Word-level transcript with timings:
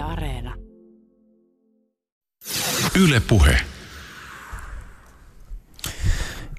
Yle 0.00 0.12
Areena. 0.12 0.54
Yle 3.00 3.20
Puhe. 3.20 3.60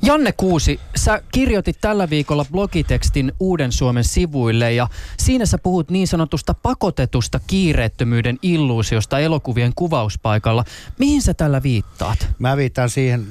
Janne 0.01 0.31
Kuusi, 0.31 0.79
sä 0.95 1.21
kirjoitit 1.31 1.81
tällä 1.81 2.09
viikolla 2.09 2.45
blogitekstin 2.51 3.31
Uuden 3.39 3.71
Suomen 3.71 4.03
sivuille 4.03 4.73
ja 4.73 4.87
siinä 5.17 5.45
sä 5.45 5.57
puhut 5.57 5.89
niin 5.89 6.07
sanotusta 6.07 6.53
pakotetusta 6.53 7.39
kiireettömyyden 7.47 8.39
illuusiosta 8.41 9.19
elokuvien 9.19 9.71
kuvauspaikalla. 9.75 10.63
Mihin 10.99 11.21
sä 11.21 11.33
tällä 11.33 11.63
viittaat? 11.63 12.27
Mä 12.39 12.57
viittaan 12.57 12.89
siihen, 12.89 13.27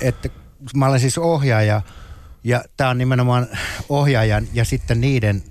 että 0.00 0.28
mä 0.74 0.86
olen 0.86 1.00
siis 1.00 1.18
ohjaaja 1.18 1.82
ja 2.44 2.64
tämä 2.76 2.90
on 2.90 2.98
nimenomaan 2.98 3.46
ohjaajan 3.88 4.46
ja 4.52 4.64
sitten 4.64 5.00
niiden 5.00 5.42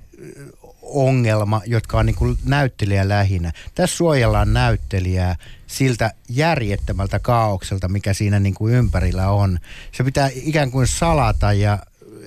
ongelma, 0.86 1.62
jotka 1.66 2.00
on 2.00 2.06
niin 2.06 2.16
kuin 2.16 2.38
näyttelijä 2.46 3.10
lähinnä. 3.10 3.52
Tässä 3.76 3.98
suojellaan 3.98 4.54
näyttelijää 4.54 5.36
siltä 5.68 6.14
järjettömältä 6.30 7.20
kaaukselta, 7.20 7.88
mikä 7.88 8.14
siinä 8.14 8.40
niin 8.40 8.54
kuin 8.54 8.74
ympärillä 8.74 9.30
on. 9.30 9.60
Se 9.92 10.04
pitää 10.04 10.30
ikään 10.34 10.72
kuin 10.72 10.88
salata 10.88 11.54
ja 11.54 11.80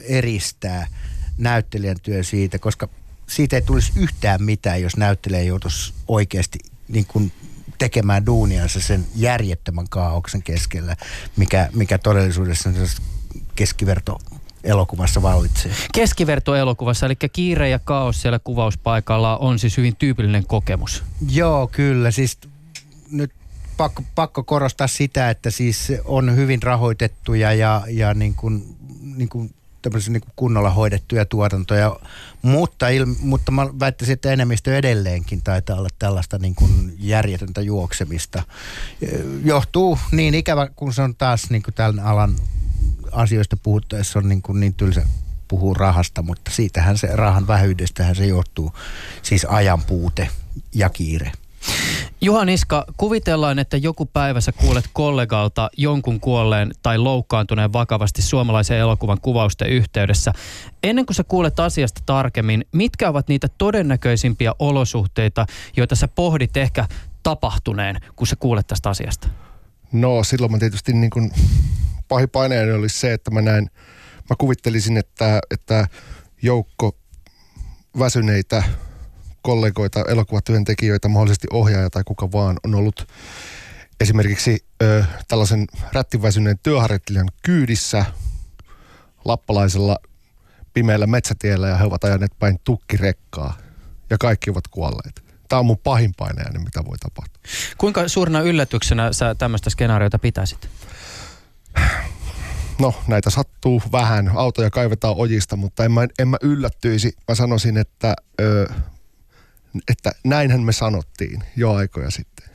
eristää 0.05 0.87
näyttelijän 1.39 1.97
työ 2.03 2.23
siitä, 2.23 2.59
koska 2.59 2.89
siitä 3.27 3.57
ei 3.57 3.62
tulisi 3.62 3.93
yhtään 3.97 4.43
mitään, 4.43 4.83
jos 4.83 4.97
näyttelijä 4.97 5.43
joutuisi 5.43 5.93
oikeasti 6.09 6.59
niin 6.89 7.06
kuin 7.06 7.33
tekemään 7.79 8.27
duuniansa 8.27 8.81
sen 8.81 9.06
järjettömän 9.17 9.89
kaauksen 9.91 10.43
keskellä, 10.43 10.97
mikä, 11.37 11.69
mikä 11.73 11.98
todellisuudessa 11.98 12.69
on 12.69 12.75
keskiverto 13.55 14.19
elokuvassa 14.65 15.23
vallitsee. 15.23 15.73
Keskivertoelokuvassa, 15.95 17.07
eli 17.07 17.15
kiire 17.33 17.69
ja 17.69 17.79
kaos 17.79 18.23
siellä 18.23 18.39
kuvauspaikalla 18.39 19.37
on 19.37 19.59
siis 19.59 19.77
hyvin 19.77 19.97
tyypillinen 19.97 20.47
kokemus. 20.47 21.05
Joo, 21.31 21.67
kyllä. 21.67 22.11
Siis 22.11 22.39
nyt 23.11 23.33
pakko, 23.77 24.03
pakko 24.14 24.42
korostaa 24.42 24.86
sitä, 24.86 25.31
että 25.31 25.51
siis 25.51 25.92
on 26.05 26.36
hyvin 26.36 26.62
rahoitettuja 26.62 27.53
ja, 27.53 27.83
ja 27.89 28.14
niin 28.14 28.34
kuin, 28.34 28.77
niin 29.17 29.29
kuin 29.29 29.55
niin 30.09 30.20
kuin 30.20 30.33
kunnolla 30.36 30.70
hoidettuja 30.70 31.25
tuotantoja, 31.25 31.97
mutta, 32.42 32.89
il, 32.89 33.06
mutta 33.20 33.53
mä 33.53 33.67
väittäisin, 33.81 34.12
että 34.12 34.33
enemmistö 34.33 34.79
edelleenkin 34.79 35.42
taitaa 35.42 35.79
olla 35.79 35.89
tällaista 35.98 36.39
niin 36.39 36.55
kuin 36.55 36.97
järjetöntä 36.98 37.61
juoksemista. 37.61 38.42
Johtuu 39.45 39.98
niin 40.12 40.34
ikävä, 40.34 40.69
kun 40.77 40.92
se 40.92 41.03
on 41.03 41.14
taas 41.14 41.51
niin 41.51 41.62
kuin 41.62 41.75
tämän 41.75 42.01
alan 42.01 42.34
asioista 43.12 43.56
puhuttaessa 43.56 44.19
on 44.19 44.28
niin, 44.28 44.42
kuin 44.42 44.61
niin 44.61 44.75
tylsä 44.75 45.06
puhua 45.48 45.75
rahasta, 45.75 46.23
mutta 46.23 46.51
siitähän 46.51 46.98
se 46.98 47.09
rahan 47.12 47.47
vähyydestähän 47.47 48.14
se 48.14 48.27
johtuu, 48.27 48.73
siis 49.23 49.45
ajan 49.45 49.83
puute 49.83 50.28
ja 50.75 50.89
kiire. 50.89 51.33
Juha 52.20 52.45
Niska, 52.45 52.84
kuvitellaan, 52.97 53.59
että 53.59 53.77
joku 53.77 54.06
päivä 54.06 54.41
sä 54.41 54.53
kuulet 54.53 54.84
kollegalta 54.92 55.70
jonkun 55.77 56.20
kuolleen 56.20 56.70
tai 56.83 56.98
loukkaantuneen 56.98 57.73
vakavasti 57.73 58.23
suomalaisen 58.23 58.79
elokuvan 58.79 59.20
kuvausten 59.20 59.69
yhteydessä. 59.69 60.33
Ennen 60.83 61.06
kuin 61.06 61.14
sä 61.14 61.25
kuulet 61.25 61.61
asiasta 61.61 62.01
tarkemmin, 62.06 62.64
mitkä 62.73 63.09
ovat 63.09 63.29
niitä 63.29 63.48
todennäköisimpiä 63.59 64.53
olosuhteita, 64.59 65.47
joita 65.77 65.97
sä 65.97 66.09
pohdit 66.09 66.56
ehkä 66.56 66.89
tapahtuneen, 67.23 68.01
kun 68.17 68.27
sä 68.27 68.36
kuulet 68.36 68.67
tästä 68.67 68.91
asiasta? 68.91 69.29
No 69.92 70.25
silloin 70.25 70.53
mä 70.53 70.59
tietysti 70.59 70.92
niin 70.92 71.11
kuin 71.11 71.31
pahin 72.09 72.31
paineeni 72.31 72.73
oli 72.73 72.89
se, 72.89 73.12
että 73.12 73.31
mä 73.31 73.42
näin, 73.42 73.70
mä 74.31 74.37
kuvittelisin, 74.39 74.97
että, 74.97 75.41
että 75.51 75.89
joukko 76.42 76.97
väsyneitä 77.98 78.62
kollegoita, 79.42 80.05
elokuvatyöntekijöitä, 80.09 81.09
mahdollisesti 81.09 81.47
ohjaaja 81.53 81.91
tai 81.91 82.03
kuka 82.05 82.33
vaan 82.33 82.56
on 82.64 82.75
ollut 82.75 83.09
esimerkiksi 84.01 84.64
ö, 84.83 85.05
tällaisen 85.29 85.67
rättiväsyneen 85.92 86.59
työharjoittelijan 86.62 87.29
kyydissä 87.42 88.05
lappalaisella 89.25 89.98
pimeällä 90.75 91.07
metsätiellä 91.07 91.69
ja 91.69 91.77
he 91.77 91.85
ovat 91.85 92.05
ajaneet 92.05 92.33
päin 92.39 92.58
tukkirekkaa 92.64 93.58
ja 94.11 94.19
kaikki 94.19 94.51
ovat 94.51 94.69
kuolleet. 94.70 95.23
Tämä 95.48 95.61
on 95.61 95.67
mun 95.67 95.79
pahin 95.79 96.14
paineani, 96.17 96.58
mitä 96.58 96.85
voi 96.85 96.98
tapahtua. 96.98 97.42
Kuinka 97.79 98.08
suurena 98.08 98.40
yllätyksenä 98.40 99.13
sä 99.13 99.35
tämmöistä 99.35 99.70
skenaariota 99.70 100.19
pitäisit? 100.19 100.69
No, 102.78 102.94
näitä 103.06 103.30
sattuu 103.30 103.83
vähän. 103.92 104.30
Autoja 104.34 104.70
kaivetaan 104.70 105.14
ojista, 105.16 105.56
mutta 105.56 105.84
en 105.84 105.92
mä, 105.92 106.06
en 106.18 106.28
mä 106.28 106.36
yllättyisi. 106.42 107.12
Mä 107.28 107.34
sanoisin, 107.34 107.77
että, 107.77 108.14
ö, 108.40 108.68
että 109.90 110.12
näinhän 110.24 110.62
me 110.62 110.72
sanottiin 110.72 111.42
jo 111.56 111.74
aikoja 111.74 112.11
sitten. 112.11 112.48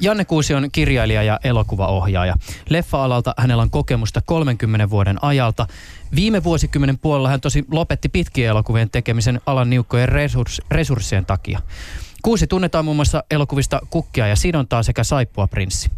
Janne 0.00 0.24
Kuusi 0.24 0.54
on 0.54 0.68
kirjailija 0.72 1.22
ja 1.22 1.40
elokuvaohjaaja. 1.44 2.34
Leffa-alalta 2.68 3.34
hänellä 3.38 3.62
on 3.62 3.70
kokemusta 3.70 4.20
30 4.20 4.90
vuoden 4.90 5.24
ajalta. 5.24 5.66
Viime 6.14 6.44
vuosikymmenen 6.44 6.98
puolella 6.98 7.28
hän 7.28 7.40
tosi 7.40 7.64
lopetti 7.70 8.08
pitkien 8.08 8.50
elokuvien 8.50 8.90
tekemisen 8.90 9.40
alan 9.46 9.70
niukkojen 9.70 10.08
resurs- 10.08 10.66
resurssien 10.70 11.26
takia. 11.26 11.60
Kuusi 12.22 12.46
tunnetaan 12.46 12.84
muun 12.84 12.96
muassa 12.96 13.24
elokuvista 13.30 13.80
Kukkia 13.90 14.28
ja 14.28 14.36
Sidontaa 14.36 14.82
sekä 14.82 15.04
Saippua 15.04 15.46
Prinssi. 15.46 15.90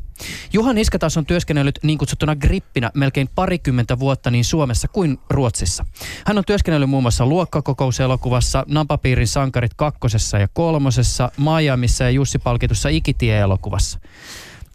Juha 0.53 0.73
Niska 0.73 0.99
taas 0.99 1.17
on 1.17 1.27
työskennellyt 1.27 1.79
niin 1.83 1.99
kutsuttuna 1.99 2.37
grippinä 2.37 2.91
melkein 2.95 3.29
parikymmentä 3.35 3.99
vuotta 3.99 4.31
niin 4.31 4.45
Suomessa 4.45 4.89
kuin 4.89 5.19
Ruotsissa. 5.31 5.85
Hän 6.27 6.39
on 6.39 6.45
työskennellyt 6.47 6.91
muun 6.91 7.03
muassa 7.03 7.27
luokkakokouselokuvassa, 7.27 8.65
Napapiirin 8.69 9.29
sankarit 9.29 9.75
kakkosessa 9.75 10.39
ja 10.39 10.49
kolmosessa, 10.49 11.33
Miamiissa 11.37 12.05
ja 12.05 12.11
Jussi 12.11 12.39
palkitussa 12.39 12.89
Ikitie-elokuvassa. 12.89 13.99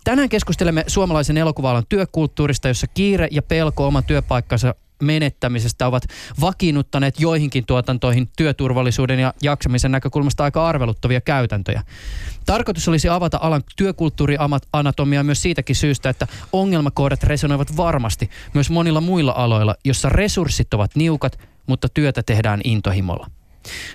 Tänään 0.03 0.29
keskustelemme 0.29 0.83
suomalaisen 0.87 1.37
elokuva 1.37 1.83
työkulttuurista, 1.89 2.67
jossa 2.67 2.87
kiire 2.87 3.27
ja 3.31 3.41
pelko 3.41 3.87
oman 3.87 4.03
työpaikkansa 4.03 4.75
menettämisestä 5.01 5.87
ovat 5.87 6.03
vakiinnuttaneet 6.41 7.19
joihinkin 7.19 7.65
tuotantoihin 7.65 8.29
työturvallisuuden 8.37 9.19
ja 9.19 9.33
jaksamisen 9.41 9.91
näkökulmasta 9.91 10.43
aika 10.43 10.67
arveluttavia 10.67 11.21
käytäntöjä. 11.21 11.83
Tarkoitus 12.45 12.87
olisi 12.87 13.09
avata 13.09 13.39
alan 13.41 13.63
työkulttuurianatomia 13.75 15.23
myös 15.23 15.41
siitäkin 15.41 15.75
syystä, 15.75 16.09
että 16.09 16.27
ongelmakohdat 16.53 17.23
resonoivat 17.23 17.77
varmasti 17.77 18.29
myös 18.53 18.69
monilla 18.69 19.01
muilla 19.01 19.33
aloilla, 19.35 19.75
jossa 19.85 20.09
resurssit 20.09 20.73
ovat 20.73 20.95
niukat, 20.95 21.39
mutta 21.67 21.89
työtä 21.89 22.23
tehdään 22.23 22.61
intohimolla. 22.63 23.27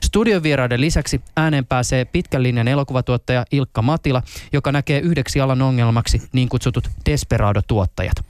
Studiovieraiden 0.05 0.81
lisäksi 0.81 1.21
ääneen 1.37 1.67
pääsee 1.67 2.05
pitkän 2.05 2.43
linjan 2.43 2.69
elokuvatuottaja 2.69 3.45
Ilkka 3.53 3.83
Matila, 3.83 4.23
joka 4.53 4.73
näkee 4.73 5.01
yhdeksi 5.01 5.41
alan 5.41 5.63
ongelmaksi 5.63 6.23
niin 6.33 6.49
kutsutut 6.49 6.89
desperado-tuottajat. 7.07 8.28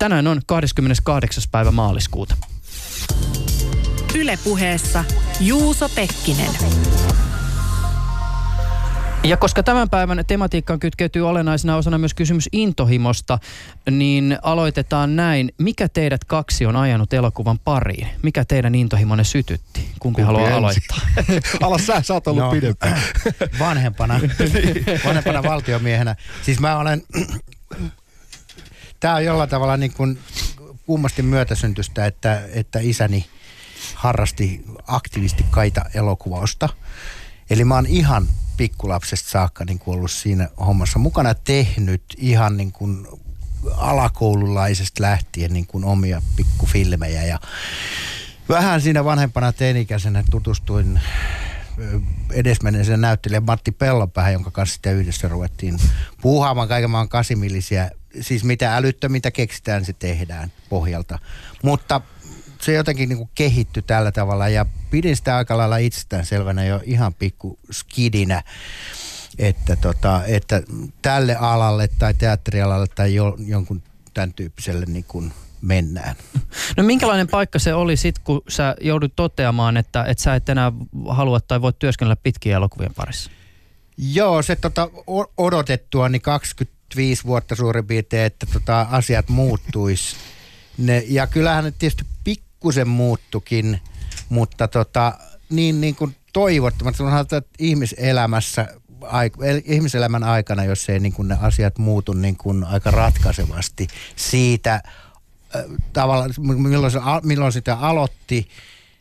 Tänään 0.00 0.26
on 0.26 0.40
28. 0.46 1.44
päivä 1.52 1.70
maaliskuuta. 1.70 2.36
Ylepuheessa 4.14 5.04
Juuso 5.40 5.88
Pekkinen. 5.88 6.50
Ja 9.24 9.36
koska 9.36 9.62
tämän 9.62 9.90
päivän 9.90 10.24
tematiikkaan 10.26 10.80
kytkeytyy 10.80 11.28
olennaisena 11.28 11.76
osana 11.76 11.98
myös 11.98 12.14
kysymys 12.14 12.48
intohimosta, 12.52 13.38
niin 13.90 14.38
aloitetaan 14.42 15.16
näin. 15.16 15.52
Mikä 15.58 15.88
teidät 15.88 16.24
kaksi 16.24 16.66
on 16.66 16.76
ajanut 16.76 17.12
elokuvan 17.12 17.58
pariin? 17.58 18.08
Mikä 18.22 18.44
teidän 18.44 18.74
intohimonne 18.74 19.24
sytytti? 19.24 19.80
Kumpi, 19.80 19.98
Kumpi 19.98 20.22
haluaa 20.22 20.42
ensin? 20.44 20.58
aloittaa? 20.58 20.98
Ala 21.66 21.78
sä, 21.78 22.02
sä 22.02 22.14
oot 22.14 22.26
ollut 22.26 22.44
no, 22.44 22.50
pidempään. 22.50 23.02
Vanhempana, 23.58 24.20
vanhempana 25.06 25.42
valtiomiehenä. 25.42 26.16
Siis 26.42 26.60
mä 26.60 26.76
olen, 26.76 27.02
tää 29.00 29.14
on 29.14 29.24
jollain 29.24 29.50
tavalla 29.50 29.76
niin 29.76 29.92
kuin 29.92 30.18
kummasti 30.86 31.22
myötäsyntystä, 31.22 32.06
että, 32.06 32.42
että 32.52 32.78
isäni 32.82 33.26
harrasti 33.94 34.64
aktiivisesti 34.86 35.44
kaita 35.50 35.84
elokuvausta. 35.94 36.68
Eli 37.50 37.64
mä 37.64 37.74
oon 37.74 37.86
ihan 37.86 38.28
pikkulapsesta 38.56 39.30
saakka 39.30 39.64
niin 39.64 39.78
kuin 39.78 39.96
ollut 39.96 40.10
siinä 40.10 40.48
hommassa 40.60 40.98
mukana 40.98 41.34
tehnyt 41.34 42.02
ihan 42.16 42.56
niin 42.56 42.72
kuin 42.72 43.06
alakoululaisesta 43.76 45.02
lähtien 45.02 45.52
niin 45.52 45.66
kuin 45.66 45.84
omia 45.84 46.22
pikkufilmejä 46.36 47.22
ja 47.22 47.40
vähän 48.48 48.80
siinä 48.80 49.04
vanhempana 49.04 49.52
teinikäisenä 49.52 50.24
tutustuin 50.30 51.00
edesmenneeseen 52.32 53.00
näyttelijä 53.00 53.40
Matti 53.40 53.72
Pellopäähän, 53.72 54.32
jonka 54.32 54.50
kanssa 54.50 54.72
sitten 54.72 54.96
yhdessä 54.96 55.28
ruvettiin 55.28 55.78
puuhaamaan 56.22 56.68
kaiken 56.68 56.90
maan 56.90 57.08
kasimillisiä, 57.08 57.90
siis 58.20 58.44
mitä 58.44 58.76
älyttömintä 58.76 59.30
keksitään, 59.30 59.84
se 59.84 59.92
tehdään 59.92 60.52
pohjalta. 60.68 61.18
Mutta 61.62 62.00
se 62.60 62.72
jotenkin 62.72 63.08
niin 63.08 63.16
kuin 63.16 63.30
kehittyi 63.34 63.82
tällä 63.82 64.12
tavalla 64.12 64.48
ja 64.48 64.66
pidin 64.90 65.16
sitä 65.16 65.36
aika 65.36 65.56
lailla 65.56 65.76
itsestäänselvänä 65.76 66.64
jo 66.64 66.80
ihan 66.84 67.14
pikku 67.14 67.58
skidinä, 67.70 68.42
että, 69.38 69.76
tota, 69.76 70.22
että 70.26 70.62
tälle 71.02 71.36
alalle 71.36 71.88
tai 71.98 72.14
teatterialalle 72.14 72.86
tai 72.94 73.14
jo, 73.14 73.36
jonkun 73.38 73.82
tämän 74.14 74.34
tyyppiselle 74.34 74.86
niin 74.86 75.04
kuin 75.08 75.32
mennään. 75.62 76.16
No 76.76 76.82
minkälainen 76.82 77.28
paikka 77.28 77.58
se 77.58 77.74
oli 77.74 77.96
sitten, 77.96 78.24
kun 78.24 78.42
sä 78.48 78.76
joudut 78.80 79.12
toteamaan, 79.16 79.76
että, 79.76 80.04
että 80.04 80.22
sä 80.22 80.34
et 80.34 80.48
enää 80.48 80.72
halua 81.08 81.40
tai 81.40 81.62
voi 81.62 81.72
työskennellä 81.78 82.16
pitkien 82.22 82.56
elokuvien 82.56 82.94
parissa? 82.94 83.30
Joo, 83.96 84.42
se 84.42 84.56
tota, 84.56 84.90
odotettua 85.36 86.08
niin 86.08 86.22
25 86.90 87.24
vuotta 87.24 87.54
suurin 87.54 87.86
piirtein, 87.86 88.26
että 88.26 88.46
tota, 88.52 88.86
asiat 88.90 89.28
muuttuis. 89.28 90.16
Ne, 90.78 91.04
ja 91.08 91.26
kyllähän 91.26 91.64
ne 91.64 91.70
tietysti 91.70 92.04
pikkusen 92.24 92.88
muuttukin, 92.88 93.80
mutta 94.28 94.68
tota, 94.68 95.18
niin, 95.50 95.80
niin 95.80 95.94
kuin 95.94 96.16
toivottomasti. 96.32 96.98
Sanotaan, 96.98 97.20
että 97.20 97.42
ihmiselämässä, 97.58 98.66
aik- 99.02 99.44
el- 99.44 99.62
ihmiselämän 99.64 100.24
aikana, 100.24 100.64
jos 100.64 100.88
ei 100.88 101.00
niin 101.00 101.12
kuin 101.12 101.28
ne 101.28 101.36
asiat 101.40 101.78
muutu 101.78 102.12
niin 102.12 102.36
kuin 102.36 102.64
aika 102.64 102.90
ratkaisevasti 102.90 103.88
siitä, 104.16 104.74
äh, 104.74 104.82
tavallaan, 105.92 106.30
milloin, 106.38 106.92
se, 106.92 107.00
milloin 107.22 107.52
sitä 107.52 107.74
aloitti, 107.74 108.48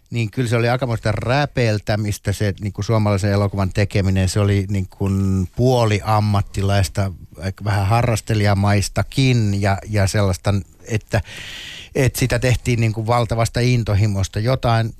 niin 0.09 0.31
kyllä 0.31 0.49
se 0.49 0.55
oli 0.55 0.69
aikamoista 0.69 1.11
räpeltämistä 1.11 2.33
se 2.33 2.53
niin 2.61 2.73
kuin 2.73 2.85
suomalaisen 2.85 3.31
elokuvan 3.31 3.69
tekeminen. 3.73 4.29
Se 4.29 4.39
oli 4.39 4.65
niin 4.69 4.87
kuin 4.89 5.47
puoli 5.55 6.01
ammattilaista, 6.03 7.11
vähän 7.63 7.87
harrastelijamaistakin 7.87 9.61
ja, 9.61 9.77
ja 9.89 10.07
sellaista, 10.07 10.53
että, 10.87 11.21
että 11.95 12.19
sitä 12.19 12.39
tehtiin 12.39 12.79
niin 12.79 12.93
kuin 12.93 13.07
valtavasta 13.07 13.59
intohimosta. 13.59 14.39
Jotain 14.39 14.93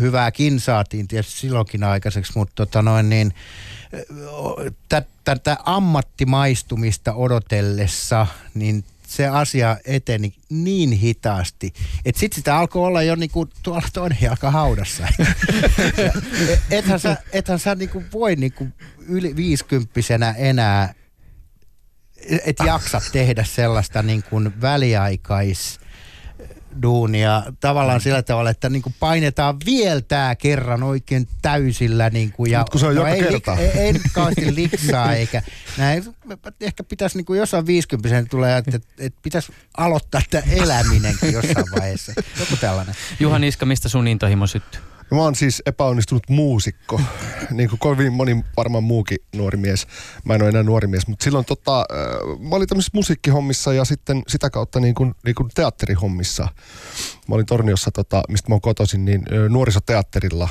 hyvääkin 0.00 0.60
saatiin 0.60 1.08
tietysti 1.08 1.40
silloinkin 1.40 1.84
aikaiseksi, 1.84 2.32
mutta 2.36 2.52
tota 2.54 2.82
noin 2.82 3.10
niin, 3.10 3.34
tä- 4.88 5.02
tätä 5.24 5.56
ammattimaistumista 5.64 7.14
odotellessa, 7.14 8.26
niin 8.54 8.84
se 9.10 9.26
asia 9.28 9.76
eteni 9.84 10.34
niin 10.50 10.92
hitaasti, 10.92 11.72
että 12.04 12.20
sitten 12.20 12.36
sitä 12.36 12.58
alkoi 12.58 12.86
olla 12.86 13.02
jo 13.02 13.14
niinku 13.14 13.48
tuolla 13.62 13.88
toinen 13.92 14.18
jalka 14.20 14.50
haudassa. 14.50 15.02
Ja 15.96 16.12
ethän 16.78 17.00
sä, 17.00 17.16
ethän 17.32 17.58
sä 17.58 17.74
niinku 17.74 18.02
voi 18.12 18.36
niinku 18.36 18.68
yli 18.98 19.36
viisikymppisenä 19.36 20.34
enää, 20.38 20.94
et 22.44 22.56
jaksa 22.66 23.00
tehdä 23.12 23.44
sellaista 23.44 24.02
niin 24.02 24.22
kuin 24.22 24.60
väliaikais 24.60 25.80
duunia 26.82 27.42
tavallaan 27.60 28.00
sillä 28.00 28.22
tavalla, 28.22 28.50
että 28.50 28.68
niin 28.68 28.82
kuin 28.82 28.94
painetaan 29.00 29.56
vielä 29.66 30.00
tää 30.00 30.34
kerran 30.34 30.82
oikein 30.82 31.28
täysillä. 31.42 32.10
Niin 32.10 32.32
kuin, 32.32 32.50
ja, 32.50 32.58
Mut 32.58 32.70
kun 32.70 32.80
se 32.80 32.86
on 32.86 32.96
joka 32.96 33.08
ei, 33.08 33.22
kerta. 33.22 33.56
Ei, 33.56 33.68
ei, 33.68 33.92
nyt 33.92 34.02
kauheasti 34.14 34.54
liksaa 34.54 35.12
eikä 35.14 35.42
näin. 35.78 36.04
Ehkä 36.60 36.84
pitäisi 36.84 37.16
niin 37.16 37.24
kuin 37.24 37.38
jossain 37.38 37.66
50 37.66 38.30
tulee, 38.30 38.58
että, 38.58 38.70
että, 38.76 38.88
että 38.98 39.20
pitäisi 39.22 39.52
aloittaa 39.76 40.20
tämä 40.30 40.42
eläminenkin 40.50 41.32
jossain 41.32 41.66
vaiheessa. 41.78 42.12
Joku 42.40 42.56
tällainen. 42.56 42.94
Juha 43.20 43.38
Niska, 43.38 43.66
mistä 43.66 43.88
sun 43.88 44.08
intohimo 44.08 44.46
syttyy? 44.46 44.80
Ja 45.10 45.16
mä 45.16 45.22
oon 45.22 45.34
siis 45.34 45.62
epäonnistunut 45.66 46.22
muusikko, 46.28 47.00
niin 47.50 47.68
kuin 47.68 47.78
kovin 47.78 48.12
moni 48.12 48.44
varmaan 48.56 48.84
muukin 48.84 49.18
nuori 49.36 49.56
mies. 49.56 49.86
Mä 50.24 50.34
en 50.34 50.42
ole 50.42 50.48
enää 50.48 50.62
nuori 50.62 50.86
mies, 50.86 51.06
mutta 51.06 51.24
silloin 51.24 51.44
tota, 51.44 51.78
äh, 51.80 52.48
mä 52.48 52.56
olin 52.56 52.68
tämmöisissä 52.68 52.90
musiikkihommissa 52.94 53.72
ja 53.72 53.84
sitten 53.84 54.22
sitä 54.28 54.50
kautta 54.50 54.80
niin 54.80 54.94
kuin, 54.94 55.14
niin 55.24 55.34
kuin 55.34 55.50
teatterihommissa. 55.54 56.48
Mä 57.28 57.34
olin 57.34 57.46
Torniossa, 57.46 57.90
tota, 57.90 58.22
mistä 58.28 58.48
mä 58.48 58.54
oon 58.54 58.60
kotoisin, 58.60 59.04
niin 59.04 59.24
nuorisoteatterilla 59.48 60.48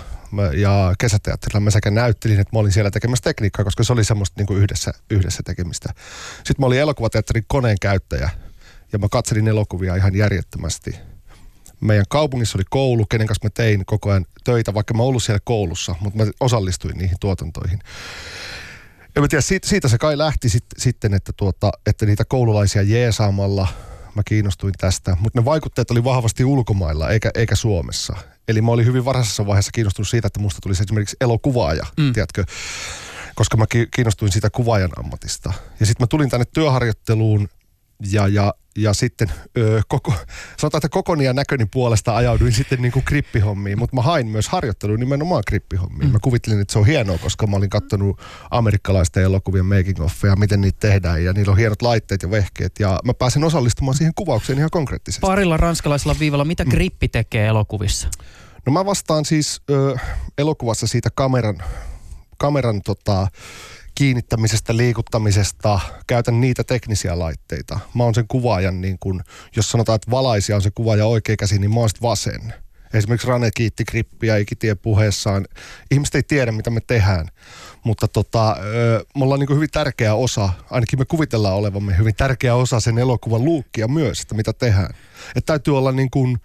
ja 0.53 0.93
kesäteatterilla. 0.99 1.59
Mä 1.59 1.69
sekä 1.69 1.91
näyttelin, 1.91 2.39
että 2.39 2.55
mä 2.55 2.59
olin 2.59 2.71
siellä 2.71 2.91
tekemässä 2.91 3.23
tekniikkaa, 3.23 3.65
koska 3.65 3.83
se 3.83 3.93
oli 3.93 4.03
semmoista 4.03 4.33
niin 4.37 4.47
kuin 4.47 4.59
yhdessä, 4.59 4.91
yhdessä 5.09 5.43
tekemistä. 5.45 5.93
Sitten 6.35 6.55
mä 6.59 6.65
olin 6.65 6.79
elokuvateatterin 6.79 7.45
koneen 7.47 7.77
käyttäjä 7.81 8.29
ja 8.93 8.99
mä 8.99 9.07
katselin 9.11 9.47
elokuvia 9.47 9.95
ihan 9.95 10.15
järjettömästi 10.15 10.95
meidän 11.81 12.05
kaupungissa 12.09 12.57
oli 12.57 12.63
koulu, 12.69 13.05
kenen 13.05 13.27
kanssa 13.27 13.45
mä 13.45 13.49
tein 13.53 13.85
koko 13.85 14.09
ajan 14.09 14.25
töitä, 14.43 14.73
vaikka 14.73 14.93
mä 14.93 15.03
ollut 15.03 15.23
siellä 15.23 15.39
koulussa, 15.43 15.95
mutta 15.99 16.25
mä 16.25 16.31
osallistuin 16.39 16.97
niihin 16.97 17.17
tuotantoihin. 17.19 17.79
En 19.15 19.23
mä 19.23 19.27
tiedä, 19.27 19.41
siitä, 19.41 19.67
siitä 19.67 19.87
se 19.87 19.97
kai 19.97 20.17
lähti 20.17 20.49
sit, 20.49 20.65
sitten, 20.77 21.13
että, 21.13 21.33
tuota, 21.37 21.71
että 21.85 22.05
niitä 22.05 22.25
koululaisia 22.25 22.81
jeesaamalla 22.81 23.67
mä 24.15 24.21
kiinnostuin 24.25 24.73
tästä, 24.77 25.17
mutta 25.19 25.39
ne 25.39 25.45
vaikutteet 25.45 25.91
oli 25.91 26.03
vahvasti 26.03 26.45
ulkomailla 26.45 27.09
eikä, 27.09 27.31
eikä 27.35 27.55
Suomessa. 27.55 28.15
Eli 28.47 28.61
mä 28.61 28.71
olin 28.71 28.85
hyvin 28.85 29.05
varhaisessa 29.05 29.45
vaiheessa 29.45 29.71
kiinnostunut 29.71 30.07
siitä, 30.07 30.27
että 30.27 30.39
musta 30.39 30.59
tulisi 30.61 30.83
esimerkiksi 30.83 31.17
elokuvaaja, 31.21 31.85
mm. 31.97 32.13
tiedätkö? 32.13 32.43
Koska 33.35 33.57
mä 33.57 33.65
ki- 33.67 33.87
kiinnostuin 33.95 34.31
siitä 34.31 34.49
kuvaajan 34.49 34.91
ammatista. 34.97 35.53
Ja 35.79 35.85
sitten 35.85 36.03
mä 36.03 36.07
tulin 36.07 36.29
tänne 36.29 36.45
työharjoitteluun 36.53 37.49
ja, 38.11 38.27
ja, 38.27 38.53
ja 38.77 38.93
sitten 38.93 39.31
ö, 39.57 39.81
koko, 39.87 40.13
sanotaan, 40.57 40.79
että 40.79 40.89
kokoni 40.89 41.25
ja 41.25 41.33
näköni 41.33 41.65
puolesta 41.65 42.15
ajauduin 42.15 42.51
sitten 42.51 42.81
niin 42.81 42.91
kuin 42.91 43.05
krippihommiin, 43.05 43.79
mutta 43.79 43.95
mä 43.95 44.01
hain 44.01 44.27
myös 44.27 44.49
harjoitteluun 44.49 44.99
nimenomaan 44.99 45.43
krippihommiin. 45.47 46.09
Mm. 46.09 46.13
Mä 46.13 46.19
kuvittelin, 46.21 46.61
että 46.61 46.73
se 46.73 46.79
on 46.79 46.85
hienoa, 46.85 47.17
koska 47.17 47.47
mä 47.47 47.57
olin 47.57 47.69
katsonut 47.69 48.21
amerikkalaisten 48.51 49.23
elokuvien 49.23 49.65
making 49.65 50.01
offeja, 50.01 50.35
miten 50.35 50.61
niitä 50.61 50.79
tehdään 50.79 51.23
ja 51.23 51.33
niillä 51.33 51.51
on 51.51 51.57
hienot 51.57 51.81
laitteet 51.81 52.23
ja 52.23 52.31
vehkeet 52.31 52.71
ja 52.79 52.99
mä 53.05 53.13
pääsen 53.13 53.43
osallistumaan 53.43 53.97
siihen 53.97 54.13
kuvaukseen 54.15 54.59
ihan 54.59 54.69
konkreettisesti. 54.69 55.21
Parilla 55.21 55.57
ranskalaisella 55.57 56.15
viivalla, 56.19 56.45
mitä 56.45 56.65
grippi 56.65 57.07
tekee 57.07 57.47
elokuvissa? 57.47 58.07
No 58.65 58.71
mä 58.71 58.85
vastaan 58.85 59.25
siis 59.25 59.61
ö, 59.69 59.95
elokuvassa 60.37 60.87
siitä 60.87 61.09
kameran, 61.15 61.57
kameran 62.37 62.81
tota, 62.81 63.27
kiinnittämisestä, 63.99 64.77
liikuttamisesta, 64.77 65.79
käytän 66.07 66.41
niitä 66.41 66.63
teknisiä 66.63 67.19
laitteita. 67.19 67.79
Mä 67.93 68.03
oon 68.03 68.15
sen 68.15 68.27
kuvaajan, 68.27 68.81
niin 68.81 68.97
kun, 68.99 69.23
jos 69.55 69.71
sanotaan, 69.71 69.95
että 69.95 70.11
valaisia 70.11 70.55
on 70.55 70.61
se 70.61 70.71
kuvaaja 70.75 71.05
oikea 71.05 71.37
käsi, 71.37 71.59
niin 71.59 71.73
mä 71.73 71.79
oon 71.79 71.89
vasen. 72.01 72.53
Esimerkiksi 72.93 73.27
Rane 73.27 73.51
kiitti 73.55 73.85
Krippiä 73.85 74.37
ikitie 74.37 74.75
puheessaan. 74.75 75.45
Ihmiset 75.91 76.15
ei 76.15 76.23
tiedä, 76.23 76.51
mitä 76.51 76.69
me 76.69 76.79
tehdään, 76.87 77.27
mutta 77.83 78.07
tota, 78.07 78.57
me 79.17 79.23
ollaan 79.23 79.39
niin 79.39 79.55
hyvin 79.55 79.71
tärkeä 79.71 80.15
osa, 80.15 80.49
ainakin 80.71 80.99
me 80.99 81.05
kuvitellaan 81.05 81.55
olevamme 81.55 81.97
hyvin 81.97 82.15
tärkeä 82.15 82.55
osa 82.55 82.79
sen 82.79 82.97
elokuvan 82.97 83.45
luukkia 83.45 83.87
myös, 83.87 84.21
että 84.21 84.35
mitä 84.35 84.53
tehdään. 84.53 84.93
Että 85.35 85.53
täytyy 85.53 85.77
olla 85.77 85.91
niin 85.91 86.09
kuin, 86.09 86.37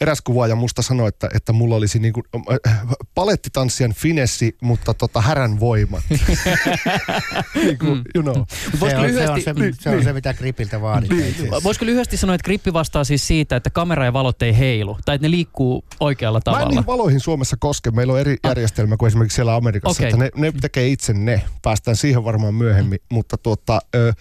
eräs 0.00 0.20
kuvaaja 0.20 0.54
musta 0.54 0.82
sanoi, 0.82 1.08
että, 1.08 1.28
että 1.34 1.52
mulla 1.52 1.76
olisi 1.76 1.98
niin 1.98 2.12
kuin, 2.12 2.24
äh, 2.66 2.80
palettitanssijan 3.14 3.92
finessi, 3.92 4.56
mutta 4.60 4.94
tota 4.94 5.20
härän 5.20 5.60
voimat. 5.60 6.04
niin 7.54 7.78
kuin, 7.78 8.02
you 8.14 8.22
know. 8.22 8.44
Se 8.78 8.84
on, 8.84 8.90
se, 8.90 9.02
lyhyesti, 9.02 9.50
on 9.50 9.56
se, 9.56 9.72
se 9.80 9.90
on 9.90 10.04
se, 10.04 10.12
mitä 10.12 10.34
gripiltä 10.34 10.80
vaaditaan. 10.80 11.20
asiassa. 11.20 11.62
voisiko 11.64 11.86
lyhyesti 11.86 12.16
sanoa, 12.16 12.34
että 12.34 12.44
grippi 12.44 12.72
vastaa 12.72 13.04
siis 13.04 13.26
siitä, 13.26 13.56
että 13.56 13.70
kamera 13.70 14.04
ja 14.04 14.12
valot 14.12 14.42
ei 14.42 14.58
heilu, 14.58 14.98
tai 15.04 15.14
että 15.14 15.26
ne 15.26 15.30
liikkuu 15.30 15.84
oikealla 16.00 16.38
Mä 16.38 16.40
en 16.40 16.44
tavalla? 16.44 16.68
niihin 16.68 16.86
valoihin 16.86 17.20
Suomessa 17.20 17.56
koske. 17.60 17.90
Meillä 17.90 18.12
on 18.12 18.20
eri 18.20 18.36
järjestelmä 18.44 18.96
kuin 18.96 19.06
esimerkiksi 19.06 19.36
siellä 19.36 19.54
Amerikassa. 19.54 20.02
Okei. 20.02 20.08
Että 20.08 20.16
ne, 20.16 20.30
ne 20.36 20.52
tekee 20.60 20.88
itse 20.88 21.12
ne. 21.12 21.42
Päästään 21.62 21.96
siihen 21.96 22.24
varmaan 22.24 22.54
myöhemmin. 22.54 22.98
Mutta 23.10 23.36
tuota, 23.38 23.80
ö, 23.94 24.12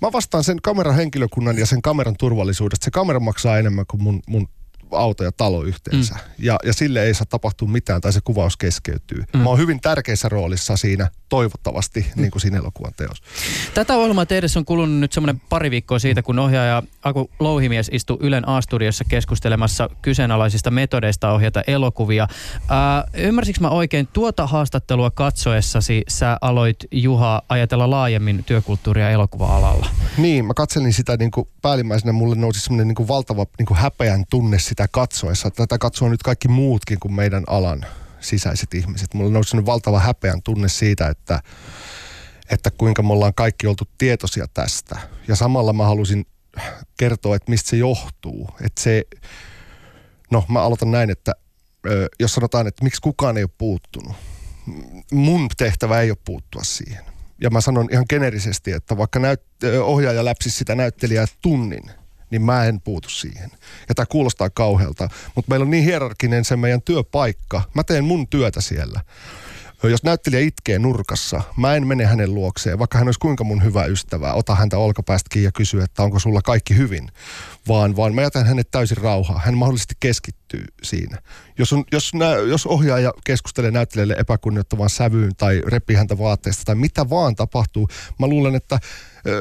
mä 0.00 0.12
vastaan 0.12 0.44
sen 0.44 0.58
kameran 0.62 0.94
henkilökunnan 0.94 1.58
ja 1.58 1.66
sen 1.66 1.82
kameran 1.82 2.14
turvallisuudesta. 2.18 2.84
Se 2.84 2.90
kamera 2.90 3.20
maksaa 3.20 3.58
enemmän 3.58 3.86
kuin 3.86 4.02
mun, 4.02 4.22
mun 4.28 4.48
auto 4.92 5.24
ja 5.24 5.32
talo 5.32 5.62
yhteensä. 5.62 6.14
Mm. 6.14 6.20
Ja, 6.38 6.58
ja 6.64 6.72
sille 6.72 7.02
ei 7.02 7.14
saa 7.14 7.26
tapahtua 7.26 7.68
mitään 7.68 8.00
tai 8.00 8.12
se 8.12 8.20
kuvaus 8.24 8.56
keskeytyy. 8.56 9.24
Mm. 9.34 9.40
Mä 9.40 9.48
oon 9.48 9.58
hyvin 9.58 9.80
tärkeässä 9.80 10.28
roolissa 10.28 10.76
siinä 10.76 11.10
toivottavasti 11.28 12.00
mm. 12.00 12.22
niin 12.22 12.30
kuin 12.30 12.42
siinä 12.42 12.58
elokuvan 12.58 12.92
teossa. 12.96 13.24
Tätä 13.74 13.96
ohjelmaa 13.96 14.26
tehdessä 14.26 14.58
on 14.58 14.64
kulunut 14.64 15.00
nyt 15.00 15.12
semmoinen 15.12 15.42
pari 15.48 15.70
viikkoa 15.70 15.98
siitä, 15.98 16.22
kun 16.22 16.38
ohjaaja 16.38 16.82
Aku 17.02 17.30
Louhimies 17.38 17.90
istui 17.92 18.16
Ylen 18.20 18.48
A-studiossa 18.48 19.04
keskustelemassa 19.04 19.90
kyseenalaisista 20.02 20.70
metodeista 20.70 21.32
ohjata 21.32 21.62
elokuvia. 21.66 22.28
Ää, 22.68 23.04
ymmärsikö 23.14 23.60
mä 23.60 23.68
oikein, 23.68 24.08
tuota 24.12 24.46
haastattelua 24.46 25.10
katsoessasi 25.10 26.02
sä 26.08 26.36
aloit 26.40 26.76
Juha 26.92 27.42
ajatella 27.48 27.90
laajemmin 27.90 28.44
työkulttuuria 28.44 29.10
elokuva-alalla? 29.10 29.86
Niin, 30.16 30.44
mä 30.44 30.54
katselin 30.54 30.92
sitä 30.92 31.16
niin 31.16 31.30
kuin 31.30 31.48
päällimmäisenä, 31.62 32.12
mulle 32.12 32.34
nousi 32.34 32.60
semmoinen 32.60 32.88
niin 32.88 32.94
kuin 32.94 33.08
valtava 33.08 33.46
niin 33.58 33.66
kuin 33.66 33.78
häpeän 33.78 34.24
tunne 34.30 34.58
sitä 34.58 34.79
katsoessa. 34.88 35.50
Tätä 35.50 35.78
katsoo 35.78 36.08
nyt 36.08 36.22
kaikki 36.22 36.48
muutkin 36.48 37.00
kuin 37.00 37.14
meidän 37.14 37.44
alan 37.46 37.86
sisäiset 38.20 38.74
ihmiset. 38.74 39.14
Mulle 39.14 39.30
nousi 39.30 39.50
semmoinen 39.50 39.66
valtava 39.66 40.00
häpeän 40.00 40.42
tunne 40.42 40.68
siitä, 40.68 41.08
että, 41.08 41.42
että 42.50 42.70
kuinka 42.70 43.02
me 43.02 43.12
ollaan 43.12 43.34
kaikki 43.34 43.66
oltu 43.66 43.84
tietoisia 43.98 44.46
tästä. 44.54 44.98
Ja 45.28 45.36
samalla 45.36 45.72
mä 45.72 45.84
halusin 45.84 46.26
kertoa, 46.98 47.36
että 47.36 47.50
mistä 47.50 47.70
se 47.70 47.76
johtuu. 47.76 48.48
Että 48.64 48.82
se, 48.82 49.04
no 50.30 50.44
mä 50.48 50.62
aloitan 50.62 50.90
näin, 50.90 51.10
että 51.10 51.32
jos 52.20 52.34
sanotaan, 52.34 52.66
että 52.66 52.84
miksi 52.84 53.00
kukaan 53.00 53.36
ei 53.36 53.44
ole 53.44 53.50
puuttunut. 53.58 54.16
Mun 55.12 55.48
tehtävä 55.56 56.00
ei 56.00 56.10
ole 56.10 56.18
puuttua 56.24 56.62
siihen. 56.64 57.04
Ja 57.40 57.50
mä 57.50 57.60
sanon 57.60 57.88
ihan 57.92 58.04
generisesti, 58.08 58.72
että 58.72 58.96
vaikka 58.96 59.18
näyt, 59.18 59.42
ohjaaja 59.82 60.24
läpsisi 60.24 60.58
sitä 60.58 60.74
näyttelijää 60.74 61.26
tunnin, 61.42 61.90
niin 62.30 62.42
mä 62.42 62.64
en 62.64 62.80
puutu 62.80 63.08
siihen. 63.08 63.50
Ja 63.88 63.94
tämä 63.94 64.06
kuulostaa 64.06 64.50
kauhealta, 64.50 65.08
mutta 65.34 65.48
meillä 65.48 65.64
on 65.64 65.70
niin 65.70 65.84
hierarkinen 65.84 66.44
se 66.44 66.56
meidän 66.56 66.82
työpaikka. 66.82 67.62
Mä 67.74 67.84
teen 67.84 68.04
mun 68.04 68.28
työtä 68.28 68.60
siellä. 68.60 69.00
Jos 69.82 70.02
näyttelijä 70.02 70.40
itkee 70.40 70.78
nurkassa, 70.78 71.42
mä 71.56 71.74
en 71.74 71.86
mene 71.86 72.06
hänen 72.06 72.34
luokseen, 72.34 72.78
vaikka 72.78 72.98
hän 72.98 73.08
olisi 73.08 73.20
kuinka 73.20 73.44
mun 73.44 73.64
hyvä 73.64 73.84
ystävä. 73.84 74.32
Ota 74.32 74.54
häntä 74.54 74.78
olkapäästä 74.78 75.28
kiinni 75.30 75.44
ja 75.44 75.52
kysy, 75.52 75.80
että 75.80 76.02
onko 76.02 76.18
sulla 76.18 76.42
kaikki 76.42 76.76
hyvin. 76.76 77.08
Vaan, 77.68 77.96
vaan 77.96 78.14
mä 78.14 78.22
jätän 78.22 78.46
hänet 78.46 78.70
täysin 78.70 78.96
rauhaa. 78.96 79.40
Hän 79.44 79.56
mahdollisesti 79.56 79.94
keskittyy. 80.00 80.64
siinä. 80.82 81.18
Jos, 81.58 81.72
on, 81.72 81.84
jos, 81.92 82.14
nä, 82.14 82.26
jos 82.26 82.66
ohjaaja 82.66 83.12
keskustelee 83.24 83.70
näyttelijälle 83.70 84.16
epäkunnioittavan 84.18 84.90
sävyyn 84.90 85.36
tai 85.36 85.62
repii 85.66 85.96
häntä 85.96 86.18
vaatteesta 86.18 86.62
tai 86.64 86.74
mitä 86.74 87.10
vaan 87.10 87.34
tapahtuu, 87.34 87.88
mä 88.18 88.26
luulen, 88.26 88.54
että 88.54 88.78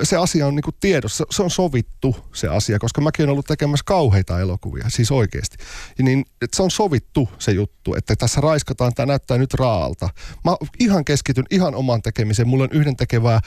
se 0.04 0.18
asia 0.18 0.48
on 0.48 0.56
niinku 0.56 0.72
tiedossa, 0.80 1.26
se 1.30 1.44
on 1.44 1.52
sovittu 1.52 2.16
se 2.34 2.48
asia, 2.48 2.80
koska 2.80 3.02
mäkin 3.02 3.24
olen 3.24 3.32
ollut 3.32 3.46
tekemässä 3.46 3.84
kauheita 3.86 4.40
elokuvia, 4.40 4.86
siis 4.88 5.12
oikeasti. 5.12 5.58
Ja 5.98 6.04
niin, 6.04 6.26
että 6.42 6.58
se 6.58 6.64
on 6.64 6.72
sovittu 6.72 7.30
se 7.40 7.52
juttu, 7.52 7.96
että 7.96 8.16
tässä 8.16 8.42
raiskataan, 8.42 8.94
tämä 8.94 9.06
näyttää 9.06 9.38
nyt 9.38 9.54
raalta. 9.54 10.10
Mä 10.46 10.56
ihan 10.80 11.06
keskityn 11.06 11.46
ihan 11.52 11.76
omaan 11.76 12.02
tekemiseen, 12.02 12.48
mulla 12.48 12.64
on 12.64 12.70
yhden 12.74 12.96
tekevää 12.96 13.40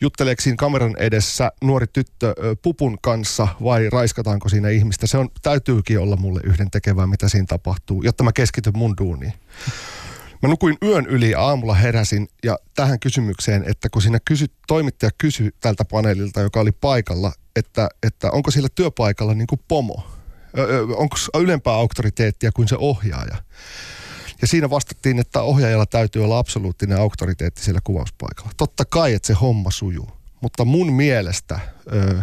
jutteleeko 0.00 0.42
kameran 0.58 0.94
edessä 0.98 1.52
nuori 1.62 1.86
tyttö 1.92 2.34
pupun 2.62 2.98
kanssa 3.02 3.48
vai 3.62 3.90
raiskataanko 3.90 4.48
siinä 4.48 4.68
ihmistä. 4.68 5.06
Se 5.06 5.18
on, 5.18 5.28
täytyykin 5.42 5.98
olla 5.98 6.16
mulle 6.16 6.40
yhden 6.44 6.70
tekevää, 6.70 7.06
mitä 7.06 7.28
siinä 7.28 7.46
tapahtuu, 7.48 8.02
jotta 8.02 8.24
mä 8.24 8.32
keskityn 8.32 8.78
mun 8.78 8.94
duuniin. 9.00 9.32
Mä 10.44 10.48
nukuin 10.48 10.76
yön 10.82 11.06
yli 11.06 11.30
ja 11.30 11.40
aamulla 11.40 11.74
heräsin 11.74 12.28
ja 12.42 12.58
tähän 12.74 13.00
kysymykseen, 13.00 13.64
että 13.66 13.88
kun 13.88 14.02
siinä 14.02 14.18
kysy, 14.24 14.46
toimittaja 14.66 15.10
kysyi 15.18 15.50
tältä 15.60 15.84
paneelilta, 15.84 16.40
joka 16.40 16.60
oli 16.60 16.72
paikalla, 16.72 17.32
että, 17.56 17.88
että 18.02 18.30
onko 18.30 18.50
sillä 18.50 18.68
työpaikalla 18.74 19.34
niin 19.34 19.46
kuin 19.46 19.60
pomo, 19.68 20.06
onko 20.96 21.16
ylempää 21.38 21.74
auktoriteettia 21.74 22.52
kuin 22.52 22.68
se 22.68 22.76
ohjaaja. 22.78 23.36
Ja 24.42 24.48
siinä 24.48 24.70
vastattiin, 24.70 25.18
että 25.18 25.42
ohjaajalla 25.42 25.86
täytyy 25.86 26.24
olla 26.24 26.38
absoluuttinen 26.38 26.98
auktoriteetti 26.98 27.62
siellä 27.62 27.80
kuvauspaikalla. 27.84 28.50
Totta 28.56 28.84
kai, 28.84 29.14
että 29.14 29.26
se 29.26 29.32
homma 29.32 29.70
sujuu. 29.70 30.10
Mutta 30.40 30.64
mun 30.64 30.92
mielestä, 30.92 31.60
öö, 31.92 32.20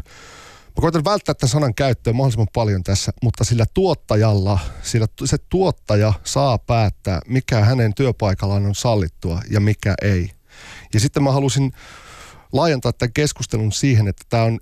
mä 0.78 0.82
koitan 0.82 1.04
välttää 1.04 1.36
tämän 1.36 1.50
sanan 1.50 1.74
käyttöä 1.74 2.14
mahdollisimman 2.14 2.48
paljon 2.54 2.84
tässä, 2.84 3.12
mutta 3.24 3.44
sillä 3.44 3.66
tuottajalla, 3.74 4.60
sillä 4.84 5.08
se 5.26 5.38
tuottaja 5.50 6.14
saa 6.24 6.58
päättää, 6.58 7.22
mikä 7.28 7.60
hänen 7.60 7.94
työpaikallaan 7.94 8.66
on 8.66 8.76
sallittua 8.76 9.42
ja 9.50 9.60
mikä 9.60 9.94
ei. 10.02 10.32
Ja 10.94 11.00
sitten 11.00 11.24
mä 11.24 11.32
halusin 11.32 11.72
laajentaa 12.54 12.94
tämän 12.94 13.14
keskustelun 13.14 13.72
siihen, 13.72 14.08
että 14.08 14.26
tämä 14.30 14.44
on 14.44 14.60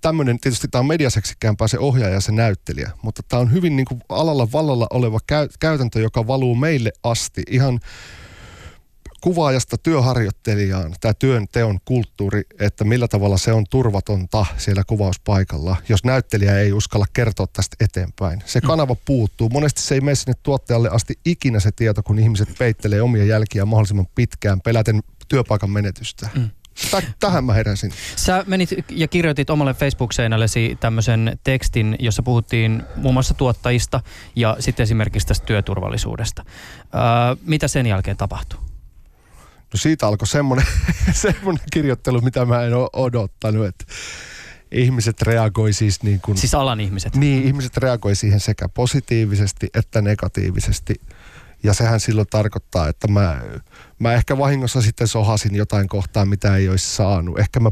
tämmöinen, 0.00 0.40
tietysti 0.40 0.68
tämä 0.68 0.80
on 0.80 0.86
mediaseksikkäämpää 0.86 1.68
se 1.68 1.78
ohjaaja 1.78 2.14
ja 2.14 2.20
se 2.20 2.32
näyttelijä, 2.32 2.90
mutta 3.02 3.22
tämä 3.28 3.40
on 3.40 3.52
hyvin 3.52 3.76
niin 3.76 3.86
kuin 3.86 4.00
alalla 4.08 4.52
vallalla 4.52 4.86
oleva 4.90 5.18
käy, 5.26 5.48
käytäntö, 5.60 6.00
joka 6.00 6.26
valuu 6.26 6.54
meille 6.54 6.92
asti 7.02 7.42
ihan 7.50 7.80
kuvaajasta 9.24 9.78
työharjoittelijaan, 9.78 10.94
tämä 11.00 11.14
työn 11.14 11.46
teon 11.52 11.78
kulttuuri, 11.84 12.42
että 12.58 12.84
millä 12.84 13.08
tavalla 13.08 13.38
se 13.38 13.52
on 13.52 13.64
turvatonta 13.70 14.46
siellä 14.56 14.82
kuvauspaikalla, 14.86 15.76
jos 15.88 16.04
näyttelijä 16.04 16.58
ei 16.58 16.72
uskalla 16.72 17.06
kertoa 17.12 17.46
tästä 17.46 17.76
eteenpäin. 17.80 18.42
Se 18.46 18.60
kanava 18.60 18.96
puuttuu. 19.04 19.48
Monesti 19.48 19.82
se 19.82 19.94
ei 19.94 20.00
mene 20.00 20.14
sinne 20.14 20.32
tuottajalle 20.42 20.88
asti 20.88 21.14
ikinä 21.24 21.60
se 21.60 21.70
tieto, 21.76 22.02
kun 22.02 22.18
ihmiset 22.18 22.48
peittelee 22.58 23.02
omia 23.02 23.24
jälkiä 23.24 23.64
mahdollisimman 23.64 24.06
pitkään 24.14 24.60
peläten 24.60 25.00
työpaikan 25.28 25.70
menetystä. 25.70 26.28
Mm. 26.34 26.50
Tähän 27.20 27.44
mä 27.44 27.52
heräsin. 27.52 27.92
Sä 28.16 28.44
menit 28.46 28.70
ja 28.90 29.08
kirjoitit 29.08 29.50
omalle 29.50 29.74
Facebook-seinällesi 29.74 30.76
tämmöisen 30.80 31.38
tekstin, 31.44 31.96
jossa 31.98 32.22
puhuttiin 32.22 32.82
muun 32.96 33.14
muassa 33.14 33.34
tuottajista 33.34 34.00
ja 34.36 34.56
sitten 34.60 34.84
esimerkiksi 34.84 35.28
tästä 35.28 35.46
työturvallisuudesta. 35.46 36.44
Öö, 36.44 37.00
mitä 37.46 37.68
sen 37.68 37.86
jälkeen 37.86 38.16
tapahtui? 38.16 38.73
No 39.74 39.78
siitä 39.78 40.06
alkoi 40.06 40.26
semmoinen, 40.26 40.66
semmoinen 41.12 41.64
kirjoittelu, 41.72 42.20
mitä 42.20 42.44
mä 42.44 42.62
en 42.62 42.74
ole 42.74 42.88
odottanut, 42.92 43.66
että 43.66 43.84
ihmiset 44.72 45.22
reagoi 45.22 45.72
siis 45.72 46.02
niin 46.02 46.20
kuin... 46.20 46.38
Siis 46.38 46.54
alan 46.54 46.80
ihmiset? 46.80 47.16
Niin, 47.16 47.44
ihmiset 47.44 47.76
reagoi 47.76 48.14
siihen 48.14 48.40
sekä 48.40 48.68
positiivisesti 48.68 49.68
että 49.74 50.02
negatiivisesti. 50.02 50.94
Ja 51.62 51.74
sehän 51.74 52.00
silloin 52.00 52.26
tarkoittaa, 52.30 52.88
että 52.88 53.08
mä 53.08 53.40
mä 53.98 54.12
ehkä 54.12 54.38
vahingossa 54.38 54.82
sitten 54.82 55.08
sohasin 55.08 55.54
jotain 55.54 55.88
kohtaa, 55.88 56.24
mitä 56.24 56.56
ei 56.56 56.68
olisi 56.68 56.96
saanut. 56.96 57.38
Ehkä 57.38 57.60
mä 57.60 57.70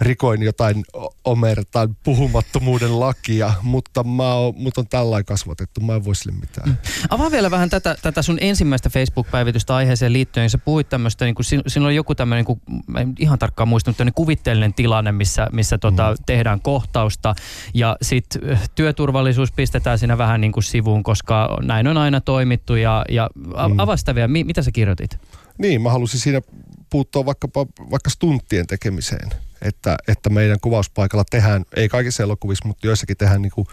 rikoin 0.00 0.42
jotain 0.42 0.84
omertan 1.24 1.96
puhumattomuuden 2.04 3.00
lakia, 3.00 3.52
mutta 3.62 4.04
mä 4.04 4.34
oon, 4.34 4.54
mut 4.56 4.78
on 4.78 4.86
tällainen 4.88 5.24
kasvatettu, 5.24 5.80
mä 5.80 5.94
en 5.94 6.04
voi 6.04 6.14
sille 6.14 6.36
mitään. 6.40 6.68
Mm. 6.68 6.76
Avaa 7.10 7.30
vielä 7.30 7.50
vähän 7.50 7.70
tätä, 7.70 7.96
tätä 8.02 8.22
sun 8.22 8.38
ensimmäistä 8.40 8.90
Facebook-päivitystä 8.90 9.74
aiheeseen 9.74 10.12
liittyen. 10.12 10.50
Sä 10.50 10.58
puhuit 10.58 10.88
tämmöistä, 10.88 11.24
niin 11.24 11.34
kuin, 11.34 11.46
siinä 11.46 11.86
oli 11.86 11.94
joku 11.94 12.14
tämmöinen, 12.14 12.44
niin 12.48 12.82
mä 12.86 13.00
en 13.00 13.14
ihan 13.18 13.38
tarkkaan 13.38 13.68
muistanut, 13.68 13.98
mutta 13.98 14.12
kuvitteellinen 14.14 14.74
tilanne, 14.74 15.12
missä, 15.12 15.46
missä 15.52 15.78
tota, 15.78 16.10
mm. 16.10 16.16
tehdään 16.26 16.60
kohtausta 16.60 17.34
ja 17.74 17.96
sitten 18.02 18.58
työturvallisuus 18.74 19.52
pistetään 19.52 19.98
siinä 19.98 20.18
vähän 20.18 20.40
niin 20.40 20.52
kuin 20.52 20.64
sivuun, 20.64 21.02
koska 21.02 21.58
näin 21.62 21.86
on 21.86 21.96
aina 21.96 22.20
toimittu 22.20 22.74
ja, 22.74 23.04
ja 23.08 23.30
mm. 23.34 23.78
avaa 23.78 23.96
sitä 23.96 24.14
vielä, 24.14 24.28
mitä 24.28 24.62
sä 24.62 24.72
kirjoitit? 24.72 25.18
Niin, 25.58 25.82
mä 25.82 25.90
halusin 25.90 26.20
siinä 26.20 26.40
puuttua 26.90 27.26
vaikkapa, 27.26 27.66
vaikka 27.90 28.10
stunttien 28.10 28.66
tekemiseen. 28.66 29.45
Että, 29.62 29.96
että 30.08 30.30
meidän 30.30 30.60
kuvauspaikalla 30.60 31.24
tehdään, 31.30 31.64
ei 31.76 31.88
kaikissa 31.88 32.22
elokuvissa, 32.22 32.68
mutta 32.68 32.86
joissakin 32.86 33.16
tehdään 33.16 33.42
niin 33.42 33.52
kuin 33.52 33.66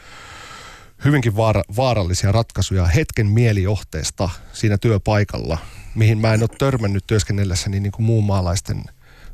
hyvinkin 1.05 1.35
vaara, 1.35 1.63
vaarallisia 1.75 2.31
ratkaisuja 2.31 2.85
hetken 2.85 3.27
mielijohteesta 3.27 4.29
siinä 4.53 4.77
työpaikalla, 4.77 5.57
mihin 5.95 6.17
mä 6.17 6.33
en 6.33 6.41
ole 6.41 6.49
törmännyt 6.57 7.03
työskennellessäni 7.07 7.79
niin 7.79 7.91
kuin 7.91 8.05
muun 8.05 8.23
maalaisten– 8.23 8.83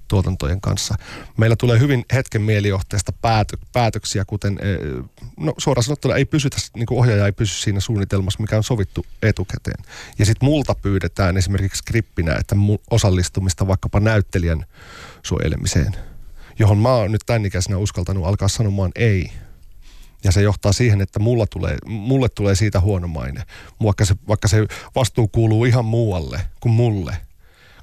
tuotantojen 0.09 0.61
kanssa. 0.61 0.95
Meillä 1.37 1.55
tulee 1.55 1.79
hyvin 1.79 2.05
hetken 2.13 2.41
mielijohteesta 2.41 3.11
päätö, 3.21 3.57
päätöksiä, 3.73 4.25
kuten 4.25 4.59
eh, 4.61 5.03
no, 5.37 5.53
suoraan 5.57 5.83
sanottuna 5.83 6.15
ei 6.15 6.25
pysytä, 6.25 6.57
niin 6.75 6.85
kuin 6.85 6.99
ohjaaja 6.99 7.25
ei 7.25 7.31
pysy 7.31 7.61
siinä 7.61 7.79
suunnitelmassa, 7.79 8.41
mikä 8.41 8.57
on 8.57 8.63
sovittu 8.63 9.05
etukäteen. 9.21 9.85
Ja 10.19 10.25
sitten 10.25 10.49
multa 10.49 10.75
pyydetään 10.75 11.37
esimerkiksi 11.37 11.77
skrippinä, 11.77 12.35
että 12.35 12.55
osallistumista 12.91 13.67
vaikkapa 13.67 13.99
näyttelijän 13.99 14.65
suojelemiseen, 15.23 15.95
johon 16.59 16.77
mä 16.77 16.93
oon 16.93 17.11
nyt 17.11 17.21
tämän 17.25 17.45
ikäisenä 17.45 17.77
uskaltanut 17.77 18.25
alkaa 18.25 18.47
sanomaan 18.47 18.91
ei. 18.95 19.31
Ja 20.23 20.31
se 20.31 20.41
johtaa 20.41 20.73
siihen, 20.73 21.01
että 21.01 21.19
mulla 21.19 21.47
tulee, 21.47 21.77
mulle 21.85 22.29
tulee 22.29 22.55
siitä 22.55 22.79
huono 22.79 23.07
maine, 23.07 23.43
vaikka 23.83 24.05
se, 24.05 24.15
vaikka 24.27 24.47
se 24.47 24.65
vastuu 24.95 25.27
kuuluu 25.27 25.65
ihan 25.65 25.85
muualle 25.85 26.41
kuin 26.59 26.73
mulle– 26.73 27.17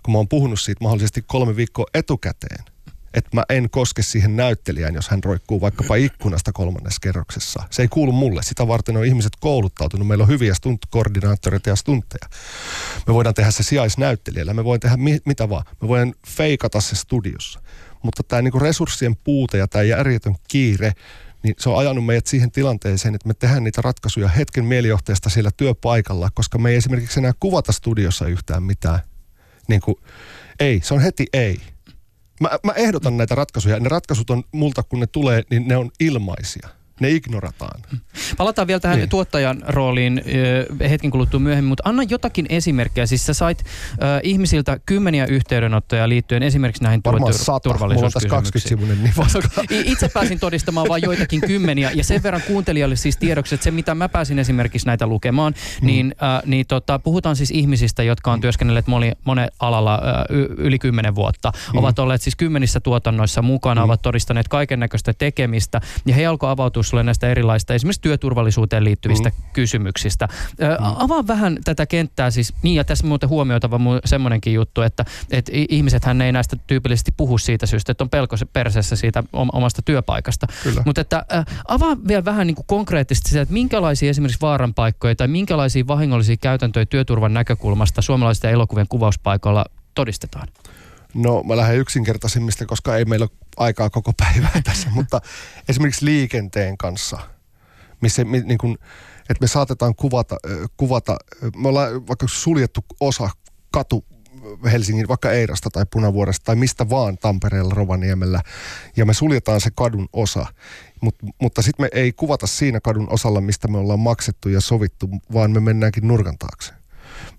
kun 0.07 0.13
mä 0.13 0.19
oon 0.19 0.29
puhunut 0.29 0.61
siitä 0.61 0.85
mahdollisesti 0.85 1.25
kolme 1.27 1.57
viikkoa 1.57 1.87
etukäteen, 1.95 2.65
että 3.15 3.31
mä 3.33 3.43
en 3.49 3.71
koske 3.71 4.03
siihen 4.03 4.37
näyttelijään, 4.37 4.95
jos 4.95 5.09
hän 5.09 5.25
roikkuu 5.25 5.61
vaikkapa 5.61 5.95
ikkunasta 5.95 6.53
kolmannessa 6.53 6.99
kerroksessa. 7.03 7.63
Se 7.71 7.83
ei 7.83 7.89
kuulu 7.89 8.13
mulle. 8.13 8.43
Sitä 8.43 8.69
varten 8.69 8.97
on 8.97 9.05
ihmiset 9.05 9.33
kouluttautunut. 9.41 10.07
Meillä 10.07 10.23
on 10.23 10.29
hyviä 10.29 10.55
stunt-koordinaattoreita 10.55 11.69
ja 11.69 11.77
stuntteja. 11.77 12.29
Me 13.07 13.15
voidaan 13.15 13.35
tehdä 13.35 13.51
se 13.51 13.63
sijaisnäyttelijällä. 13.63 14.55
Me 14.55 14.65
voidaan 14.65 14.81
tehdä 14.81 14.97
mi- 14.97 15.21
mitä 15.25 15.49
vaan. 15.49 15.65
Me 15.83 15.89
voidaan 15.89 16.15
feikata 16.29 16.81
se 16.81 16.97
studiossa. 16.97 17.61
Mutta 18.07 18.23
tämä 18.23 18.43
niinku 18.43 18.59
resurssien 18.59 19.17
puute 19.17 19.59
ja 19.59 19.69
tämä 19.69 19.83
järjetön 19.83 20.35
kiire, 20.49 20.93
niin 21.43 21.55
se 21.59 21.69
on 21.69 21.79
ajanut 21.79 22.07
meidät 22.07 22.27
siihen 22.27 22.51
tilanteeseen, 22.51 23.15
että 23.15 23.29
me 23.29 23.35
tehdään 23.35 23.65
niitä 23.65 23.83
ratkaisuja 23.83 24.29
hetken 24.29 24.65
mielijohteesta 24.65 25.31
siellä 25.31 25.51
työpaikalla, 25.57 26.29
koska 26.35 26.59
me 26.59 26.71
ei 26.71 26.77
esimerkiksi 26.77 27.21
enää 27.21 27.33
kuvata 27.41 27.73
studiossa 27.73 28.27
yhtään 28.27 28.63
mitään 28.63 29.01
niin 29.69 29.81
kuin, 29.81 29.97
ei, 30.61 30.81
se 30.85 30.95
on 30.95 31.01
heti 31.01 31.27
ei. 31.33 31.61
Mä, 32.41 32.51
mä 32.65 32.73
ehdotan 32.73 33.17
näitä 33.17 33.35
ratkaisuja. 33.35 33.81
Ne 33.81 33.89
ratkaisut 33.89 34.31
on 34.31 34.45
multa, 34.53 34.83
kun 34.83 35.01
ne 35.01 35.07
tulee, 35.07 35.43
niin 35.51 35.69
ne 35.69 35.77
on 35.77 35.91
ilmaisia 36.01 36.69
ne 37.01 37.11
ignorataan. 37.11 37.81
Palataan 38.37 38.67
vielä 38.67 38.81
tähän 38.81 38.99
niin. 38.99 39.09
tuottajan 39.09 39.63
rooliin 39.69 40.23
äh, 40.81 40.91
hetken 40.91 41.11
kuluttua 41.11 41.41
myöhemmin, 41.41 41.69
mutta 41.69 41.83
anna 41.87 42.03
jotakin 42.03 42.47
esimerkkejä. 42.49 43.07
Siis 43.07 43.27
sä 43.27 43.35
sait 43.35 43.59
äh, 43.59 44.21
ihmisiltä 44.23 44.81
kymmeniä 44.87 45.27
yhteydenottoja 45.27 46.09
liittyen 46.09 46.43
esimerkiksi 46.43 46.83
näihin 46.83 47.03
turvallisuuskysymyksiin. 47.63 48.79
niin 49.71 49.87
Itse 49.93 50.09
pääsin 50.09 50.41
todistamaan 50.41 50.89
vain 50.89 51.03
joitakin 51.03 51.41
kymmeniä 51.41 51.91
ja 51.95 52.05
sen 52.05 52.23
verran 52.23 52.43
kuuntelijalle 52.47 52.97
siis 52.97 53.17
tiedoksi, 53.17 53.55
että 53.55 53.65
se 53.65 53.71
mitä 53.71 53.95
mä 53.95 54.09
pääsin 54.09 54.39
esimerkiksi 54.39 54.87
näitä 54.87 55.07
lukemaan, 55.07 55.55
mm. 55.81 55.87
niin, 55.87 56.15
äh, 56.23 56.43
niin 56.47 56.67
tota, 56.67 56.99
puhutaan 56.99 57.37
siis 57.37 57.51
ihmisistä, 57.51 58.03
jotka 58.03 58.33
on 58.33 58.41
työskennelleet 58.41 58.87
moni, 58.87 59.13
monen 59.25 59.49
alalla 59.61 59.95
äh, 59.95 60.01
yli 60.57 60.79
kymmenen 60.79 61.15
vuotta, 61.15 61.53
mm. 61.73 61.79
ovat 61.79 61.99
olleet 61.99 62.23
siis 62.23 62.37
kymmenissä 62.37 62.81
tuotannoissa 62.81 63.43
mukana, 63.43 63.81
mm. 63.81 63.85
ovat 63.85 64.03
todistaneet 64.03 64.49
kaiken 64.49 64.81
näköistä 64.81 65.13
tekemistä 65.13 65.81
ja 66.07 66.15
he 66.15 66.27
alkoi 66.27 66.51
avautua 66.51 66.83
sulle 66.87 67.03
näistä 67.03 67.29
erilaista 67.29 67.75
esimerkiksi 67.75 68.01
työturvallisuuteen 68.01 68.85
liittyvistä 68.85 69.29
mm. 69.29 69.35
kysymyksistä. 69.53 70.29
Ö, 70.63 70.69
mm. 70.69 70.77
Avaa 70.97 71.27
vähän 71.27 71.59
tätä 71.65 71.87
kenttää 71.87 72.31
siis, 72.31 72.55
niin 72.63 72.75
ja 72.75 72.85
tässä 72.85 73.07
muuten 73.07 73.29
huomioitava 73.29 73.81
semmoinenkin 74.05 74.55
juttu, 74.55 74.83
että, 74.83 75.05
että 75.31 75.53
ihmisethän 75.55 76.23
ei 76.23 76.33
näistä 76.33 76.57
tyypillisesti 76.67 77.13
puhu 77.17 77.39
siitä 77.39 77.67
syystä, 77.67 77.93
että 77.93 78.05
on 78.05 78.11
pelko 78.11 78.37
perseessä 78.53 78.97
siitä 78.97 79.25
omasta 79.33 79.83
työpaikasta. 79.83 80.47
Mutta 80.85 81.01
että 81.01 81.27
ö, 81.33 81.45
avaa 81.69 81.97
vielä 82.09 82.25
vähän 82.25 82.47
niin 82.47 82.55
kuin 82.55 82.67
konkreettisesti 82.67 83.29
sitä, 83.29 83.41
että 83.41 83.55
minkälaisia 83.55 84.11
esimerkiksi 84.11 84.41
vaaranpaikkoja 84.41 85.17
tai 85.17 85.29
minkälaisia 85.29 85.87
vahingollisia 85.87 86.37
käytäntöjä 86.37 86.87
työturvan 86.87 87.35
näkökulmasta 87.35 88.03
suomalaisten 88.03 88.51
elokuvien 88.51 88.89
kuvauspaikoilla 88.89 89.65
todistetaan? 89.95 90.49
No 91.17 91.43
mä 91.43 91.57
lähden 91.57 91.79
yksinkertaisimmista, 91.79 92.67
koska 92.67 92.97
ei 92.97 93.05
meillä 93.05 93.25
ole 93.31 93.39
aikaa 93.57 93.91
koko 93.91 94.13
päivää 94.13 94.61
tässä, 94.65 94.91
mutta 94.95 95.21
esimerkiksi 95.69 96.05
liikenteen 96.05 96.79
kanssa, 96.79 97.19
missä 98.01 98.25
niin 98.25 98.59
kuin 98.59 98.79
että 99.31 99.41
me 99.41 99.47
saatetaan 99.47 99.95
kuvata, 99.95 100.37
kuvata, 100.77 101.17
me 101.57 101.69
ollaan 101.69 102.07
vaikka 102.07 102.27
suljettu 102.29 102.85
osa 103.01 103.31
katu 103.71 104.05
Helsingin, 104.73 105.09
vaikka 105.09 105.33
Eirasta 105.33 105.71
tai 105.71 105.85
Punavuoresta 105.93 106.45
tai 106.45 106.57
mistä 106.57 106.91
vaan 106.91 107.19
Tampereella, 107.19 107.75
Rovaniemellä, 107.75 108.43
ja 108.97 109.07
me 109.07 109.15
suljetaan 109.15 109.61
se 109.61 109.71
kadun 109.75 110.09
osa. 110.13 110.47
Mut, 111.01 111.15
mutta 111.41 111.63
sitten 111.63 111.85
me 111.85 111.89
ei 111.93 112.13
kuvata 112.13 112.47
siinä 112.47 112.81
kadun 112.81 113.13
osalla, 113.13 113.41
mistä 113.41 113.69
me 113.69 113.79
ollaan 113.79 114.01
maksettu 114.01 114.49
ja 114.49 114.61
sovittu, 114.61 115.09
vaan 115.33 115.51
me 115.51 115.61
mennäänkin 115.61 116.09
nurkan 116.09 116.39
taakse. 116.39 116.73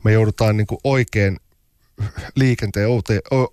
Me 0.04 0.12
joudutaan 0.12 0.58
niin 0.58 0.68
kuin 0.68 0.80
oikein 0.84 1.38
liikenteen 2.36 2.88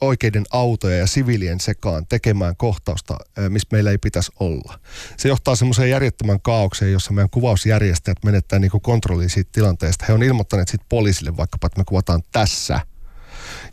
oikeiden 0.00 0.44
autoja 0.50 0.96
ja 0.96 1.06
sivilien 1.06 1.60
sekaan 1.60 2.06
tekemään 2.06 2.56
kohtausta, 2.56 3.16
missä 3.48 3.68
meillä 3.72 3.90
ei 3.90 3.98
pitäisi 3.98 4.32
olla. 4.40 4.78
Se 5.16 5.28
johtaa 5.28 5.56
semmoiseen 5.56 5.90
järjettömän 5.90 6.40
kaaukseen, 6.40 6.92
jossa 6.92 7.12
meidän 7.12 7.30
kuvausjärjestäjät 7.30 8.24
menettää 8.24 8.58
niin 8.58 8.70
kontrollia 8.82 9.28
siitä 9.28 9.50
tilanteesta. 9.52 10.04
He 10.08 10.12
on 10.12 10.22
ilmoittaneet 10.22 10.68
sitten 10.68 10.88
poliisille 10.88 11.36
vaikkapa, 11.36 11.66
että 11.66 11.80
me 11.80 11.84
kuvataan 11.84 12.22
tässä– 12.32 12.80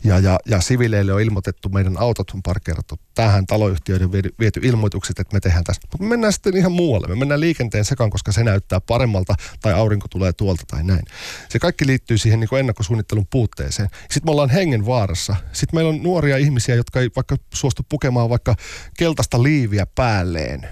ja, 0.04 0.18
ja, 0.18 0.38
ja 0.46 0.60
sivileille 0.60 1.12
on 1.12 1.20
ilmoitettu, 1.20 1.68
meidän 1.68 1.98
autot 1.98 2.30
on 2.30 2.42
parkeerattu 2.42 2.98
tähän, 3.14 3.46
taloyhtiöiden 3.46 4.12
viety, 4.12 4.34
viety 4.40 4.60
ilmoitukset, 4.62 5.18
että 5.18 5.36
me 5.36 5.40
tehdään 5.40 5.64
tässä. 5.64 5.82
Mutta 5.84 5.98
me 6.04 6.08
mennään 6.08 6.32
sitten 6.32 6.56
ihan 6.56 6.72
muualle. 6.72 7.06
Me 7.08 7.14
mennään 7.14 7.40
liikenteen 7.40 7.84
sekaan, 7.84 8.10
koska 8.10 8.32
se 8.32 8.44
näyttää 8.44 8.80
paremmalta 8.80 9.34
tai 9.62 9.72
aurinko 9.72 10.08
tulee 10.08 10.32
tuolta 10.32 10.62
tai 10.66 10.84
näin. 10.84 11.02
Se 11.48 11.58
kaikki 11.58 11.86
liittyy 11.86 12.18
siihen 12.18 12.40
niin 12.40 12.48
kuin 12.48 12.60
ennakkosuunnittelun 12.60 13.26
puutteeseen. 13.30 13.88
Sitten 14.00 14.22
me 14.24 14.30
ollaan 14.30 14.50
hengen 14.50 14.86
vaarassa. 14.86 15.36
Sitten 15.52 15.76
meillä 15.76 15.88
on 15.88 16.02
nuoria 16.02 16.36
ihmisiä, 16.36 16.74
jotka 16.74 17.00
ei 17.00 17.10
vaikka 17.16 17.36
suostu 17.54 17.82
pukemaan 17.88 18.30
vaikka 18.30 18.54
keltaista 18.98 19.42
liiviä 19.42 19.86
päälleen. 19.86 20.68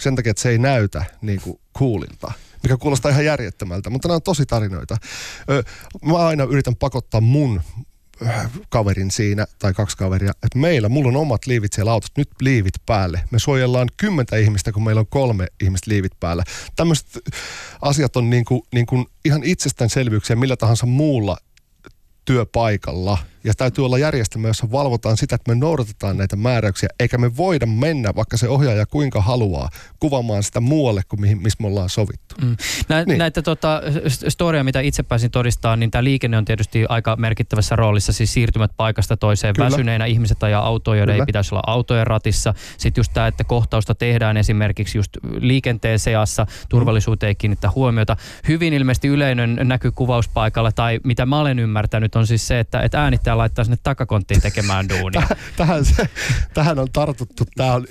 Sen 0.00 0.16
takia, 0.16 0.30
että 0.30 0.42
se 0.42 0.48
ei 0.48 0.58
näytä 0.58 1.04
niin 1.22 1.40
kuin 1.40 1.60
coolilta 1.78 2.32
mikä 2.62 2.76
kuulostaa 2.76 3.10
ihan 3.10 3.24
järjettömältä, 3.24 3.90
mutta 3.90 4.08
nämä 4.08 4.16
on 4.16 4.22
tosi 4.22 4.46
tarinoita. 4.46 4.96
mä 6.04 6.18
aina 6.18 6.44
yritän 6.44 6.76
pakottaa 6.76 7.20
mun 7.20 7.60
kaverin 8.68 9.10
siinä, 9.10 9.46
tai 9.58 9.74
kaksi 9.74 9.96
kaveria, 9.96 10.30
että 10.30 10.58
meillä, 10.58 10.88
mulla 10.88 11.08
on 11.08 11.16
omat 11.16 11.46
liivit 11.46 11.72
siellä 11.72 11.92
autossa, 11.92 12.12
nyt 12.16 12.30
liivit 12.40 12.74
päälle. 12.86 13.20
Me 13.30 13.38
suojellaan 13.38 13.88
kymmentä 13.96 14.36
ihmistä, 14.36 14.72
kun 14.72 14.84
meillä 14.84 15.00
on 15.00 15.06
kolme 15.06 15.46
ihmistä 15.62 15.90
liivit 15.90 16.20
päällä. 16.20 16.44
Tämmöiset 16.76 17.06
asiat 17.80 18.16
on 18.16 18.30
niin 18.30 18.44
kuin, 18.44 18.62
niin 18.74 18.86
kuin 18.86 19.06
ihan 19.24 19.44
itsestäänselvyyksiä 19.44 20.36
millä 20.36 20.56
tahansa 20.56 20.86
muulla 20.86 21.36
työpaikalla. 22.24 23.18
Ja 23.44 23.54
täytyy 23.54 23.84
olla 23.84 23.98
järjestelmä, 23.98 24.48
jossa 24.48 24.70
valvotaan 24.72 25.16
sitä, 25.16 25.34
että 25.34 25.54
me 25.54 25.60
noudatetaan 25.60 26.16
näitä 26.16 26.36
määräyksiä, 26.36 26.88
eikä 27.00 27.18
me 27.18 27.36
voida 27.36 27.66
mennä, 27.66 28.12
vaikka 28.16 28.36
se 28.36 28.48
ohjaaja 28.48 28.86
kuinka 28.86 29.20
haluaa, 29.20 29.68
kuvaamaan 30.00 30.42
sitä 30.42 30.60
muualle 30.60 31.02
kuin 31.08 31.20
mihin, 31.20 31.42
missä 31.42 31.56
me 31.60 31.66
ollaan 31.66 31.88
sovittu. 31.88 32.34
Mm. 32.42 32.56
Nä, 32.88 33.04
niin. 33.04 33.18
Näitä 33.18 33.42
tota, 33.42 33.82
storia, 34.28 34.64
mitä 34.64 34.80
itse 34.80 35.02
pääsin 35.02 35.30
todistamaan, 35.30 35.80
niin 35.80 35.90
tämä 35.90 36.04
liikenne 36.04 36.38
on 36.38 36.44
tietysti 36.44 36.84
aika 36.88 37.16
merkittävässä 37.16 37.76
roolissa, 37.76 38.12
siis 38.12 38.32
siirtymät 38.32 38.70
paikasta 38.76 39.16
toiseen. 39.16 39.54
Kyllä. 39.54 39.70
Väsyneinä 39.70 40.04
ihmiset 40.04 40.42
ajaa 40.42 40.66
autoja, 40.66 40.98
joiden 40.98 41.14
Kyllä. 41.14 41.22
ei 41.22 41.26
pitäisi 41.26 41.54
olla 41.54 41.62
autojen 41.66 42.06
ratissa. 42.06 42.54
Sitten 42.78 43.00
just 43.00 43.12
tämä, 43.14 43.26
että 43.26 43.44
kohtausta 43.44 43.94
tehdään 43.94 44.36
esimerkiksi 44.36 44.98
just 44.98 45.10
liikenteen 45.38 45.98
seassa, 45.98 46.46
turvallisuuteen 46.68 47.28
ei 47.28 47.34
kiinnittää 47.34 47.70
huomiota. 47.74 48.16
Hyvin 48.48 48.72
ilmeisesti 48.72 49.08
yleinen 49.08 49.60
näky 49.62 49.90
kuvauspaikalla, 49.90 50.72
tai 50.72 51.00
mitä 51.04 51.26
mä 51.26 51.40
olen 51.40 51.58
ymmärtänyt, 51.58 52.16
on 52.16 52.26
siis 52.26 52.46
se, 52.46 52.60
että, 52.60 52.80
että 52.80 53.04
äänittäjä 53.34 53.38
laittaa 53.38 53.64
sinne 53.64 53.78
takakonttiin 53.82 54.40
tekemään 54.40 54.88
duunia. 54.88 55.28
tähän, 55.56 55.84
se, 55.84 56.08
tähän 56.54 56.78
on 56.78 56.88
tartuttu. 56.92 57.44
Tämä 57.56 57.74
on, 57.74 57.86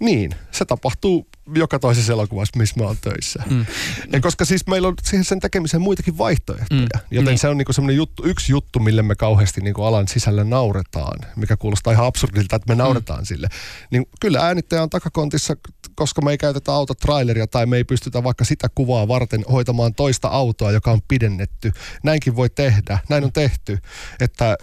niin, 0.00 0.30
se 0.50 0.64
tapahtuu 0.64 1.26
joka 1.54 1.78
toisessa 1.78 2.12
elokuvassa, 2.12 2.58
missä 2.58 2.80
mä 2.80 2.86
oon 2.86 2.96
töissä. 3.00 3.42
Mm. 3.50 3.66
Ja 4.12 4.20
koska 4.20 4.44
siis 4.44 4.66
meillä 4.66 4.88
on 4.88 4.94
siihen 5.02 5.24
sen 5.24 5.40
tekemiseen 5.40 5.80
muitakin 5.80 6.18
vaihtoehtoja, 6.18 6.80
mm. 6.80 7.02
joten 7.10 7.30
niin. 7.30 7.38
se 7.38 7.48
on 7.48 7.56
niinku 7.56 7.72
semmoinen 7.72 7.96
juttu, 7.96 8.24
yksi 8.24 8.52
juttu, 8.52 8.78
mille 8.78 9.02
me 9.02 9.14
kauheasti 9.14 9.60
niinku 9.60 9.82
alan 9.82 10.08
sisällä 10.08 10.44
nauretaan, 10.44 11.18
mikä 11.36 11.56
kuulostaa 11.56 11.92
ihan 11.92 12.06
absurdilta, 12.06 12.56
että 12.56 12.68
me 12.68 12.74
mm. 12.74 12.78
nauretaan 12.78 13.20
mm. 13.20 13.24
sille. 13.24 13.48
Niin 13.90 14.06
kyllä 14.20 14.40
äänittäjä 14.40 14.82
on 14.82 14.90
takakontissa, 14.90 15.56
koska 15.94 16.22
me 16.22 16.30
ei 16.30 16.38
käytetä 16.38 16.72
autotraileria 16.72 17.46
tai 17.46 17.66
me 17.66 17.76
ei 17.76 17.84
pystytä 17.84 18.24
vaikka 18.24 18.44
sitä 18.44 18.68
kuvaa 18.74 19.08
varten 19.08 19.44
hoitamaan 19.52 19.94
toista 19.94 20.28
autoa, 20.28 20.70
joka 20.70 20.92
on 20.92 21.00
pidennetty. 21.08 21.72
Näinkin 22.02 22.36
voi 22.36 22.50
tehdä, 22.50 22.98
näin 23.08 23.24
on 23.24 23.32
tehty, 23.32 23.78
että 24.20 24.56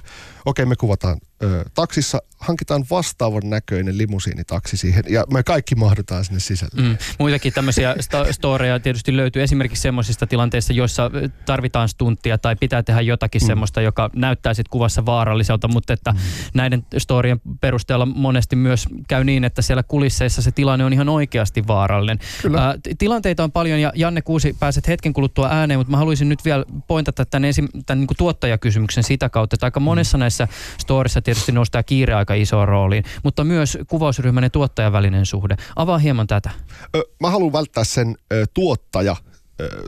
okei 0.46 0.66
me 0.66 0.76
kuvataan 0.76 1.18
ö, 1.44 1.66
taksissa, 1.74 2.22
hankitaan 2.38 2.86
vastaavan 2.90 3.50
näköinen 3.50 3.98
limusiinitaksi 3.98 4.78
siihen 4.78 5.04
ja 5.10 5.26
me 5.34 5.44
kaikki 5.44 5.76
mahdutaan 5.76 6.26
sinne 6.26 6.40
sisälle. 6.40 6.67
Mm. 6.76 6.98
Muitakin 7.20 7.54
tämmöisiä 7.54 7.94
sto- 7.94 8.34
storeja 8.34 8.80
tietysti 8.80 9.18
löytyy 9.18 9.44
esimerkiksi 9.44 9.82
semmoisista 9.82 10.28
tilanteista, 10.28 10.74
joissa 10.74 11.12
tarvitaan 11.46 11.90
stuntia 11.90 12.38
tai 12.38 12.56
pitää 12.56 12.84
tehdä 12.84 13.02
jotakin 13.02 13.42
mm. 13.42 13.46
semmoista, 13.46 13.82
joka 13.82 14.10
näyttää 14.16 14.54
sitten 14.54 14.72
kuvassa 14.72 15.06
vaaralliselta, 15.06 15.68
mutta 15.68 15.94
että 15.94 16.12
mm. 16.12 16.18
näiden 16.54 16.86
storien 16.98 17.42
perusteella 17.62 18.06
monesti 18.06 18.56
myös 18.56 18.88
käy 19.08 19.24
niin, 19.24 19.44
että 19.44 19.62
siellä 19.62 19.84
kulisseissa 19.84 20.42
se 20.42 20.52
tilanne 20.52 20.86
on 20.86 20.94
ihan 20.94 21.10
oikeasti 21.10 21.68
vaarallinen. 21.68 22.20
Kyllä. 22.42 22.76
Tilanteita 22.98 23.44
on 23.44 23.52
paljon 23.52 23.82
ja 23.82 23.92
Janne 23.96 24.22
Kuusi 24.22 24.56
pääset 24.60 24.88
hetken 24.88 25.14
kuluttua 25.14 25.50
ääneen, 25.52 25.80
mutta 25.80 25.92
mä 25.92 25.98
haluaisin 25.98 26.30
nyt 26.30 26.46
vielä 26.46 26.66
pointata 26.88 27.26
tämän, 27.26 27.46
esim, 27.46 27.68
tämän 27.86 28.00
niin 28.00 28.18
tuottajakysymyksen 28.18 29.04
sitä 29.04 29.30
kautta, 29.30 29.56
että 29.56 29.66
aika 29.66 29.80
monessa 29.80 30.18
mm. 30.18 30.20
näissä 30.20 30.48
storissa 30.78 31.22
tietysti 31.22 31.52
nostaa 31.52 31.84
kiire 31.84 32.14
aika 32.14 32.34
isoon 32.34 32.68
rooliin, 32.68 33.04
mutta 33.24 33.44
myös 33.44 33.78
kuvausryhmän 33.88 34.44
ja 34.44 34.50
tuottajan 34.50 34.92
välinen 34.92 35.26
suhde. 35.26 35.56
Avaa 35.76 35.98
hieman 35.98 36.28
tätä. 36.28 36.50
Ö, 36.96 37.04
mä 37.20 37.30
haluan 37.30 37.54
välttää 37.54 37.84
sen 37.84 38.18
ö, 38.34 38.46
tuottaja 38.54 39.16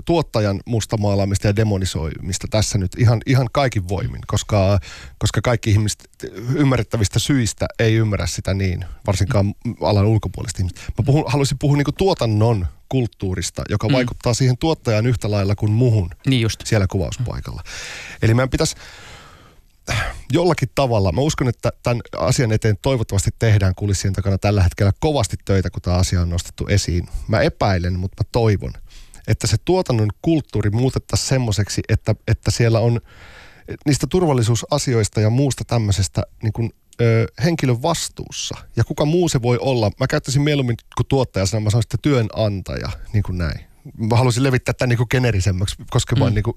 tuottajan 0.06 0.60
mustamaalaamista 0.66 1.48
ja 1.48 1.56
demonisoimista 1.56 2.48
tässä 2.50 2.78
nyt 2.78 2.92
ihan, 2.98 3.22
ihan 3.26 3.48
kaikin 3.52 3.90
voimin, 3.90 4.22
koska, 4.28 4.80
koska 5.18 5.42
kaikki 5.42 5.70
ihmiset 5.70 6.10
ymmärrettävistä 6.56 7.20
syistä 7.20 7.66
ei 7.80 7.96
ymmärrä 7.96 8.28
sitä 8.28 8.54
niin, 8.54 8.86
varsinkaan 9.08 9.54
alan 9.82 10.06
ulkopuolista 10.06 10.60
ihmistä. 10.60 10.82
Mä 10.98 11.04
puhun, 11.06 11.24
haluaisin 11.28 11.58
puhua 11.60 11.78
niin 11.78 11.96
tuotannon 11.98 12.68
kulttuurista, 12.90 13.64
joka 13.70 13.88
mm. 13.88 13.94
vaikuttaa 13.94 14.34
siihen 14.34 14.58
tuottajan 14.58 15.06
yhtä 15.06 15.32
lailla 15.32 15.56
kuin 15.56 15.72
muhun 15.72 16.10
niin 16.26 16.42
just. 16.42 16.66
siellä 16.66 16.88
kuvauspaikalla. 16.88 17.64
Eli 18.22 18.34
meidän 18.34 18.50
pitäisi 18.50 18.76
jollakin 20.32 20.70
tavalla, 20.76 21.12
mä 21.12 21.22
uskon, 21.22 21.48
että 21.48 21.72
tämän 21.84 22.02
asian 22.18 22.52
eteen 22.52 22.78
toivottavasti 22.82 23.32
tehdään 23.40 23.76
kulissien 23.76 24.14
takana 24.14 24.38
tällä 24.38 24.64
hetkellä 24.64 24.92
kovasti 25.00 25.38
töitä, 25.46 25.70
kun 25.70 25.82
tämä 25.82 25.98
asia 25.98 26.22
on 26.22 26.30
nostettu 26.30 26.68
esiin. 26.68 27.08
Mä 27.28 27.42
epäilen, 27.42 28.00
mutta 28.00 28.24
mä 28.24 28.30
toivon, 28.32 28.74
että 29.28 29.48
se 29.48 29.58
tuotannon 29.66 30.10
kulttuuri 30.22 30.70
muutettaisiin 30.70 31.30
semmoiseksi, 31.30 31.82
että, 31.90 32.16
että 32.28 32.52
siellä 32.52 32.80
on 32.80 33.02
niistä 33.86 34.08
turvallisuusasioista 34.08 35.22
ja 35.22 35.30
muusta 35.30 35.64
tämmöisestä 35.66 36.24
niin 36.44 36.54
kuin, 36.54 36.72
ö, 37.02 37.28
henkilön 37.44 37.82
vastuussa. 37.82 38.56
Ja 38.76 38.84
kuka 38.84 39.06
muu 39.06 39.30
se 39.30 39.42
voi 39.42 39.58
olla. 39.62 39.92
Mä 40.00 40.08
käyttäisin 40.08 40.42
mieluummin 40.42 40.78
kuin 40.98 41.08
tuottaja 41.08 41.46
sanaa, 41.46 41.64
mä 41.64 41.70
sanoisin, 41.70 41.88
että 41.88 41.98
työnantaja, 42.02 42.90
niin 43.14 43.24
kuin 43.24 43.38
näin. 43.38 43.60
Mä 43.98 44.16
haluaisin 44.16 44.44
levittää 44.44 44.74
tämän 44.74 44.90
niin 44.90 44.98
kuin 44.98 45.08
generisemmäksi 45.12 45.76
koskemaan 45.90 46.32
mm. 46.32 46.36
niin 46.36 46.44
kuin 46.44 46.56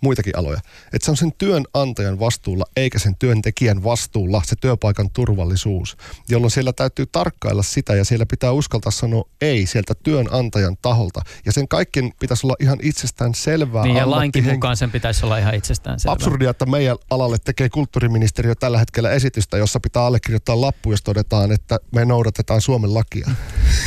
muitakin 0.00 0.38
aloja. 0.38 0.60
Että 0.92 1.04
se 1.04 1.10
on 1.10 1.16
sen 1.16 1.32
työnantajan 1.32 2.20
vastuulla 2.20 2.64
eikä 2.76 2.98
sen 2.98 3.16
työntekijän 3.18 3.84
vastuulla 3.84 4.42
se 4.44 4.56
työpaikan 4.60 5.10
turvallisuus, 5.10 5.96
jolloin 6.28 6.50
siellä 6.50 6.72
täytyy 6.72 7.06
tarkkailla 7.06 7.62
sitä 7.62 7.94
ja 7.94 8.04
siellä 8.04 8.26
pitää 8.26 8.52
uskaltaa 8.52 8.92
sanoa 8.92 9.24
ei 9.40 9.66
sieltä 9.66 9.94
työnantajan 10.02 10.76
taholta. 10.82 11.20
Ja 11.46 11.52
sen 11.52 11.68
kaikkien 11.68 12.12
pitäisi 12.20 12.46
olla 12.46 12.56
ihan 12.60 12.78
itsestään 12.82 13.34
selvää. 13.34 13.84
Niin 13.84 13.96
ja 13.96 14.10
lainkin 14.10 14.44
mukaan 14.44 14.76
sen 14.76 14.90
pitäisi 14.90 15.24
olla 15.24 15.38
ihan 15.38 15.54
itsestään 15.54 16.00
selvää. 16.00 16.12
Absurdia, 16.12 16.50
että 16.50 16.66
meidän 16.66 16.96
alalle 17.10 17.36
tekee 17.44 17.68
kulttuuriministeriö 17.68 18.54
tällä 18.54 18.78
hetkellä 18.78 19.10
esitystä, 19.10 19.56
jossa 19.56 19.80
pitää 19.80 20.06
allekirjoittaa 20.06 20.60
lappu, 20.60 20.90
jos 20.90 21.02
todetaan, 21.02 21.52
että 21.52 21.78
me 21.94 22.04
noudatetaan 22.04 22.60
Suomen 22.60 22.94
lakia. 22.94 23.26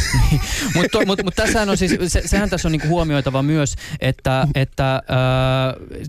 Mutta 0.75 1.05
mut, 1.05 1.23
mut 1.23 1.35
tässähän 1.35 1.69
on 1.69 1.77
siis, 1.77 1.97
se, 2.07 2.21
sehän 2.25 2.49
tässä 2.49 2.67
on 2.67 2.71
niinku 2.71 2.87
huomioitava 2.87 3.43
myös, 3.43 3.75
että, 4.01 4.47
että 4.55 4.95
äh, 4.95 5.01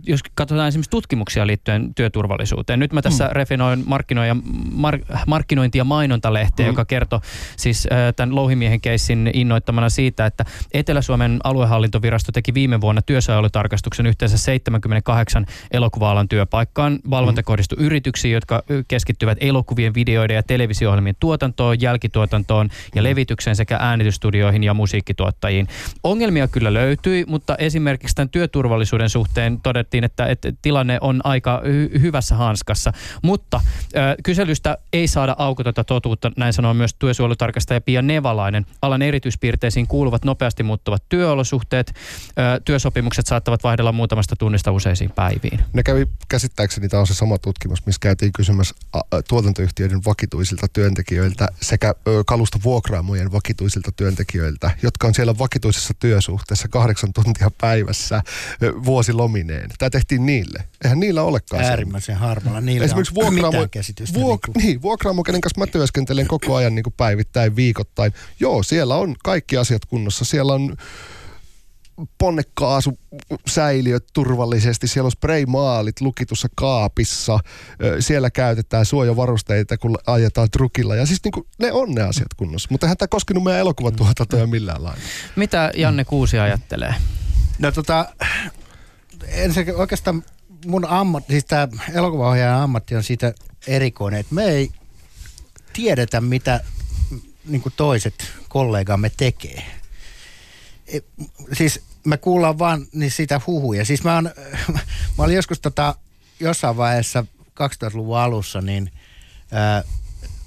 jos 0.07 0.21
katsotaan 0.35 0.69
esimerkiksi 0.69 0.91
tutkimuksia 0.91 1.47
liittyen 1.47 1.95
työturvallisuuteen. 1.95 2.79
Nyt 2.79 2.93
mä 2.93 3.03
tässä 3.03 3.25
mm. 3.25 3.33
refinoin 3.33 3.85
markkinoin 3.87 4.29
ja, 4.29 4.37
mar, 4.73 4.99
markkinointi- 5.27 5.79
ja 5.79 5.85
mainontalehteä, 5.85 6.67
mm. 6.67 6.71
joka 6.71 6.85
kertoo 6.85 7.21
siis 7.57 7.89
äh, 7.93 8.15
tämän 8.17 8.35
Louhimiehen 8.35 8.81
keissin 8.81 9.31
innoittamana 9.35 9.89
siitä, 9.89 10.27
että 10.27 10.45
Etelä-Suomen 10.75 11.41
aluehallintovirasto 11.45 12.33
teki 12.33 12.55
viime 12.55 12.81
vuonna 12.81 13.03
työsuojelutarkastuksen 13.03 14.07
yhteensä 14.07 14.39
78 14.39 15.47
elokuva-alan 15.71 16.29
työpaikkaan. 16.29 16.99
Valvonta 17.11 17.41
mm. 17.41 17.45
kohdistui 17.45 17.79
yrityksiin, 17.81 18.35
jotka 18.35 18.63
keskittyvät 18.89 19.39
elokuvien, 19.41 19.95
videoiden 19.95 20.35
ja 20.35 20.43
televisio-ohjelmien 20.43 21.17
tuotantoon, 21.21 21.81
jälkituotantoon 21.81 22.69
ja 22.95 23.03
mm. 23.03 23.05
levitykseen 23.05 23.57
sekä 23.57 23.77
äänitysstudioihin 23.81 24.65
ja 24.65 24.75
musiikkituottajiin. 24.75 25.69
Ongelmia 26.03 26.49
kyllä 26.49 26.75
löytyi, 26.75 27.25
mutta 27.29 27.57
esimerkiksi 27.57 28.15
tämän 28.15 28.29
työturvallisuuden 28.29 29.09
suhteen 29.09 29.61
todella 29.61 29.78
todettiin, 29.79 30.05
että, 30.05 30.27
että 30.27 30.53
tilanne 30.63 30.99
on 31.01 31.21
aika 31.25 31.63
hy- 31.65 32.01
hyvässä 32.01 32.35
hanskassa. 32.35 32.93
Mutta 33.23 33.61
ö, 33.97 33.99
kyselystä 34.25 34.79
ei 34.93 35.09
saada 35.09 35.37
aukotonta 35.39 35.85
totuutta, 35.85 36.33
näin 36.37 36.53
sanoo 36.53 36.75
myös 36.75 36.95
työsuojelutarkastaja 36.95 37.81
Pia 37.81 38.03
Nevalainen. 38.03 38.67
Alan 38.83 39.03
erityispiirteisiin 39.03 39.87
kuuluvat 39.87 40.25
nopeasti 40.25 40.63
muuttuvat 40.63 41.03
työolosuhteet. 41.09 41.93
Ö, 42.39 42.61
työsopimukset 42.65 43.27
saattavat 43.27 43.65
vaihdella 43.65 43.93
muutamasta 43.93 44.37
tunnista 44.37 44.73
useisiin 44.73 45.11
päiviin. 45.11 45.61
Ne 45.73 45.83
kävi 45.83 46.07
käsittääkseni, 46.29 46.89
tämä 46.89 47.01
on 47.01 47.07
se 47.07 47.15
sama 47.15 47.39
tutkimus, 47.39 47.87
missä 47.87 47.99
käytiin 48.01 48.33
kysymässä 48.33 48.75
tuotantoyhtiöiden 49.29 50.01
vakituisilta 50.07 50.67
työntekijöiltä 50.73 51.49
sekä 51.61 51.95
kalusta 52.27 52.59
vuokraamojen 52.65 53.33
vakituisilta 53.33 53.93
työntekijöiltä, 53.97 54.71
jotka 54.83 55.07
on 55.07 55.15
siellä 55.15 55.39
vakituisessa 55.39 55.95
työsuhteessa 56.01 56.69
kahdeksan 56.69 57.13
tuntia 57.13 57.51
päivässä 57.61 58.23
ö, 58.63 58.73
vuosilomineen. 59.69 59.79
Tämä 59.79 59.91
tehtiin 59.91 60.27
niille. 60.27 60.65
Eihän 60.85 61.01
niillä 61.01 61.23
olekaan 61.23 61.65
se- 61.65 61.71
Äärimmäisen 61.71 62.17
harvalla. 62.17 62.61
Niillä 62.61 62.85
Esimerkiksi 62.85 63.15
vuokraamo, 63.15 63.47
mitään 63.51 63.71
käsitystä. 63.71 64.21
vuok, 64.21 64.41
niin 64.47 64.53
kuin- 64.55 64.65
niin, 64.65 64.83
vuokraamo, 64.83 65.23
kenen 65.23 65.41
kanssa 65.41 65.61
mä 65.61 65.67
työskentelen 65.67 66.27
koko 66.27 66.55
ajan 66.55 66.75
niin 66.75 66.83
kuin 66.83 66.95
päivittäin, 66.97 67.57
viikoittain. 67.57 68.13
Joo, 68.41 68.63
siellä 68.63 68.97
on 68.97 69.15
kaikki 69.25 69.57
asiat 69.57 69.85
kunnossa. 69.85 70.25
Siellä 70.25 70.53
on 70.53 70.77
ponnekaasu 72.19 72.99
säiliöt 73.47 74.05
turvallisesti, 74.13 74.89
siellä 74.89 75.07
on 75.07 75.11
spraymaalit 75.13 76.01
lukitussa 76.01 76.49
kaapissa, 76.57 77.39
siellä 78.01 78.31
käytetään 78.31 78.87
suojavarusteita, 78.87 79.79
kun 79.79 79.99
ajetaan 80.07 80.51
trukilla. 80.51 80.97
Ja 80.97 81.07
siis 81.07 81.25
niin 81.25 81.33
kuin, 81.33 81.47
ne 81.59 81.73
on 81.73 81.91
ne 81.95 82.03
asiat 82.03 82.35
kunnossa, 82.37 82.69
mutta 82.71 82.87
eihän 82.87 82.97
tämä 82.97 83.09
koskenut 83.09 83.45
meidän 83.45 83.61
elokuvatuotantoja 83.61 84.47
millään 84.47 84.85
lailla. 84.85 85.01
Mitä 85.37 85.71
Janne 85.77 86.05
Kuusi 86.05 86.39
ajattelee? 86.39 86.95
No 87.59 87.73
tota, 87.73 88.07
ensinnäkin 89.27 89.77
oikeastaan 89.77 90.25
mun 90.67 90.87
ammatti, 90.89 91.33
siis 91.33 91.45
tämä 91.45 91.69
elokuvaohjaajan 91.95 92.61
ammatti 92.61 92.97
on 92.97 93.03
siitä 93.03 93.35
erikoinen, 93.67 94.21
että 94.21 94.35
me 94.35 94.45
ei 94.45 94.71
tiedetä, 95.73 96.21
mitä 96.21 96.61
niin 97.45 97.63
toiset 97.77 98.15
kollegamme 98.49 99.11
tekee. 99.17 99.63
E, 100.87 100.99
siis 101.53 101.81
me 102.05 102.17
kuullaan 102.17 102.59
vaan 102.59 102.87
niin 102.93 103.11
sitä 103.11 103.41
huhuja. 103.47 103.85
Siis 103.85 104.05
mä, 104.05 104.15
oon, 104.15 104.31
mä 105.19 105.25
olin 105.25 105.37
joskus 105.37 105.61
tota, 105.61 105.95
jossain 106.41 106.77
vaiheessa 106.77 107.25
2000-luvun 107.41 108.19
alussa, 108.19 108.61
niin 108.61 108.93
ää, 109.53 109.85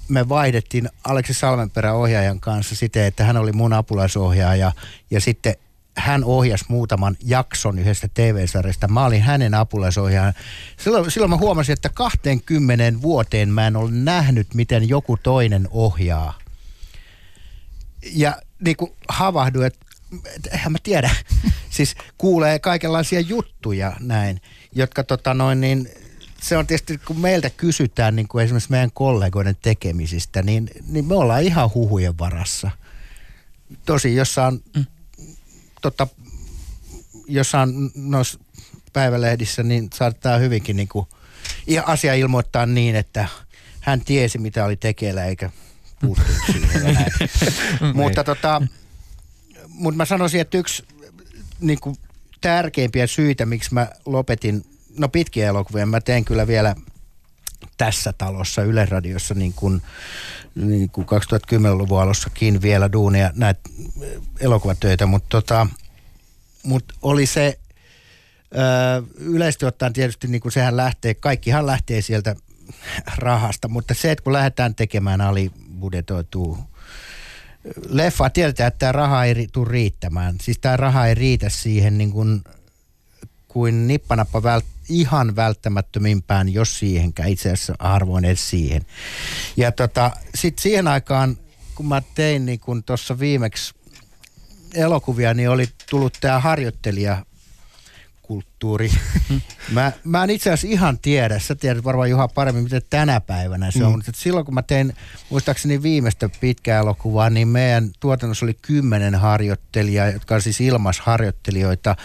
me 0.08 0.28
vaihdettiin 0.28 0.88
Aleksi 1.04 1.34
Salmenperän 1.34 1.94
ohjaajan 1.94 2.40
kanssa 2.40 2.76
siten, 2.76 3.04
että 3.04 3.24
hän 3.24 3.36
oli 3.36 3.52
mun 3.52 3.72
apulaisohjaaja 3.72 4.72
ja 5.10 5.20
sitten 5.20 5.54
hän 5.96 6.24
ohjasi 6.24 6.64
muutaman 6.68 7.16
jakson 7.24 7.78
yhdestä 7.78 8.08
TV-sarjasta. 8.14 8.88
Mä 8.88 9.04
olin 9.04 9.22
hänen 9.22 9.54
apulaisohjaajan. 9.54 10.34
Silloin, 10.76 11.10
silloin 11.10 11.30
mä 11.30 11.36
huomasin, 11.36 11.72
että 11.72 11.88
20 11.94 13.02
vuoteen 13.02 13.48
mä 13.48 13.66
en 13.66 13.76
ole 13.76 13.90
nähnyt, 13.90 14.54
miten 14.54 14.88
joku 14.88 15.16
toinen 15.16 15.68
ohjaa. 15.70 16.38
Ja 18.12 18.36
niin 18.64 18.76
kuin 18.76 18.92
havahduin, 19.08 19.66
että 19.66 19.86
et, 20.36 20.46
eihän 20.52 20.72
mä 20.72 20.78
tiedä. 20.82 21.10
siis 21.70 21.94
kuulee 22.18 22.58
kaikenlaisia 22.58 23.20
juttuja 23.20 23.96
näin, 24.00 24.40
jotka 24.74 25.04
tota 25.04 25.34
noin 25.34 25.60
niin, 25.60 25.88
se 26.40 26.56
on 26.56 26.66
tietysti, 26.66 26.98
kun 26.98 27.20
meiltä 27.20 27.50
kysytään 27.50 28.16
niin 28.16 28.28
kuin 28.28 28.44
esimerkiksi 28.44 28.70
meidän 28.70 28.90
kollegoiden 28.94 29.56
tekemisistä, 29.62 30.42
niin, 30.42 30.70
niin 30.88 31.04
me 31.04 31.14
ollaan 31.14 31.42
ihan 31.42 31.70
huhujen 31.74 32.18
varassa. 32.18 32.70
Tosi 33.86 34.14
jossain, 34.14 34.64
mm. 34.76 34.86
Tota, 35.82 36.06
jossain 37.26 37.90
noissa 37.94 38.38
päivälehdissä, 38.92 39.62
niin 39.62 39.90
saattaa 39.94 40.38
hyvinkin 40.38 40.76
niin 40.76 40.88
kuin, 40.88 41.06
asia 41.86 42.14
ilmoittaa 42.14 42.66
niin, 42.66 42.96
että 42.96 43.28
hän 43.80 44.00
tiesi, 44.00 44.38
mitä 44.38 44.64
oli 44.64 44.76
tekeillä, 44.76 45.24
eikä 45.24 45.50
puuttunut 46.00 46.36
siihen. 46.52 46.86
ja 46.86 46.92
näin. 46.92 47.12
Mutta 47.94 48.24
tota, 48.24 48.62
mutta 49.68 49.96
mä 49.96 50.04
sanoisin, 50.04 50.40
että 50.40 50.58
yksi 50.58 50.84
niin 51.60 51.80
kuin, 51.80 51.96
tärkeimpiä 52.40 53.06
syitä, 53.06 53.46
miksi 53.46 53.74
mä 53.74 53.88
lopetin, 54.06 54.64
no 54.98 55.08
pitkiä 55.08 55.48
elokuvia, 55.48 55.86
mä 55.86 56.00
teen 56.00 56.24
kyllä 56.24 56.46
vielä 56.46 56.74
tässä 57.84 58.12
talossa 58.12 58.62
Yle 58.62 58.86
Radiossa 58.86 59.34
niin 59.34 59.52
kuin, 59.52 59.82
niin 60.54 60.90
kuin 60.90 61.06
2010-luvun 61.06 62.02
alussakin 62.02 62.62
vielä 62.62 62.92
duunia 62.92 63.30
näitä 63.34 63.60
elokuvatöitä, 64.40 65.06
mutta 65.06 65.28
tota, 65.28 65.66
mut 66.62 66.84
oli 67.02 67.26
se 67.26 67.58
ö, 68.54 69.02
yleisesti 69.16 69.66
ottaen 69.66 69.92
tietysti 69.92 70.28
niin 70.28 70.40
kuin 70.40 70.52
sehän 70.52 70.76
lähtee, 70.76 71.14
kaikkihan 71.14 71.66
lähtee 71.66 72.02
sieltä 72.02 72.36
rahasta, 73.16 73.68
mutta 73.68 73.94
se, 73.94 74.10
että 74.10 74.24
kun 74.24 74.32
lähdetään 74.32 74.74
tekemään 74.74 75.20
alibudetoitua 75.20 76.58
leffa, 77.88 78.30
tiedetään, 78.30 78.68
että 78.68 78.78
tämä 78.78 78.92
raha 78.92 79.24
ei 79.24 79.48
tule 79.52 79.68
riittämään. 79.70 80.36
Siis 80.42 80.58
tämä 80.58 80.76
raha 80.76 81.06
ei 81.06 81.14
riitä 81.14 81.48
siihen 81.48 81.98
niin 81.98 82.12
kuin, 82.12 82.44
kuin 83.48 83.88
nippanappa 83.88 84.42
vält, 84.42 84.64
ihan 84.92 85.36
välttämättömimpään, 85.36 86.48
jos 86.48 86.78
siihenkään. 86.78 87.28
Itse 87.28 87.48
asiassa 87.48 87.74
harvoin 87.78 88.24
edes 88.24 88.50
siihen. 88.50 88.86
Ja 89.56 89.72
tota, 89.72 90.10
sitten 90.34 90.62
siihen 90.62 90.88
aikaan, 90.88 91.36
kun 91.74 91.86
mä 91.86 92.02
tein 92.14 92.46
niin 92.46 92.60
kun 92.60 92.84
tuossa 92.84 93.18
viimeksi 93.18 93.74
elokuvia, 94.74 95.34
niin 95.34 95.50
oli 95.50 95.68
tullut 95.90 96.18
tämä 96.20 96.40
harjoittelija 96.40 97.24
kulttuuri. 98.62 98.90
Mä, 99.70 99.92
mä 100.04 100.24
en 100.24 100.30
itse 100.30 100.50
asiassa 100.50 100.74
ihan 100.74 100.98
tiedä, 100.98 101.38
sä 101.38 101.54
tiedät 101.54 101.84
varmaan 101.84 102.10
Juha 102.10 102.28
paremmin, 102.28 102.64
miten 102.64 102.82
tänä 102.90 103.20
päivänä 103.20 103.70
se 103.70 103.84
on. 103.84 103.92
Mm. 103.92 104.02
Silloin 104.14 104.44
kun 104.44 104.54
mä 104.54 104.62
tein 104.62 104.92
muistaakseni 105.30 105.82
viimeistä 105.82 106.30
pitkää 106.40 106.80
elokuvaa, 106.80 107.30
niin 107.30 107.48
meidän 107.48 107.90
tuotannossa 108.00 108.46
oli 108.46 108.54
kymmenen 108.62 109.14
harjoittelijaa, 109.14 110.10
jotka 110.10 110.34
on 110.34 110.42
siis 110.42 110.60
ilmasharjoittelijoita. 110.60 111.96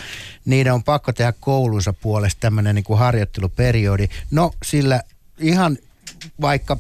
Niiden 0.46 0.74
on 0.74 0.84
pakko 0.84 1.14
tehdä 1.14 1.34
koulunsa 1.40 1.94
puolesta 1.94 2.40
tämmöinen 2.40 2.76
niin 2.76 2.84
kuin 2.84 3.00
harjoitteluperiodi. 3.00 4.08
No 4.32 4.52
sillä 4.64 5.02
ihan 5.40 5.78
vaikka 6.42 6.78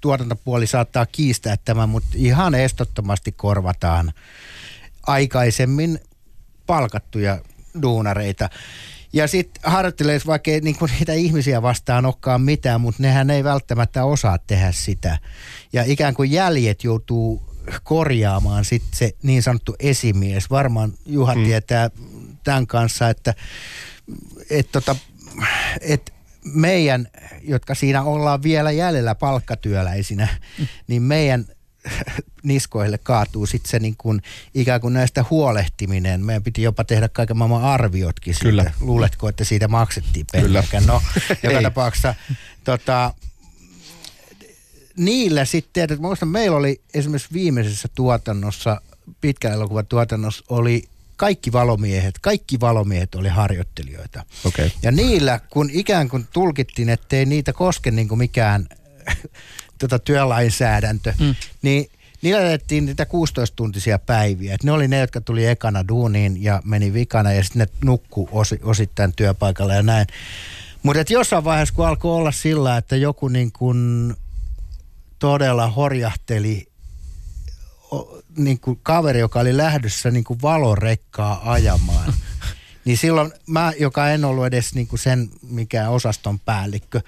tuotantopuoli 0.00 0.66
saattaa 0.66 1.06
kiistää 1.06 1.56
tämän, 1.64 1.88
mutta 1.88 2.08
ihan 2.14 2.54
estottomasti 2.54 3.32
korvataan 3.32 4.12
aikaisemmin 5.06 6.00
palkattuja 6.66 7.38
duunareita. 7.82 8.48
Ja 9.12 9.28
sitten 9.28 9.62
harjoittelee, 9.64 10.20
vaikka 10.26 10.50
ei 10.50 10.60
niinku 10.60 10.86
niitä 10.86 11.12
ihmisiä 11.12 11.62
vastaan 11.62 12.06
olekaan 12.06 12.42
mitään, 12.42 12.80
mutta 12.80 13.02
nehän 13.02 13.30
ei 13.30 13.44
välttämättä 13.44 14.04
osaa 14.04 14.38
tehdä 14.38 14.72
sitä. 14.72 15.18
Ja 15.72 15.84
ikään 15.86 16.14
kuin 16.14 16.30
jäljet 16.30 16.84
joutuu 16.84 17.50
korjaamaan 17.84 18.64
sitten 18.64 18.98
se 18.98 19.12
niin 19.22 19.42
sanottu 19.42 19.76
esimies. 19.78 20.50
Varmaan 20.50 20.92
Juha 21.06 21.34
hmm. 21.34 21.44
tietää 21.44 21.90
tämän 22.44 22.66
kanssa, 22.66 23.08
että 23.08 23.34
et 24.50 24.68
tota, 24.72 24.96
et 25.80 26.12
meidän, 26.44 27.08
jotka 27.42 27.74
siinä 27.74 28.02
ollaan 28.02 28.42
vielä 28.42 28.70
jäljellä 28.70 29.14
palkkatyöläisinä, 29.14 30.28
mm. 30.58 30.66
niin 30.86 31.02
meidän 31.02 31.46
niskoille 32.42 32.98
kaatuu 32.98 33.46
sitten 33.46 33.70
se 33.70 33.78
niin 33.78 33.96
kuin, 33.98 34.22
ikään 34.54 34.80
kuin 34.80 34.94
näistä 34.94 35.24
huolehtiminen. 35.30 36.24
Meidän 36.24 36.42
piti 36.42 36.62
jopa 36.62 36.84
tehdä 36.84 37.08
kaiken 37.08 37.36
maailman 37.36 37.62
arviotkin 37.62 38.34
Kyllä. 38.40 38.62
siitä. 38.62 38.76
Luuletko, 38.80 39.28
että 39.28 39.44
siitä 39.44 39.68
maksettiin 39.68 40.26
pelkästään? 40.32 40.86
No, 40.90 41.02
joka 41.42 41.62
tapauksessa 41.62 42.14
tota, 42.64 43.14
niillä 44.96 45.44
sitten, 45.44 45.82
että 45.82 45.96
muistan, 45.96 46.28
meillä 46.28 46.56
oli 46.56 46.80
esimerkiksi 46.94 47.32
viimeisessä 47.32 47.88
tuotannossa, 47.94 48.80
pitkän 49.20 49.52
elokuvan 49.52 49.86
tuotannossa 49.86 50.44
oli 50.48 50.82
kaikki 51.16 51.52
valomiehet, 51.52 52.18
kaikki 52.18 52.60
valomiehet 52.60 53.14
oli 53.14 53.28
harjoittelijoita. 53.28 54.24
Okei. 54.44 54.72
Ja 54.82 54.92
niillä, 54.92 55.40
kun 55.50 55.70
ikään 55.72 56.08
kuin 56.08 56.28
tulkittiin, 56.32 56.88
ettei 56.88 57.26
niitä 57.26 57.52
koske 57.52 57.90
niin 57.90 58.08
kuin 58.08 58.18
mikään 58.18 58.68
tota 59.80 59.98
työlainsäädäntö, 59.98 61.12
mm. 61.20 61.34
niin 61.62 61.90
niillä 62.22 62.40
jätettiin 62.40 62.86
niitä 62.86 63.04
16-tuntisia 63.04 63.98
päiviä. 64.06 64.54
Et 64.54 64.64
ne 64.64 64.72
oli 64.72 64.88
ne, 64.88 64.98
jotka 64.98 65.20
tuli 65.20 65.46
ekana 65.46 65.88
duuniin 65.88 66.42
ja 66.42 66.62
meni 66.64 66.92
vikana 66.92 67.32
ja 67.32 67.42
sitten 67.42 67.60
ne 67.60 67.66
nukku 67.84 68.28
osi, 68.32 68.60
osittain 68.62 69.12
työpaikalla 69.12 69.74
ja 69.74 69.82
näin. 69.82 70.06
Mutta 70.82 71.12
jossain 71.12 71.44
vaiheessa, 71.44 71.74
kun 71.74 71.86
alkoi 71.86 72.16
olla 72.16 72.32
sillä, 72.32 72.76
että 72.76 72.96
joku 72.96 73.28
niin 73.28 73.52
kuin 73.52 74.14
todella 75.18 75.70
horjahteli 75.70 76.70
niin 78.36 78.60
kuin 78.60 78.80
kaveri, 78.82 79.18
joka 79.18 79.40
oli 79.40 79.56
lähdössä 79.56 80.10
niin 80.10 80.24
kuin 80.24 80.42
valorekkaa 80.42 81.52
ajamaan. 81.52 82.14
niin 82.84 82.96
silloin 82.96 83.32
mä, 83.46 83.72
joka 83.78 84.10
en 84.10 84.24
ollut 84.24 84.46
edes 84.46 84.74
niin 84.74 84.86
kuin 84.86 85.00
sen 85.00 85.30
mikään 85.42 85.90
osaston 85.90 86.38
päällikkö, 86.38 87.00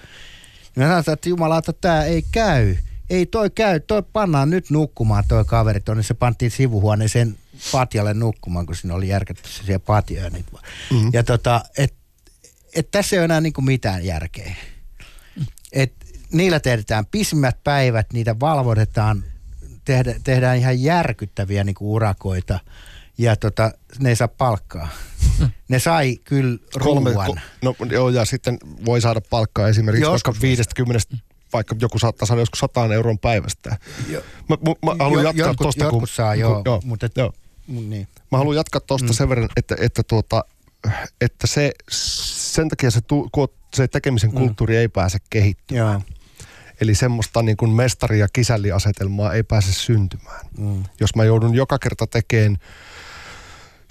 niin 0.76 0.88
mä 0.88 1.02
sanoin, 1.02 1.14
että 1.14 1.28
jumalauta, 1.28 1.72
tämä 1.72 2.04
ei 2.04 2.24
käy. 2.32 2.76
Ei 3.10 3.26
toi 3.26 3.50
käy, 3.50 3.80
toi 3.80 4.02
pannaan 4.12 4.50
nyt 4.50 4.70
nukkumaan 4.70 5.24
toi 5.28 5.44
kaveri 5.44 5.80
tuonne. 5.80 6.02
Se 6.02 6.14
pantiin 6.14 6.50
sivuhuoneeseen 6.50 7.38
patjalle 7.72 8.14
nukkumaan, 8.14 8.66
kun 8.66 8.76
siinä 8.76 8.94
oli 8.94 9.08
järkätty 9.08 9.48
se 9.48 9.64
siellä 9.64 9.84
patjoja. 9.86 10.30
Niin. 10.30 10.44
Mm-hmm. 10.90 11.10
Ja 11.12 11.22
tota, 11.22 11.62
et, 11.78 11.94
et 12.74 12.90
tässä 12.90 13.16
ei 13.16 13.20
ole 13.20 13.24
enää 13.24 13.40
niin 13.40 13.52
kuin 13.52 13.64
mitään 13.64 14.04
järkeä. 14.04 14.54
Et 15.72 15.92
niillä 16.32 16.60
tehdään 16.60 17.06
pisimmät 17.06 17.56
päivät, 17.64 18.12
niitä 18.12 18.40
valvotetaan, 18.40 19.24
tehdä, 19.84 20.14
tehdään 20.24 20.58
ihan 20.58 20.82
järkyttäviä 20.82 21.64
niin 21.64 21.74
kuin 21.74 21.88
urakoita 21.88 22.60
ja 23.22 23.36
tota, 23.36 23.72
ne 23.98 24.08
ei 24.08 24.16
saa 24.16 24.28
palkkaa. 24.28 24.88
Ne 25.68 25.78
sai 25.78 26.16
kyllä 26.16 26.58
ruuan. 26.76 27.40
no 27.62 27.74
joo, 27.90 28.08
ja 28.08 28.24
sitten 28.24 28.58
voi 28.84 29.00
saada 29.00 29.20
palkkaa 29.30 29.68
esimerkiksi 29.68 30.02
Joskus 30.02 30.34
vaikka 30.34 30.42
50, 30.42 31.16
vaikka 31.52 31.76
joku 31.80 31.98
saattaa 31.98 32.26
saada 32.26 32.42
joskus 32.42 32.60
100 32.60 32.94
euron 32.94 33.18
päivästä. 33.18 33.76
Jo- 34.08 34.22
Mä, 34.48 34.56
mä, 34.66 34.92
mä 34.92 35.04
haluan 35.04 35.22
Jo- 35.22 35.28
jatkaa 35.28 35.46
jotkut, 35.46 35.66
tosta, 35.66 35.84
jotkut 35.84 36.00
kun, 36.00 36.08
saa, 36.08 36.34
joo, 36.34 36.62
joo, 36.64 36.80
mutta 36.84 37.06
et, 37.06 37.16
joo. 37.16 37.32
niin. 37.66 38.08
Mä 38.32 38.38
haluan 38.38 38.56
jatkaa 38.56 38.80
tuosta 38.80 39.08
mm. 39.08 39.14
sen 39.14 39.28
verran, 39.28 39.48
että, 39.56 39.76
että, 39.80 40.02
tuota, 40.02 40.44
että 41.20 41.46
se, 41.46 41.72
sen 41.90 42.68
takia 42.68 42.90
se, 42.90 43.00
tu, 43.00 43.30
se 43.74 43.88
tekemisen 43.88 44.32
kulttuuri 44.32 44.76
ei 44.76 44.88
pääse 44.88 45.18
kehittymään. 45.30 45.92
Joo. 45.92 46.02
Eli 46.80 46.94
semmoista 46.94 47.42
niin 47.42 47.56
kuin 47.56 47.70
mestari- 47.70 48.18
ja 48.18 48.28
kisälliasetelmaa 48.32 49.32
ei 49.32 49.42
pääse 49.42 49.72
syntymään. 49.72 50.46
Mm. 50.58 50.82
Jos 51.00 51.14
mä 51.16 51.24
joudun 51.24 51.54
joka 51.54 51.78
kerta 51.78 52.06
tekemään 52.06 52.56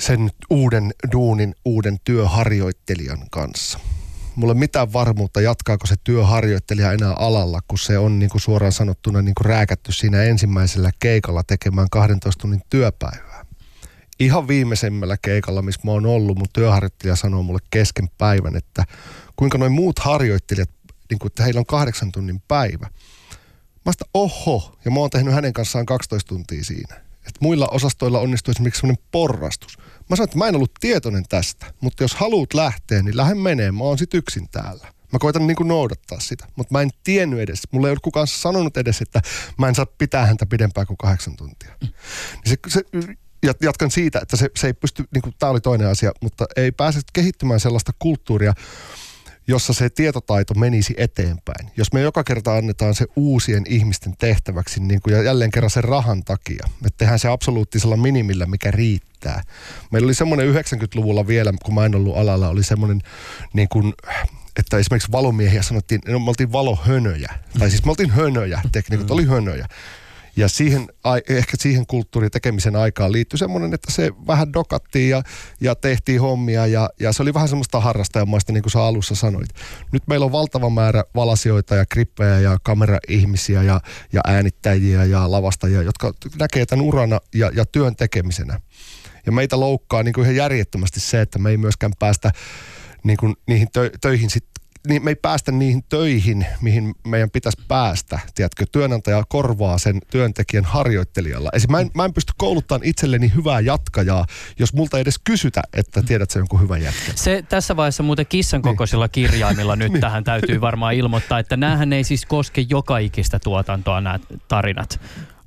sen 0.01 0.29
uuden 0.49 0.93
duunin 1.11 1.55
uuden 1.65 1.97
työharjoittelijan 2.03 3.19
kanssa. 3.31 3.79
Mulla 4.35 4.53
ei 4.53 4.59
mitään 4.59 4.93
varmuutta, 4.93 5.41
jatkaako 5.41 5.87
se 5.87 5.95
työharjoittelija 6.03 6.91
enää 6.91 7.13
alalla, 7.13 7.59
kun 7.67 7.79
se 7.79 7.97
on 7.97 8.19
niin 8.19 8.29
kuin 8.29 8.41
suoraan 8.41 8.71
sanottuna 8.71 9.21
niin 9.21 9.35
kuin 9.35 9.45
rääkätty 9.45 9.91
siinä 9.91 10.23
ensimmäisellä 10.23 10.91
keikalla 10.99 11.43
tekemään 11.43 11.87
12 11.91 12.41
tunnin 12.41 12.61
työpäivää. 12.69 13.45
Ihan 14.19 14.47
viimeisemmällä 14.47 15.17
keikalla, 15.21 15.61
missä 15.61 15.81
mä 15.83 15.91
oon 15.91 16.05
ollut, 16.05 16.37
mun 16.37 16.47
työharjoittelija 16.53 17.15
sanoo 17.15 17.43
mulle 17.43 17.59
kesken 17.69 18.09
päivän, 18.17 18.55
että 18.55 18.85
kuinka 19.35 19.57
noin 19.57 19.71
muut 19.71 19.99
harjoittelijat, 19.99 20.69
niin 21.09 21.19
kuin, 21.19 21.27
että 21.27 21.43
heillä 21.43 21.59
on 21.59 21.65
kahdeksan 21.65 22.11
tunnin 22.11 22.41
päivä. 22.47 22.89
Mä 23.85 23.91
sitä, 23.91 24.05
oho, 24.13 24.77
ja 24.85 24.91
mä 24.91 24.99
oon 24.99 25.09
tehnyt 25.09 25.33
hänen 25.33 25.53
kanssaan 25.53 25.85
12 25.85 26.29
tuntia 26.29 26.63
siinä. 26.63 27.10
Et 27.27 27.41
muilla 27.41 27.67
osastoilla 27.67 28.19
onnistuu 28.19 28.51
esimerkiksi 28.51 28.79
semmoinen 28.79 29.03
porrastus. 29.11 29.77
Mä 30.09 30.15
sanoin, 30.15 30.27
että 30.27 30.37
mä 30.37 30.47
en 30.47 30.55
ollut 30.55 30.71
tietoinen 30.79 31.25
tästä, 31.29 31.73
mutta 31.81 32.03
jos 32.03 32.15
haluat 32.15 32.53
lähteä, 32.53 33.01
niin 33.01 33.17
lähde 33.17 33.35
menee, 33.35 33.71
mä 33.71 33.83
oon 33.83 33.97
sit 33.97 34.13
yksin 34.13 34.49
täällä. 34.49 34.87
Mä 35.13 35.19
koitan 35.19 35.47
niin 35.47 35.55
kuin 35.55 35.67
noudattaa 35.67 36.19
sitä, 36.19 36.47
mutta 36.55 36.73
mä 36.73 36.81
en 36.81 36.89
tiennyt 37.03 37.39
edes, 37.39 37.59
mulle 37.71 37.87
ei 37.87 37.91
ole 37.91 37.99
kukaan 38.01 38.27
sanonut 38.27 38.77
edes, 38.77 39.01
että 39.01 39.21
mä 39.57 39.67
en 39.67 39.75
saa 39.75 39.85
pitää 39.85 40.25
häntä 40.25 40.45
pidempään 40.45 40.87
kuin 40.87 40.97
kahdeksan 40.97 41.35
tuntia. 41.35 41.75
Niin 41.81 41.93
se, 42.45 42.57
se, 42.67 42.83
ja 43.43 43.53
jatkan 43.61 43.91
siitä, 43.91 44.19
että 44.21 44.37
se, 44.37 44.49
se 44.55 44.67
ei 44.67 44.73
pysty, 44.73 45.03
niin 45.13 45.21
kuin, 45.21 45.35
tämä 45.39 45.49
oli 45.49 45.61
toinen 45.61 45.87
asia, 45.87 46.11
mutta 46.21 46.45
ei 46.55 46.71
pääse 46.71 46.99
kehittymään 47.13 47.59
sellaista 47.59 47.91
kulttuuria, 47.99 48.53
jossa 49.47 49.73
se 49.73 49.89
tietotaito 49.89 50.53
menisi 50.53 50.93
eteenpäin. 50.97 51.71
Jos 51.77 51.93
me 51.93 52.01
joka 52.01 52.23
kerta 52.23 52.55
annetaan 52.55 52.95
se 52.95 53.05
uusien 53.15 53.63
ihmisten 53.67 54.13
tehtäväksi 54.17 54.79
niin 54.79 55.01
kuin 55.01 55.13
ja 55.13 55.21
jälleen 55.21 55.51
kerran 55.51 55.69
sen 55.69 55.83
rahan 55.83 56.23
takia, 56.23 56.65
että 56.85 56.97
tehdään 56.97 57.19
se 57.19 57.27
absoluuttisella 57.27 57.97
minimillä, 57.97 58.45
mikä 58.45 58.71
riittää. 58.71 59.43
Meillä 59.91 60.05
oli 60.05 60.13
semmoinen 60.13 60.55
90-luvulla 60.55 61.27
vielä, 61.27 61.53
kun 61.63 61.73
mä 61.73 61.85
en 61.85 61.95
ollut 61.95 62.17
alalla, 62.17 62.49
oli 62.49 62.63
semmoinen 62.63 63.01
niin 63.53 63.69
kuin, 63.69 63.93
että 64.59 64.77
esimerkiksi 64.77 65.11
valomiehiä 65.11 65.61
sanottiin, 65.61 66.01
no 66.07 66.19
me 66.19 66.29
oltiin 66.29 66.51
valohönöjä. 66.51 67.33
Tai 67.59 67.69
siis 67.69 67.85
me 67.85 67.91
oltiin 67.91 68.11
hönöjä, 68.11 68.61
teknikot 68.71 69.11
oli 69.11 69.25
hönöjä. 69.25 69.67
Ja 70.35 70.47
siihen, 70.47 70.87
ehkä 71.29 71.57
siihen 71.59 71.85
kulttuurin 71.85 72.31
tekemisen 72.31 72.75
aikaan 72.75 73.11
liittyi 73.11 73.39
semmoinen, 73.39 73.73
että 73.73 73.91
se 73.91 74.11
vähän 74.27 74.53
dokattiin 74.53 75.09
ja, 75.09 75.23
ja 75.61 75.75
tehtiin 75.75 76.21
hommia 76.21 76.67
ja, 76.67 76.89
ja 76.99 77.13
se 77.13 77.21
oli 77.21 77.33
vähän 77.33 77.49
semmoista 77.49 77.79
harrastajamaista, 77.79 78.53
niin 78.53 78.63
kuin 78.63 78.71
sä 78.71 78.83
alussa 78.83 79.15
sanoit. 79.15 79.49
Nyt 79.91 80.03
meillä 80.07 80.25
on 80.25 80.31
valtava 80.31 80.69
määrä 80.69 81.03
valasioita 81.15 81.75
ja 81.75 81.85
krippejä 81.85 82.39
ja 82.39 82.57
kameraihmisiä 82.63 83.63
ja, 83.63 83.81
ja 84.13 84.21
äänittäjiä 84.27 85.03
ja 85.03 85.31
lavastajia, 85.31 85.81
jotka 85.81 86.13
näkee 86.39 86.65
tämän 86.65 86.85
urana 86.85 87.19
ja, 87.35 87.51
ja 87.55 87.65
työn 87.65 87.95
tekemisenä. 87.95 88.59
Ja 89.25 89.31
meitä 89.31 89.59
loukkaa 89.59 90.03
niin 90.03 90.13
kuin 90.13 90.23
ihan 90.23 90.35
järjettömästi 90.35 90.99
se, 90.99 91.21
että 91.21 91.39
me 91.39 91.49
ei 91.49 91.57
myöskään 91.57 91.93
päästä 91.99 92.31
niin 93.03 93.17
kuin 93.17 93.35
niihin 93.47 93.67
tö- 93.67 93.97
töihin 94.01 94.29
sit, 94.29 94.45
niin 94.87 95.03
me 95.03 95.11
ei 95.11 95.15
päästä 95.15 95.51
niihin 95.51 95.83
töihin, 95.89 96.45
mihin 96.61 96.95
meidän 97.07 97.31
pitäisi 97.31 97.61
päästä. 97.67 98.19
Tiedätkö, 98.35 98.65
työnantaja 98.71 99.23
korvaa 99.29 99.77
sen 99.77 99.99
työntekijän 100.11 100.65
harjoittelijalla. 100.65 101.49
Esim. 101.53 101.71
Mä 101.71 101.79
en, 101.79 101.91
mä 101.93 102.05
en 102.05 102.13
pysty 102.13 102.33
kouluttamaan 102.37 102.87
itselleni 102.87 103.31
hyvää 103.35 103.59
jatkajaa, 103.59 104.25
jos 104.59 104.73
multa 104.73 104.97
ei 104.97 105.01
edes 105.01 105.19
kysytä, 105.23 105.61
että 105.73 106.01
tiedät 106.01 106.31
sä 106.31 106.39
jonkun 106.39 106.61
hyvän 106.61 106.81
jätkän. 106.81 107.17
Se 107.17 107.43
tässä 107.49 107.75
vaiheessa 107.75 108.03
muuten 108.03 108.25
kissan 108.25 108.61
kokoisilla 108.61 109.07
kirjaimilla 109.07 109.75
nyt 109.75 109.93
tähän 110.01 110.23
täytyy 110.23 110.61
varmaan 110.61 110.93
ilmoittaa, 110.93 111.39
että 111.39 111.57
näähän 111.57 111.93
ei 111.93 112.03
siis 112.03 112.25
koske 112.25 112.65
joka 112.69 112.97
ikistä 112.97 113.39
tuotantoa 113.39 114.01
nämä 114.01 114.19
tarinat. 114.47 114.99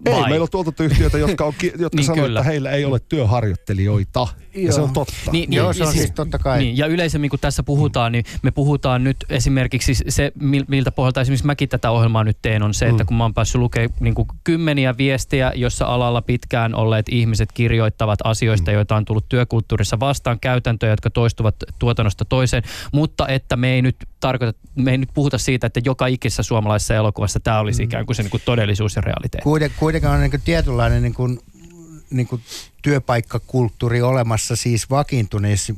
Ei, 0.06 0.12
Vai? 0.12 0.28
meillä 0.30 0.42
on 0.42 0.50
tuotantoyhtiöitä, 0.50 1.18
jotka, 1.18 1.44
on, 1.44 1.52
jotka 1.78 1.96
Niin, 1.96 2.04
sanoo, 2.06 2.24
kyllä. 2.24 2.40
että 2.40 2.50
heillä 2.50 2.70
ei 2.70 2.84
ole 2.84 2.98
työharjoittelijoita. 3.08 4.28
Ja 4.54 4.72
se 4.72 4.78
Joo. 4.78 4.86
on 4.86 4.92
totta. 4.92 5.14
Niin, 5.32 5.52
Joo, 5.52 5.66
niin, 5.66 5.74
se 5.78 5.84
on 5.84 5.92
siis 5.92 6.10
totta 6.10 6.38
kai. 6.38 6.58
Niin, 6.58 6.76
ja 6.78 6.86
yleisemmin 6.86 7.30
kun 7.30 7.38
tässä 7.38 7.62
puhutaan, 7.62 8.12
niin 8.12 8.24
me 8.42 8.50
puhutaan 8.50 9.04
nyt 9.04 9.16
esimerkiksi 9.30 9.94
se, 10.08 10.32
mil- 10.38 10.64
miltä 10.68 10.92
pohjalta 10.92 11.20
esimerkiksi 11.20 11.46
mäkin 11.46 11.68
tätä 11.68 11.90
ohjelmaa 11.90 12.24
nyt 12.24 12.38
teen, 12.42 12.62
on 12.62 12.74
se, 12.74 12.86
että 12.88 13.02
Mm. 13.02 13.06
kun 13.06 13.16
mä 13.16 13.24
oon 13.24 13.34
päässyt 13.34 13.60
lukemaan 13.60 13.90
niin 14.00 14.14
kuin 14.14 14.28
kymmeniä 14.44 14.94
viestejä, 14.98 15.52
jossa 15.54 15.84
alalla 15.86 16.22
pitkään 16.22 16.74
olleet 16.74 17.06
ihmiset 17.08 17.52
kirjoittavat 17.52 18.18
asioista, 18.24 18.70
Mm. 18.70 18.74
joita 18.74 18.96
on 18.96 19.04
tullut 19.04 19.28
työkulttuurissa 19.28 20.00
vastaan, 20.00 20.40
käytäntöjä, 20.40 20.92
jotka 20.92 21.10
toistuvat 21.10 21.54
tuotannosta 21.78 22.24
toiseen, 22.24 22.62
mutta 22.92 23.28
että 23.28 23.56
me 23.56 23.72
ei 23.74 23.82
nyt 23.82 23.96
tarkoita, 24.20 24.58
me 24.74 24.90
ei 24.90 24.98
nyt 24.98 25.08
puhuta 25.14 25.38
siitä, 25.38 25.66
että 25.66 25.80
joka 25.84 26.06
ikisessä 26.06 26.42
suomalaisessa 26.42 26.94
elokuvassa 26.94 27.40
tämä 27.40 27.58
olisi 27.60 27.82
Mm. 27.82 27.84
ikään 27.84 28.06
kuin 28.06 28.16
se 28.16 28.22
niin 28.22 28.30
kuin 28.30 28.42
todellisuus 28.44 28.96
ja 28.96 29.02
realiteetti. 29.02 29.42
Kuiten, 29.44 29.70
kuitenkin 29.78 29.93
on 30.04 30.20
niin 30.20 30.30
kuin 30.30 30.42
tietynlainen 30.42 31.02
niin 31.02 31.14
kuin, 31.14 31.40
niin 32.10 32.26
kuin 32.26 32.42
työpaikkakulttuuri 32.82 34.02
olemassa 34.02 34.56
siis 34.56 34.90
vakiintuneissa, 34.90 35.74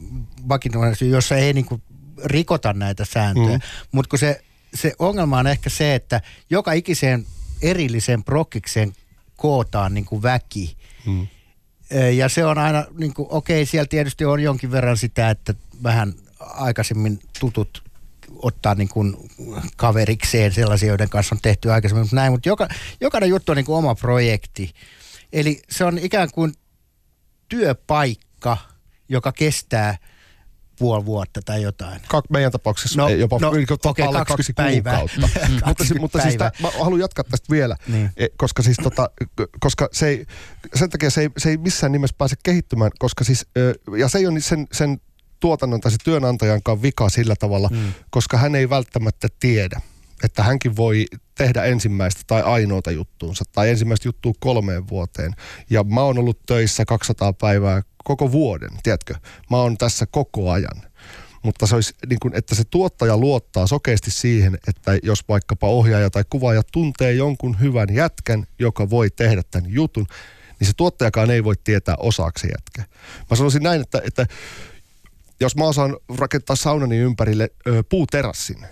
vakiintuneissa 0.49 1.05
jossa 1.05 1.37
ei 1.37 1.53
niin 1.53 1.65
kuin 1.65 1.83
rikota 2.25 2.73
näitä 2.73 3.05
sääntöjä. 3.05 3.57
Mm. 3.57 3.63
Mutta 3.93 4.09
kun 4.09 4.19
se, 4.19 4.41
se 4.75 4.93
ongelma 4.99 5.39
on 5.39 5.47
ehkä 5.47 5.71
se, 5.71 5.95
että 5.95 6.21
joka 6.51 6.73
ikiseen 6.73 7.27
erilliseen 7.63 8.25
prokkikseen 8.25 8.93
kootaan 9.37 9.95
niin 9.95 10.05
kuin 10.05 10.23
väki. 10.23 10.77
Mm. 11.07 11.27
Ja 12.17 12.29
se 12.29 12.45
on 12.45 12.59
aina, 12.59 12.85
niin 12.99 13.15
kuin, 13.15 13.29
okei, 13.31 13.67
siellä 13.67 13.87
tietysti 13.87 14.25
on 14.25 14.41
jonkin 14.41 14.71
verran 14.71 14.97
sitä, 14.97 15.31
että 15.31 15.55
vähän 15.83 16.15
aikaisemmin 16.41 17.21
tutut 17.41 17.83
ottaa 18.43 18.75
niin 18.75 18.89
kuin 18.89 19.17
kaverikseen 19.77 20.53
sellaisia, 20.53 20.89
joiden 20.89 21.09
kanssa 21.09 21.35
on 21.35 21.41
tehty 21.43 21.73
aikaisemmin, 21.73 22.03
mutta 22.03 22.17
näin, 22.17 22.33
mutta 22.33 22.49
joka, 22.49 22.69
jokainen 23.01 23.31
juttu 23.31 23.53
on 23.53 23.57
niin 23.57 23.65
kuin 23.67 23.77
oma 23.77 23.95
projekti. 23.95 24.73
Eli 25.33 25.63
se 25.71 25.85
on 25.85 25.99
ikään 25.99 26.29
kuin 26.35 26.53
työpaikka, 27.49 28.57
joka 29.09 29.33
kestää 29.33 29.97
puoli 30.79 31.05
vuotta 31.07 31.41
tai 31.45 31.63
jotain. 31.63 32.01
Kak, 32.09 32.25
meidän 32.31 32.53
tapauksessa 32.53 33.03
No, 33.03 33.09
jopa 33.09 33.39
no, 33.41 33.49
okei, 33.49 33.65
okay, 33.85 34.05
alle 34.07 34.19
20 34.19 34.37
kaksi 34.37 34.53
päivää. 34.53 34.99
kuukautta. 34.99 35.21
mutta, 35.21 35.47
si- 35.47 35.61
20 35.65 36.01
mutta 36.01 36.21
siis 36.23 36.37
tää, 36.37 36.51
mä 36.63 36.71
haluan 36.81 37.01
jatkaa 37.01 37.25
tästä 37.25 37.47
vielä, 37.51 37.77
Niin. 37.89 38.11
e, 38.17 38.27
koska, 38.37 38.63
siis 38.63 38.77
tota, 38.83 39.11
koska 39.61 39.89
se 39.93 40.09
ei, 40.09 40.27
sen 40.75 40.91
takia 40.91 41.11
se 41.11 41.21
ei, 41.21 41.29
se 41.39 41.51
ei 41.51 41.57
missään 41.57 41.93
nimessä 41.93 42.15
pääse 42.19 42.37
kehittymään, 42.43 42.91
koska 42.99 43.25
siis, 43.25 43.47
ja 43.99 44.09
se 44.09 44.19
ei 44.19 44.27
ole 44.27 44.41
sen, 44.41 44.67
sen 44.73 45.01
tuotannon 45.41 45.81
tai 45.81 45.91
se 45.91 45.97
työnantajankaan 46.05 46.83
vika 46.83 47.09
sillä 47.09 47.35
tavalla, 47.37 47.69
Mm. 47.73 47.93
koska 48.11 48.37
hän 48.37 48.55
ei 48.55 48.71
välttämättä 48.71 49.29
tiedä, 49.41 49.81
että 50.25 50.43
hänkin 50.43 50.77
voi 50.77 51.07
tehdä 51.35 51.65
ensimmäistä 51.65 52.21
tai 52.27 52.43
ainoata 52.43 52.91
juttuunsa 52.91 53.45
tai 53.53 53.71
ensimmäistä 53.71 54.09
juttua 54.09 54.33
kolmeen 54.41 54.89
vuoteen. 54.89 55.33
Ja 55.71 55.85
mä 55.85 56.01
oon 56.03 56.19
ollut 56.19 56.39
töissä 56.47 56.85
200 56.85 57.33
päivää 57.33 57.83
koko 58.05 58.33
vuoden, 58.33 58.71
tiedätkö? 58.83 59.15
Mä 59.51 59.57
oon 59.57 59.79
tässä 59.79 60.07
koko 60.07 60.51
ajan. 60.51 60.83
Mutta 61.43 61.67
se 61.67 61.75
olisi 61.75 61.95
niin 62.09 62.19
kuin, 62.23 62.35
että 62.37 62.55
se 62.55 62.65
tuottaja 62.65 63.17
luottaa 63.17 63.67
sokeasti 63.67 64.11
siihen, 64.11 64.59
että 64.69 64.99
jos 65.03 65.29
vaikkapa 65.29 65.67
ohjaaja 65.69 66.11
tai 66.11 66.25
kuvaaja 66.31 66.63
tuntee 66.73 67.13
jonkun 67.13 67.61
hyvän 67.61 67.89
jätkän, 67.95 68.47
joka 68.59 68.91
voi 68.91 69.11
tehdä 69.11 69.43
tämän 69.51 69.71
jutun, 69.71 70.07
niin 70.61 70.67
se 70.69 70.73
tuottajakaan 70.77 71.31
ei 71.31 71.45
voi 71.45 71.55
tietää 71.65 71.95
osaaksi 71.99 72.47
jätkä. 72.47 72.97
Mä 73.31 73.37
sanoisin 73.37 73.63
näin, 73.63 73.81
että, 73.81 74.03
että 74.05 74.27
jos 75.41 75.57
mä 75.57 75.65
osaan 75.65 75.97
rakentaa 76.19 76.57
saunani 76.57 76.97
ympärille 76.97 77.51
ö, 77.67 77.83
puuterassin, 77.89 78.67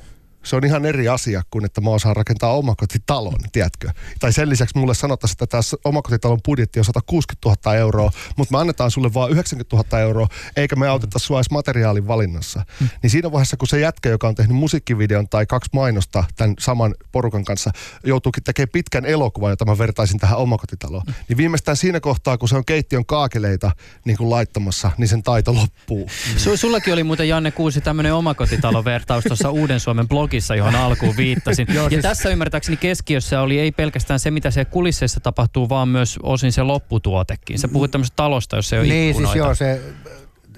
se 0.45 0.57
on 0.57 0.65
ihan 0.65 0.85
eri 0.85 1.09
asia 1.09 1.43
kuin 1.51 1.65
että 1.65 1.81
mä 1.81 1.91
osaan 1.91 2.17
rakentaa 2.17 2.53
omakotitalon, 2.53 3.39
tiedätkö? 3.53 3.91
Tai 4.21 4.33
sen 4.33 4.49
lisäksi 4.49 4.79
mulle 4.79 4.95
sanottaisiin, 4.95 5.35
että 5.35 5.47
tässä 5.47 5.77
omakotitalon 5.85 6.41
budjetti 6.45 6.81
on 6.81 6.85
160 6.85 7.49
000 7.49 7.79
euroa, 7.79 8.11
mutta 8.37 8.55
me 8.55 8.61
annetaan 8.61 8.91
sulle 8.91 9.15
vain 9.15 9.33
90 9.33 9.77
000 9.77 10.01
euroa, 10.01 10.29
eikä 10.57 10.77
me 10.77 10.89
auteta 10.89 11.19
sua 11.19 11.39
edes 11.39 11.51
materiaalin 11.51 12.07
valinnassa. 12.07 12.65
Mm. 12.81 12.89
Niin 13.03 13.11
siinä 13.11 13.33
vaiheessa, 13.33 13.57
kun 13.57 13.69
se 13.69 13.81
jätkä, 13.81 14.09
joka 14.09 14.29
on 14.29 14.35
tehnyt 14.35 14.57
musiikkivideon 14.57 15.29
tai 15.29 15.47
kaksi 15.47 15.71
mainosta 15.73 16.25
tämän 16.37 16.55
saman 16.59 16.95
porukan 17.13 17.45
kanssa, 17.45 17.71
joutuukin 18.05 18.45
tekemään 18.45 18.69
pitkän 18.73 19.05
elokuvan, 19.07 19.51
jota 19.51 19.65
mä 19.65 19.79
vertaisin 19.79 20.19
tähän 20.19 20.39
omakotitaloon, 20.39 21.03
mm. 21.07 21.15
niin 21.29 21.37
viimeistään 21.37 21.77
siinä 21.77 22.01
kohtaa, 22.01 22.39
kun 22.39 22.49
se 22.49 22.57
on 22.57 22.65
keittiön 22.65 23.07
kaakeleita 23.07 23.71
niin 24.05 24.17
kuin 24.17 24.31
laittamassa, 24.31 24.91
niin 24.99 25.09
sen 25.09 25.23
taito 25.23 25.55
loppuu. 25.55 26.07
Mm. 26.07 26.37
Su- 26.37 26.57
sullakin 26.57 26.93
oli 26.93 27.05
muuten 27.05 27.29
Janne 27.29 27.51
Kuusi 27.51 27.81
tämmöinen 27.81 28.15
omakotitalovertaus 28.15 29.25
tuossa 29.25 29.51
Uuden 29.51 29.81
Suomen 29.81 30.09
blogissa, 30.09 30.34
johon 30.57 30.75
alkuun 30.75 31.17
viittasin. 31.17 31.67
Joo, 31.75 31.85
ja 31.85 31.91
siis... 31.91 32.03
tässä 32.03 32.29
ymmärtääkseni 32.29 32.77
keskiössä 32.77 33.41
oli 33.41 33.59
ei 33.59 33.73
pelkästään 33.73 34.21
se, 34.21 34.31
mitä 34.31 34.51
se 34.51 34.65
kulisseissa 34.65 35.21
tapahtuu, 35.21 35.69
vaan 35.69 35.89
myös 35.89 36.19
osin 36.23 36.53
se 36.53 36.63
lopputuotekin. 36.63 37.59
Sä 37.59 37.69
puhuit 37.69 37.91
tämmöisestä 37.91 38.17
talosta, 38.17 38.57
jos 38.57 38.69
se 38.69 38.77
ei 38.77 38.81
ole 38.81 38.89
Niin, 38.89 39.11
ikkunoita. 39.11 39.33
siis 39.33 39.45
joo, 39.45 39.55
se, 39.55 39.83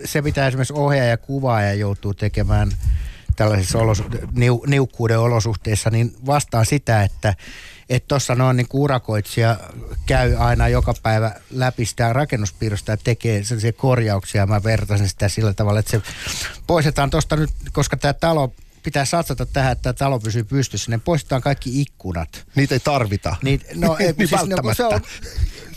se 0.04 0.22
mitä 0.22 0.46
esimerkiksi 0.46 0.74
ohjaaja 0.76 1.10
ja 1.10 1.16
kuvaaja 1.16 1.74
joutuu 1.74 2.14
tekemään 2.14 2.72
tällaisissa 3.36 3.78
olos, 3.78 4.02
niu, 4.32 4.64
niukkuuden 4.66 5.18
olosuhteissa, 5.18 5.90
niin 5.90 6.16
vastaan 6.26 6.66
sitä, 6.66 7.02
että 7.02 7.34
että 7.88 8.08
tuossa 8.08 8.34
noin 8.34 8.56
niin 8.56 8.66
urakoitsija 8.72 9.56
käy 10.06 10.36
aina 10.36 10.68
joka 10.68 10.94
päivä 11.02 11.32
läpi 11.50 11.84
sitä 11.84 12.12
rakennuspiirrosta 12.12 12.92
ja 12.92 12.96
tekee 12.96 13.44
sellaisia 13.44 13.72
korjauksia. 13.72 14.46
Mä 14.46 14.62
vertaisin 14.62 15.08
sitä 15.08 15.28
sillä 15.28 15.54
tavalla, 15.54 15.80
että 15.80 15.90
se 15.90 16.02
poistetaan 16.66 17.10
tuosta 17.10 17.36
nyt, 17.36 17.50
koska 17.72 17.96
tämä 17.96 18.12
talo 18.12 18.52
pitää 18.86 19.04
satsata 19.04 19.46
tähän, 19.46 19.72
että 19.72 19.92
talo 19.92 20.20
pysyy 20.20 20.44
pystyssä, 20.44 20.90
niin 20.90 21.00
poistetaan 21.00 21.42
kaikki 21.42 21.80
ikkunat. 21.80 22.46
Niitä 22.54 22.74
ei 22.74 22.80
tarvita. 22.80 23.36
Niin, 23.42 23.60
no, 23.74 23.96
ei, 24.00 24.12
niin 24.18 24.28
siis, 24.28 24.40
no, 24.46 24.74
se 24.74 24.84
on, 24.84 25.00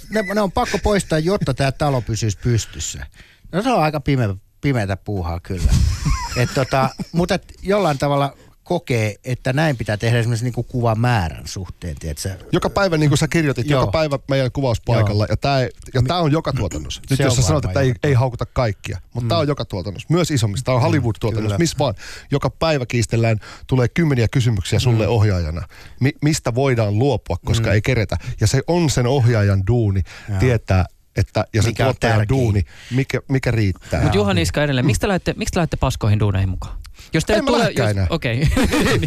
ne, 0.10 0.22
ne 0.22 0.42
on 0.42 0.52
pakko 0.52 0.80
poistaa, 0.84 1.20
jotta 1.20 1.54
tämä 1.54 1.72
talo 1.72 2.02
pysyisi 2.02 2.38
pystyssä. 2.44 3.06
No 3.52 3.62
se 3.62 3.70
on 3.70 3.84
aika 3.84 4.00
pimeä, 4.00 4.36
pimeätä 4.62 4.98
puuhaa 4.98 5.40
kyllä. 5.40 5.72
et, 6.42 6.50
tota, 6.54 6.90
mutta 7.12 7.36
et 7.36 7.54
jollain 7.62 7.98
tavalla 7.98 8.38
kokee, 8.70 9.16
että 9.24 9.54
näin 9.54 9.78
pitää 9.78 9.98
tehdä 9.98 10.20
esimerkiksi 10.20 10.46
niin 10.46 10.54
kuin 10.54 10.68
kuvan 10.68 11.00
määrän 11.00 11.48
suhteen. 11.48 11.96
Tiedätkö? 12.00 12.30
Joka 12.52 12.70
päivä, 12.70 12.98
niin 12.98 13.10
kuin 13.10 13.18
sä 13.18 13.28
kirjoitit, 13.28 13.70
Joo. 13.70 13.82
joka 13.82 13.92
päivä 13.92 14.20
meidän 14.28 14.52
kuvauspaikalla. 14.52 15.24
Joo. 15.24 15.34
Ja 15.34 15.38
tämä 15.38 15.60
ja 15.94 16.02
tää 16.08 16.20
on 16.20 16.32
joka 16.32 16.54
tuotannossa. 16.54 17.02
Nyt 17.10 17.18
Se 17.18 17.24
jos 17.24 17.36
sä 17.36 17.42
sanot, 17.42 17.66
että 17.66 17.80
ei, 17.80 17.94
ei 18.04 18.14
haukuta 18.14 18.46
kaikkia, 18.46 18.98
mutta 19.14 19.26
mm. 19.26 19.28
tämä 19.28 19.40
on 19.40 19.48
joka 19.48 19.66
tuotannossa. 19.66 20.08
Myös 20.10 20.32
isommissa. 20.32 20.66
Tämä 20.66 20.76
on 20.76 20.82
Hollywood-tuotannossa, 20.82 21.42
kyllä. 21.42 21.58
missä 21.58 21.78
vaan. 21.80 21.94
Joka 22.32 22.50
päivä 22.50 22.86
kiistellään, 22.86 23.38
tulee 23.68 23.88
kymmeniä 23.88 24.28
kysymyksiä 24.28 24.80
sulle 24.80 25.06
mm. 25.06 25.12
ohjaajana. 25.12 25.68
Mi- 26.00 26.16
mistä 26.22 26.56
voidaan 26.56 27.00
luopua, 27.00 27.38
koska 27.46 27.68
mm. 27.68 27.74
ei 27.74 27.82
keretä. 27.82 28.18
Ja 28.42 28.48
se 28.48 28.62
on 28.68 28.90
sen 28.90 29.08
ohjaajan 29.08 29.64
duuni 29.68 30.02
tietää, 30.40 30.86
että, 31.16 31.46
ja 31.54 31.62
on 31.68 31.74
tuottajan 31.76 32.30
duuni, 32.30 32.62
mikä, 32.92 33.20
mikä 33.28 33.52
riittää. 33.52 34.02
Mutta 34.02 34.18
Juha 34.18 34.34
Niska 34.34 34.64
edelleen, 34.64 34.86
miksi 34.86 35.02
te 35.02 35.08
lähdette, 35.08 35.34
miksi 35.38 35.52
te 35.52 35.60
lähdette 35.60 35.78
paskoihin 35.78 36.20
duuneihin 36.20 36.50
mukaan? 36.50 36.80
Jos 37.14 37.26
teille 37.26 37.90
enää. 37.90 38.08
Okei. 38.10 38.40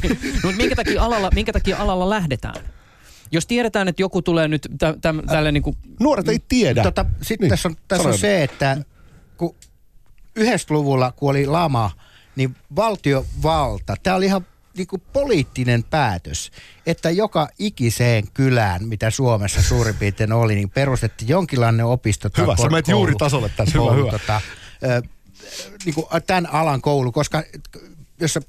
niin. 0.03 0.19
Mutta 0.33 0.57
minkä 0.57 0.77
takia, 0.77 1.03
alalla, 1.03 1.31
minkä 1.35 1.53
takia 1.53 1.77
alalla 1.77 2.11
lähdetään? 2.11 2.55
Jos 3.33 3.47
tiedetään, 3.47 3.89
että 3.89 4.03
joku 4.03 4.23
tulee 4.23 4.49
nyt 4.49 4.69
tä, 4.79 4.95
tä, 5.01 5.15
tälle 5.27 5.53
niin 5.53 5.63
kuin, 5.63 5.77
Nuoret 6.01 6.29
ei 6.29 6.39
tiedä. 6.49 6.83
Tota, 6.83 7.05
Sitten 7.05 7.29
Niin, 7.29 7.39
niin, 7.41 7.51
tässä 7.51 7.69
on, 7.69 7.77
tässä 7.89 8.09
on 8.09 8.19
se, 8.19 8.43
että 8.43 8.77
kun 9.37 9.55
90-luvulla, 10.41 11.13
kun 11.13 11.31
oli 11.31 11.47
lama, 11.47 11.91
niin 12.37 12.57
valtiovalta, 12.77 13.97
tämä 14.03 14.17
oli 14.17 14.27
ihan 14.27 14.47
niin 14.77 14.87
kuin 14.87 15.03
poliittinen 15.13 15.85
päätös, 15.85 16.51
että 16.87 17.11
joka 17.11 17.49
ikiseen 17.59 18.25
kylään, 18.35 18.85
mitä 18.85 19.11
Suomessa 19.11 19.63
suurin 19.63 19.95
piirtein 19.95 20.33
oli, 20.33 20.55
niin 20.55 20.71
perustettiin 20.71 21.29
jonkinlainen 21.29 21.87
opisto. 21.87 22.29
Hyvä, 22.39 22.57
sä 22.57 22.69
menet 22.69 22.89
juuri 22.89 23.15
tasolle 23.15 23.51
tässä. 23.57 23.79
Hyvä, 23.79 23.91
koulu, 23.91 24.01
hyvä. 24.01 24.11
Tota, 24.11 24.41
niin 25.85 25.95
kuin 25.95 26.07
tämän 26.27 26.47
alan 26.47 26.81
koulu, 26.81 27.13
koska 27.13 27.43
jos 28.21 28.33
sä 28.33 28.41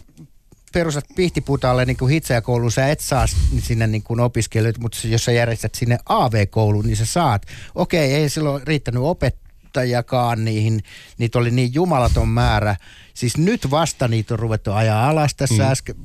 perustat 0.73 1.05
Pihtiputalle 1.15 1.85
niin 1.85 2.09
hitsajakouluun, 2.09 2.71
sä 2.71 2.87
et 2.87 2.99
saa 2.99 3.25
sinne 3.59 3.87
niin 3.87 4.03
kuin 4.03 4.19
opiskelijoita, 4.19 4.81
mutta 4.81 5.07
jos 5.07 5.25
sä 5.25 5.31
järjestät 5.31 5.75
sinne 5.75 5.97
AV-kouluun, 6.05 6.85
niin 6.85 6.97
sä 6.97 7.05
saat. 7.05 7.45
Okei, 7.75 8.13
ei 8.13 8.29
silloin 8.29 8.67
riittänyt 8.67 9.03
opettajakaan 9.03 10.45
niihin, 10.45 10.83
niitä 11.17 11.39
oli 11.39 11.51
niin 11.51 11.73
jumalaton 11.73 12.27
määrä. 12.27 12.75
Siis 13.13 13.37
nyt 13.37 13.71
vasta 13.71 14.07
niitä 14.07 14.33
on 14.33 14.39
ruvettu 14.39 14.71
ajaa 14.71 15.09
alas 15.09 15.35
tässä 15.35 15.63
mm. 15.63 15.71
äsken 15.71 15.95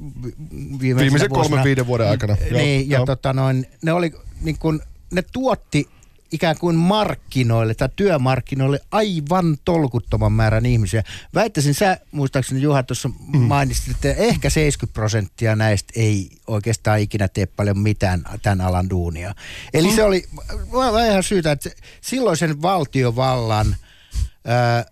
Viimeisen 0.81 1.31
kolmen 1.31 1.65
viiden 1.65 1.87
vuoden 1.87 2.09
aikana. 2.09 2.37
Joo, 2.41 2.59
Niin, 2.61 2.91
ja 2.91 2.99
joo. 2.99 3.07
tota 3.07 3.33
noin, 3.33 3.67
ne 3.83 3.93
oli 3.93 4.13
niin 4.41 4.59
kuin, 4.59 4.81
ne 5.13 5.23
tuotti 5.33 5.89
ikään 6.33 6.59
kuin 6.59 6.77
markkinoille 6.77 7.75
tai 7.75 7.89
työmarkkinoille 7.97 8.81
aivan 8.91 9.59
tolkuttoman 9.65 10.33
määrän 10.33 10.67
ihmisiä. 10.67 11.03
Väittäisin, 11.35 11.75
sä 11.75 11.99
muistaakseni 12.13 12.63
Juha 12.63 12.83
tuossa 12.83 13.09
mm. 13.09 13.39
mainitsit, 13.39 13.91
että 13.91 14.23
ehkä 14.23 14.51
70 14.51 14.95
prosenttia 14.95 15.57
näistä 15.57 15.93
ei 15.97 16.31
oikeastaan 16.47 17.01
ikinä 17.01 17.29
tee 17.29 17.47
paljon 17.47 17.79
mitään 17.79 18.25
tämän 18.43 18.61
alan 18.61 18.91
duunia. 18.91 19.35
Eli 19.75 19.89
mm. 19.89 19.95
se 19.95 20.03
oli 20.03 20.25
mä 20.93 21.07
ihan 21.07 21.23
syytä, 21.23 21.53
että 21.53 21.69
se, 21.69 21.77
silloisen 22.01 22.63
valtiovallan, 22.63 23.77
ää, 24.45 24.85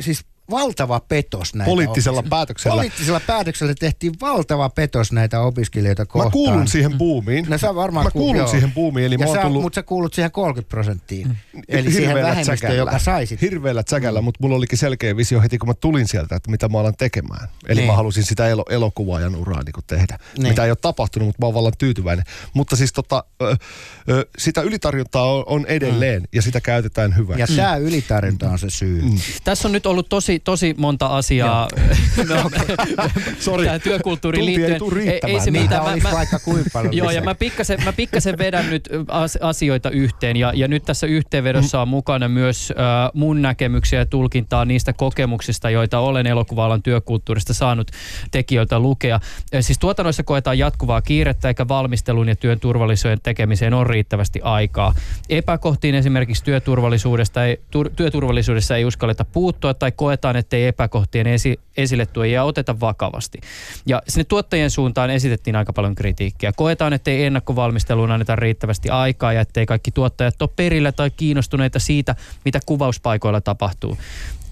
siis 0.00 0.24
valtava 0.50 1.00
petos 1.00 1.54
näitä 1.54 1.70
Poliittisella 1.70 2.20
opis- 2.20 2.28
päätöksellä. 2.28 2.74
Poliittisella 2.76 3.20
päätöksellä 3.26 3.74
tehtiin 3.80 4.12
valtava 4.20 4.68
petos 4.68 5.12
näitä 5.12 5.40
opiskelijoita 5.40 6.06
kohtaan. 6.06 6.28
Mä 6.28 6.32
kuulun 6.32 6.68
siihen 6.68 6.98
buumiin. 6.98 7.46
No 7.48 7.58
sä 7.58 7.74
varmaan 7.74 8.06
Mä 8.06 8.10
kuul- 8.10 8.22
kuulun 8.22 8.36
joo. 8.36 8.46
siihen 8.46 8.72
buumiin, 8.72 9.06
eli 9.06 9.14
ja 9.20 9.26
mä 9.26 9.32
sä, 9.34 9.42
tullut... 9.42 9.62
Mutta 9.62 9.74
sä 9.74 9.82
kuulut 9.82 10.14
siihen 10.14 10.30
30 10.32 10.70
prosenttiin. 10.70 11.28
Mm. 11.28 11.62
Eli 11.68 11.92
siihen 11.92 12.14
vähemmistöön, 12.16 12.58
tsäkällä. 12.58 12.76
joka 12.76 12.98
sai 12.98 13.26
sit. 13.26 13.40
Hirveällä 13.40 13.82
tsäkällä, 13.82 14.20
mutta 14.20 14.38
mulla 14.42 14.56
olikin 14.56 14.78
selkeä 14.78 15.16
visio 15.16 15.40
heti, 15.40 15.58
kun 15.58 15.68
mä 15.68 15.74
tulin 15.74 16.08
sieltä, 16.08 16.36
että 16.36 16.50
mitä 16.50 16.68
mä 16.68 16.78
alan 16.80 16.94
tekemään. 16.98 17.48
Eli 17.68 17.80
Niin. 17.80 17.90
mä 17.90 17.96
halusin 17.96 18.24
sitä 18.24 18.48
elo, 18.48 18.64
elokuvaajan 18.70 19.36
uraa 19.36 19.62
niin 19.62 19.72
kuin 19.72 19.84
tehdä. 19.86 20.18
Niin. 20.38 20.48
Mitä 20.48 20.64
ei 20.64 20.70
ole 20.70 20.76
tapahtunut, 20.80 21.26
mutta 21.28 21.42
mä 21.42 21.46
oon 21.46 21.54
vallan 21.54 21.72
tyytyväinen. 21.78 22.24
Mutta 22.54 22.76
siis 22.76 22.92
tota, 22.92 23.24
ö, 23.42 23.56
ö, 24.10 24.26
sitä 24.38 24.60
ylitarjontaa 24.62 25.32
on, 25.34 25.44
on 25.46 25.66
edelleen 25.66 26.28
ja 26.32 26.42
sitä 26.42 26.60
käytetään 26.60 27.16
hyvä. 27.16 27.34
Ja 27.36 27.46
sää 27.46 27.76
ylitarjonta 27.76 28.50
on 28.50 28.58
se 28.58 28.70
syy. 28.70 29.02
Mm. 29.02 29.18
Tässä 29.44 29.68
on 29.68 29.72
nyt 29.72 29.86
ollut 29.86 30.08
tosi, 30.08 30.33
tosi 30.38 30.74
monta 30.78 31.06
asiaa. 31.06 31.68
no, 32.28 32.50
Sori. 33.40 33.64
tähän 33.64 33.80
työkulttuuriin 33.80 34.40
Tunti 34.40 34.52
ei 34.52 34.56
liittyen. 34.58 34.78
tuu 34.78 34.90
riittämään. 34.90 35.40
se 35.40 35.50
mitään. 35.50 35.82
olisi 35.82 36.12
vaikka 36.12 36.38
kuinka 36.38 36.70
paljon 36.72 36.96
Joo, 36.96 37.10
ja 37.10 37.22
mä 37.22 37.34
pikkasen, 37.34 37.84
mä 37.84 37.92
pikkasen 37.92 38.38
vedän 38.38 38.70
nyt 38.70 38.88
as- 39.08 39.38
asioita 39.40 39.90
yhteen 39.90 40.36
ja, 40.36 40.52
ja 40.54 40.68
nyt 40.68 40.82
tässä 40.82 41.06
yhteenvedossa 41.06 41.82
on 41.82 41.88
mukana 41.88 42.28
myös 42.28 42.70
äh, 42.70 43.10
mun 43.14 43.42
näkemyksiä 43.42 43.98
ja 43.98 44.06
tulkintaa 44.06 44.64
niistä 44.64 44.92
kokemuksista, 44.92 45.70
joita 45.70 45.98
olen 45.98 46.26
elokuva-alan 46.26 46.82
työkulttuurista 46.82 47.54
saanut 47.54 47.90
tekijöiltä 48.30 48.78
lukea. 48.78 49.20
Siis 49.60 49.78
tuotannoissa 49.78 50.22
koetaan 50.22 50.58
jatkuvaa 50.58 51.02
kiirettä 51.02 51.48
eikä 51.48 51.68
valmistelun 51.68 52.28
ja 52.28 52.36
työn 52.36 52.60
turvallisuuden 52.60 53.18
tekemiseen 53.22 53.74
on 53.74 53.86
riittävästi 53.86 54.40
aikaa. 54.42 54.94
Epäkohtiin 55.28 55.94
esimerkiksi 55.94 56.44
työturvallisuudesta 56.44 57.44
ei, 57.44 57.60
tur, 57.70 57.90
työturvallisuudessa 57.96 58.76
ei 58.76 58.84
uskalleta 58.84 59.24
puuttua 59.24 59.74
tai 59.74 59.92
koetaan, 60.24 60.36
ettei 60.36 60.66
epäkohtien 60.66 61.26
esi, 61.26 61.60
esille 61.76 62.06
tuojia 62.06 62.44
oteta 62.44 62.80
vakavasti. 62.80 63.38
Ja 63.86 64.02
sinne 64.08 64.24
tuottajien 64.24 64.70
suuntaan 64.70 65.10
esitettiin 65.10 65.56
aika 65.56 65.72
paljon 65.72 65.94
kritiikkiä. 65.94 66.52
Koetaan, 66.56 66.92
ettei 66.92 67.24
ennakkovalmisteluun 67.24 68.10
anneta 68.10 68.36
riittävästi 68.36 68.90
aikaa 68.90 69.32
ja 69.32 69.40
ettei 69.40 69.66
kaikki 69.66 69.90
tuottajat 69.90 70.42
ole 70.42 70.50
perillä 70.56 70.92
tai 70.92 71.10
kiinnostuneita 71.10 71.78
siitä, 71.78 72.16
mitä 72.44 72.60
kuvauspaikoilla 72.66 73.40
tapahtuu. 73.40 73.96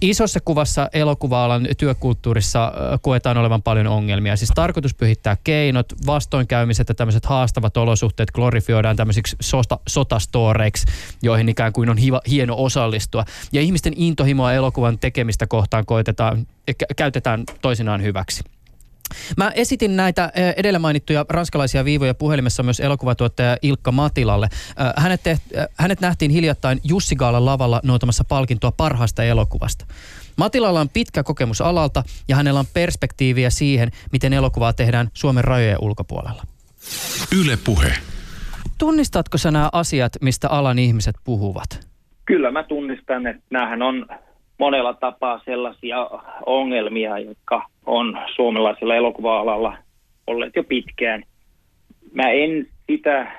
Isossa 0.02 0.40
kuvassa 0.44 0.88
elokuva-alan 0.92 1.68
työkulttuurissa 1.78 2.72
koetaan 3.02 3.38
olevan 3.38 3.62
paljon 3.62 3.86
ongelmia. 3.86 4.36
Siis 4.36 4.52
tarkoitus 4.54 4.94
pyhittää 4.94 5.36
keinot, 5.44 5.86
vastoinkäymiset 6.06 6.88
ja 6.88 6.94
tämmöiset 6.94 7.26
haastavat 7.26 7.76
olosuhteet 7.76 8.30
glorifioidaan 8.30 8.96
tämmöisiksi 8.96 9.36
sota, 9.40 9.78
sotastoreiksi, 9.88 10.86
joihin 11.22 11.48
ikään 11.48 11.72
kuin 11.72 11.90
on 11.90 11.98
hiva, 11.98 12.20
hieno 12.30 12.54
osallistua. 12.58 13.24
Ja 13.52 13.60
ihmisten 13.60 13.92
intohimoa 13.96 14.52
elokuvan 14.52 14.98
tekemistä 14.98 15.46
kohtaan 15.46 15.86
koetetaan, 15.86 16.46
kä- 16.70 16.94
käytetään 16.96 17.44
toisinaan 17.60 18.02
hyväksi. 18.02 18.42
Mä 19.36 19.52
esitin 19.54 19.96
näitä 19.96 20.32
edellä 20.56 20.78
mainittuja 20.78 21.26
ranskalaisia 21.28 21.84
viivoja 21.84 22.14
puhelimessa 22.14 22.62
myös 22.62 22.80
elokuvatuottaja 22.80 23.56
Ilkka 23.62 23.92
Matilalle. 23.92 24.48
Hänet, 24.96 25.22
teht, 25.22 25.42
hänet 25.78 26.00
nähtiin 26.00 26.30
hiljattain 26.30 26.80
Jussi 26.84 27.16
Gaalan 27.16 27.46
lavalla 27.46 27.80
noutamassa 27.84 28.24
palkintoa 28.28 28.72
parhaasta 28.72 29.24
elokuvasta. 29.24 29.86
Matilalla 30.36 30.80
on 30.80 30.88
pitkä 30.88 31.22
kokemus 31.22 31.60
alalta 31.60 32.02
ja 32.28 32.36
hänellä 32.36 32.60
on 32.60 32.66
perspektiiviä 32.74 33.50
siihen, 33.50 33.90
miten 34.12 34.32
elokuvaa 34.32 34.72
tehdään 34.72 35.08
Suomen 35.14 35.44
rajojen 35.44 35.78
ulkopuolella. 35.80 36.42
Yle 37.40 37.58
Puhe. 37.64 37.92
Tunnistatko 38.78 39.38
sä 39.38 39.50
nämä 39.50 39.68
asiat, 39.72 40.12
mistä 40.20 40.48
alan 40.48 40.78
ihmiset 40.78 41.16
puhuvat? 41.24 41.88
Kyllä 42.24 42.50
mä 42.50 42.62
tunnistan, 42.62 43.26
että 43.26 43.42
näähän 43.50 43.82
on 43.82 44.06
monella 44.58 44.94
tapaa 44.94 45.40
sellaisia 45.44 45.96
ongelmia, 46.46 47.18
jotka 47.18 47.66
on 47.86 48.18
suomalaisella 48.34 48.96
elokuva-alalla 48.96 49.76
olleet 50.26 50.56
jo 50.56 50.64
pitkään. 50.64 51.22
Mä 52.12 52.30
en 52.30 52.66
sitä 52.90 53.32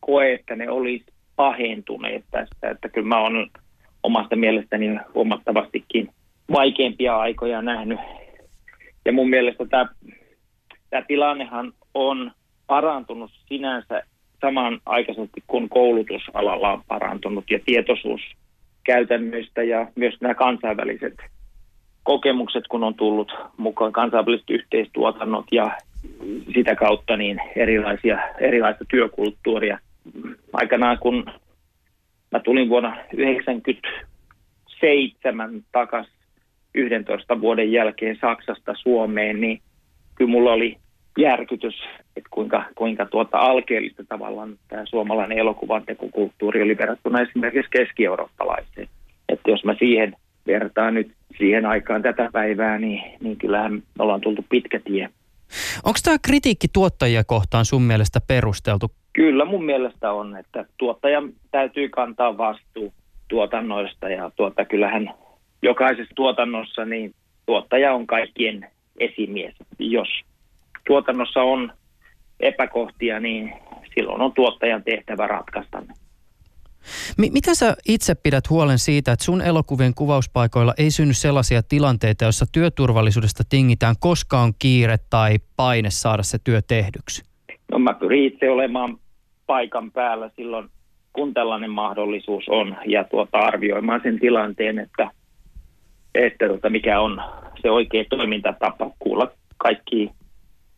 koe, 0.00 0.34
että 0.34 0.56
ne 0.56 0.70
olisi 0.70 1.04
pahentuneet 1.36 2.24
tästä, 2.30 2.70
että 2.70 2.88
kyllä 2.88 3.08
mä 3.08 3.20
oon 3.20 3.50
omasta 4.02 4.36
mielestäni 4.36 4.98
huomattavastikin 5.14 6.08
vaikeampia 6.52 7.16
aikoja 7.18 7.62
nähnyt. 7.62 8.00
Ja 9.04 9.12
mun 9.12 9.30
mielestä 9.30 9.66
tämä, 9.66 9.88
tämä 10.90 11.02
tilannehan 11.08 11.72
on 11.94 12.32
parantunut 12.66 13.30
sinänsä 13.46 14.02
samanaikaisesti, 14.40 15.42
kun 15.46 15.68
koulutusalalla 15.68 16.72
on 16.72 16.82
parantunut 16.88 17.44
ja 17.50 17.58
tietoisuus 17.66 18.20
käytännöistä 18.84 19.62
ja 19.62 19.86
myös 19.94 20.14
nämä 20.20 20.34
kansainväliset 20.34 21.14
kokemukset, 22.04 22.68
kun 22.68 22.84
on 22.84 22.94
tullut 22.94 23.32
mukaan 23.56 23.92
kansainväliset 23.92 24.50
yhteistuotannot 24.50 25.46
ja 25.52 25.78
sitä 26.54 26.74
kautta 26.74 27.16
niin 27.16 27.40
erilaisia, 27.56 28.18
erilaista 28.40 28.84
työkulttuuria. 28.88 29.78
Aikanaan 30.52 30.98
kun 30.98 31.26
mä 32.30 32.40
tulin 32.40 32.68
vuonna 32.68 32.90
1997 32.90 35.64
takaisin 35.72 36.14
11 36.74 37.40
vuoden 37.40 37.72
jälkeen 37.72 38.18
Saksasta 38.20 38.74
Suomeen, 38.74 39.40
niin 39.40 39.60
kyllä 40.14 40.30
mulla 40.30 40.52
oli 40.52 40.78
järkytys, 41.18 41.74
että 42.16 42.28
kuinka, 42.30 42.64
kuinka 42.74 43.06
tuota 43.06 43.38
alkeellista 43.38 44.04
tavallaan 44.08 44.58
tämä 44.68 44.82
suomalainen 44.86 45.38
elokuvan 45.38 45.86
tekokulttuuri 45.86 46.62
oli 46.62 46.78
verrattuna 46.78 47.20
esimerkiksi 47.20 47.70
keski-eurooppalaiseen. 47.70 48.88
Että 49.28 49.50
jos 49.50 49.64
mä 49.64 49.74
siihen 49.78 50.16
vertaan 50.46 50.94
nyt 50.94 51.12
siihen 51.38 51.66
aikaan 51.66 52.02
tätä 52.02 52.28
päivää, 52.32 52.78
niin, 52.78 53.02
niin 53.20 53.36
kyllähän 53.36 53.72
me 53.74 53.82
ollaan 53.98 54.20
tultu 54.20 54.44
pitkä 54.48 54.80
tie. 54.80 55.10
Onko 55.84 55.98
tämä 56.04 56.16
kritiikki 56.22 56.66
tuottajia 56.72 57.24
kohtaan 57.24 57.64
sun 57.64 57.82
mielestä 57.82 58.20
perusteltu? 58.26 58.90
Kyllä 59.12 59.44
mun 59.44 59.64
mielestä 59.64 60.12
on, 60.12 60.36
että 60.36 60.64
tuottajan 60.76 61.32
täytyy 61.50 61.88
kantaa 61.88 62.38
vastuu 62.38 62.94
tuotannoista 63.28 64.08
ja 64.08 64.30
tuota, 64.36 64.64
kyllähän 64.64 65.14
jokaisessa 65.62 66.14
tuotannossa 66.14 66.84
niin 66.84 67.14
tuottaja 67.46 67.94
on 67.94 68.06
kaikkien 68.06 68.70
esimies. 69.00 69.54
Jos 69.78 70.08
tuotannossa 70.86 71.42
on 71.42 71.72
epäkohtia, 72.40 73.20
niin 73.20 73.52
silloin 73.94 74.20
on 74.20 74.32
tuottajan 74.32 74.84
tehtävä 74.84 75.26
ratkaista 75.26 75.80
ne. 75.80 75.94
M- 77.18 77.32
miten 77.32 77.56
sä 77.56 77.76
itse 77.88 78.14
pidät 78.14 78.50
huolen 78.50 78.78
siitä, 78.78 79.12
että 79.12 79.24
sun 79.24 79.42
elokuvien 79.42 79.94
kuvauspaikoilla 79.94 80.74
ei 80.78 80.90
synny 80.90 81.14
sellaisia 81.14 81.62
tilanteita, 81.62 82.24
joissa 82.24 82.46
työturvallisuudesta 82.52 83.42
tingitään, 83.48 83.94
koska 84.00 84.40
on 84.40 84.52
kiire 84.58 84.96
tai 85.10 85.38
paine 85.56 85.90
saada 85.90 86.22
se 86.22 86.38
työ 86.44 86.62
tehdyksi? 86.62 87.22
No 87.72 87.78
mä 87.78 87.94
pyrin 87.94 88.24
itse 88.24 88.50
olemaan 88.50 88.98
paikan 89.46 89.90
päällä 89.92 90.30
silloin, 90.36 90.68
kun 91.12 91.34
tällainen 91.34 91.70
mahdollisuus 91.70 92.44
on 92.48 92.76
ja 92.86 93.04
tuota, 93.04 93.38
arvioimaan 93.38 94.00
sen 94.02 94.20
tilanteen, 94.20 94.78
että, 94.78 95.10
että 96.14 96.48
tuota, 96.48 96.70
mikä 96.70 97.00
on 97.00 97.22
se 97.62 97.70
oikea 97.70 98.04
toimintatapa 98.10 98.90
kuulla 98.98 99.30
kaikki 99.56 100.10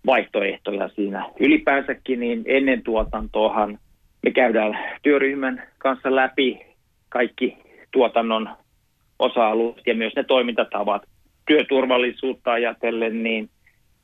vaihtoehtoja 0.06 0.88
siinä. 0.88 1.30
Ylipäänsäkin 1.40 2.20
niin 2.20 2.42
ennen 2.46 2.82
tuotantoahan 2.82 3.78
me 4.22 4.30
käydään 4.30 4.78
työryhmän 5.02 5.62
kanssa 5.78 6.14
läpi 6.14 6.60
kaikki 7.08 7.56
tuotannon 7.90 8.48
osa-alueet 9.18 9.86
ja 9.86 9.94
myös 9.94 10.12
ne 10.16 10.24
toimintatavat 10.24 11.02
työturvallisuutta 11.46 12.52
ajatellen, 12.52 13.22
niin 13.22 13.50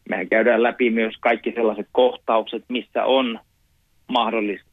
me 0.09 0.27
käydään 0.27 0.63
läpi 0.63 0.91
myös 0.91 1.15
kaikki 1.21 1.53
sellaiset 1.53 1.87
kohtaukset, 1.93 2.65
missä 2.69 3.05
on 3.05 3.39
mahdollista, 4.09 4.71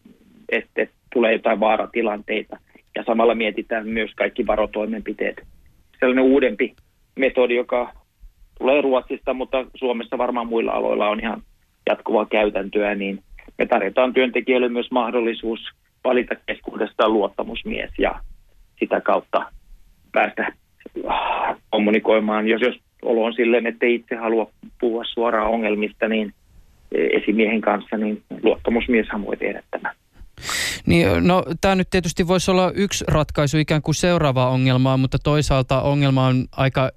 että 0.50 0.88
tulee 1.14 1.34
jotain 1.34 1.60
vaaratilanteita. 1.60 2.58
Ja 2.96 3.04
samalla 3.04 3.36
mietitään 3.36 3.88
myös 3.88 4.12
kaikki 4.16 4.48
varotoimenpiteet. 4.48 5.42
Sellainen 6.00 6.24
uudempi 6.24 6.76
metodi, 7.16 7.56
joka 7.56 7.92
tulee 8.58 8.82
Ruotsista, 8.82 9.34
mutta 9.34 9.66
Suomessa 9.76 10.18
varmaan 10.18 10.48
muilla 10.48 10.72
aloilla 10.72 11.10
on 11.10 11.20
ihan 11.20 11.42
jatkuvaa 11.90 12.26
käytäntöä, 12.26 12.96
niin 12.96 13.24
me 13.60 13.66
tarjotaan 13.66 14.14
työntekijöille 14.14 14.70
myös 14.70 14.92
mahdollisuus 14.92 15.60
valita 16.04 16.36
keskuudestaan 16.36 17.14
luottamusmies 17.14 17.92
ja 17.98 18.22
sitä 18.80 19.02
kautta 19.02 19.52
päästä 20.12 20.54
kommunikoimaan. 21.70 22.48
Jos, 22.48 22.62
jos 22.62 22.76
olo 23.02 23.24
on 23.24 23.34
silleen, 23.34 23.68
että 23.68 23.86
itse 23.86 24.16
halua 24.16 24.52
puhua 24.80 25.04
suoraan 25.14 25.52
ongelmista, 25.52 26.08
niin 26.08 26.34
esimiehen 26.92 27.62
kanssa, 27.62 27.98
niin 27.98 28.24
luottamusmieshän 28.44 29.26
voi 29.26 29.38
tehdä 29.38 29.64
tämän. 29.72 29.96
Niin, 30.86 31.08
no 31.28 31.44
tämä 31.62 31.76
nyt 31.76 31.90
tietysti 31.90 32.28
voisi 32.28 32.52
olla 32.52 32.72
yksi 32.76 33.06
ratkaisu 33.08 33.58
ikään 33.58 33.82
kuin 33.82 33.96
seuraavaa 33.96 34.50
ongelmaa, 34.50 34.98
mutta 34.98 35.18
toisaalta 35.24 35.82
ongelma 35.82 36.28
on 36.28 36.46
aika 36.58 36.90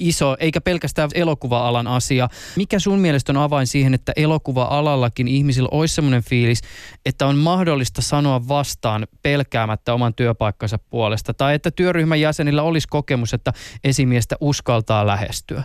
iso, 0.00 0.36
eikä 0.40 0.60
pelkästään 0.60 1.10
elokuva-alan 1.14 1.86
asia. 1.86 2.28
Mikä 2.56 2.78
sun 2.78 2.98
mielestä 2.98 3.32
on 3.32 3.36
avain 3.36 3.66
siihen, 3.66 3.94
että 3.94 4.12
elokuva-alallakin 4.16 5.28
ihmisillä 5.28 5.68
olisi 5.72 5.94
sellainen 5.94 6.22
fiilis, 6.22 6.62
että 7.06 7.26
on 7.26 7.36
mahdollista 7.36 8.02
sanoa 8.02 8.48
vastaan 8.48 9.06
pelkäämättä 9.22 9.94
oman 9.94 10.14
työpaikkansa 10.14 10.78
puolesta, 10.90 11.34
tai 11.34 11.54
että 11.54 11.70
työryhmän 11.70 12.20
jäsenillä 12.20 12.62
olisi 12.62 12.88
kokemus, 12.90 13.34
että 13.34 13.52
esimiestä 13.84 14.36
uskaltaa 14.40 15.06
lähestyä? 15.06 15.62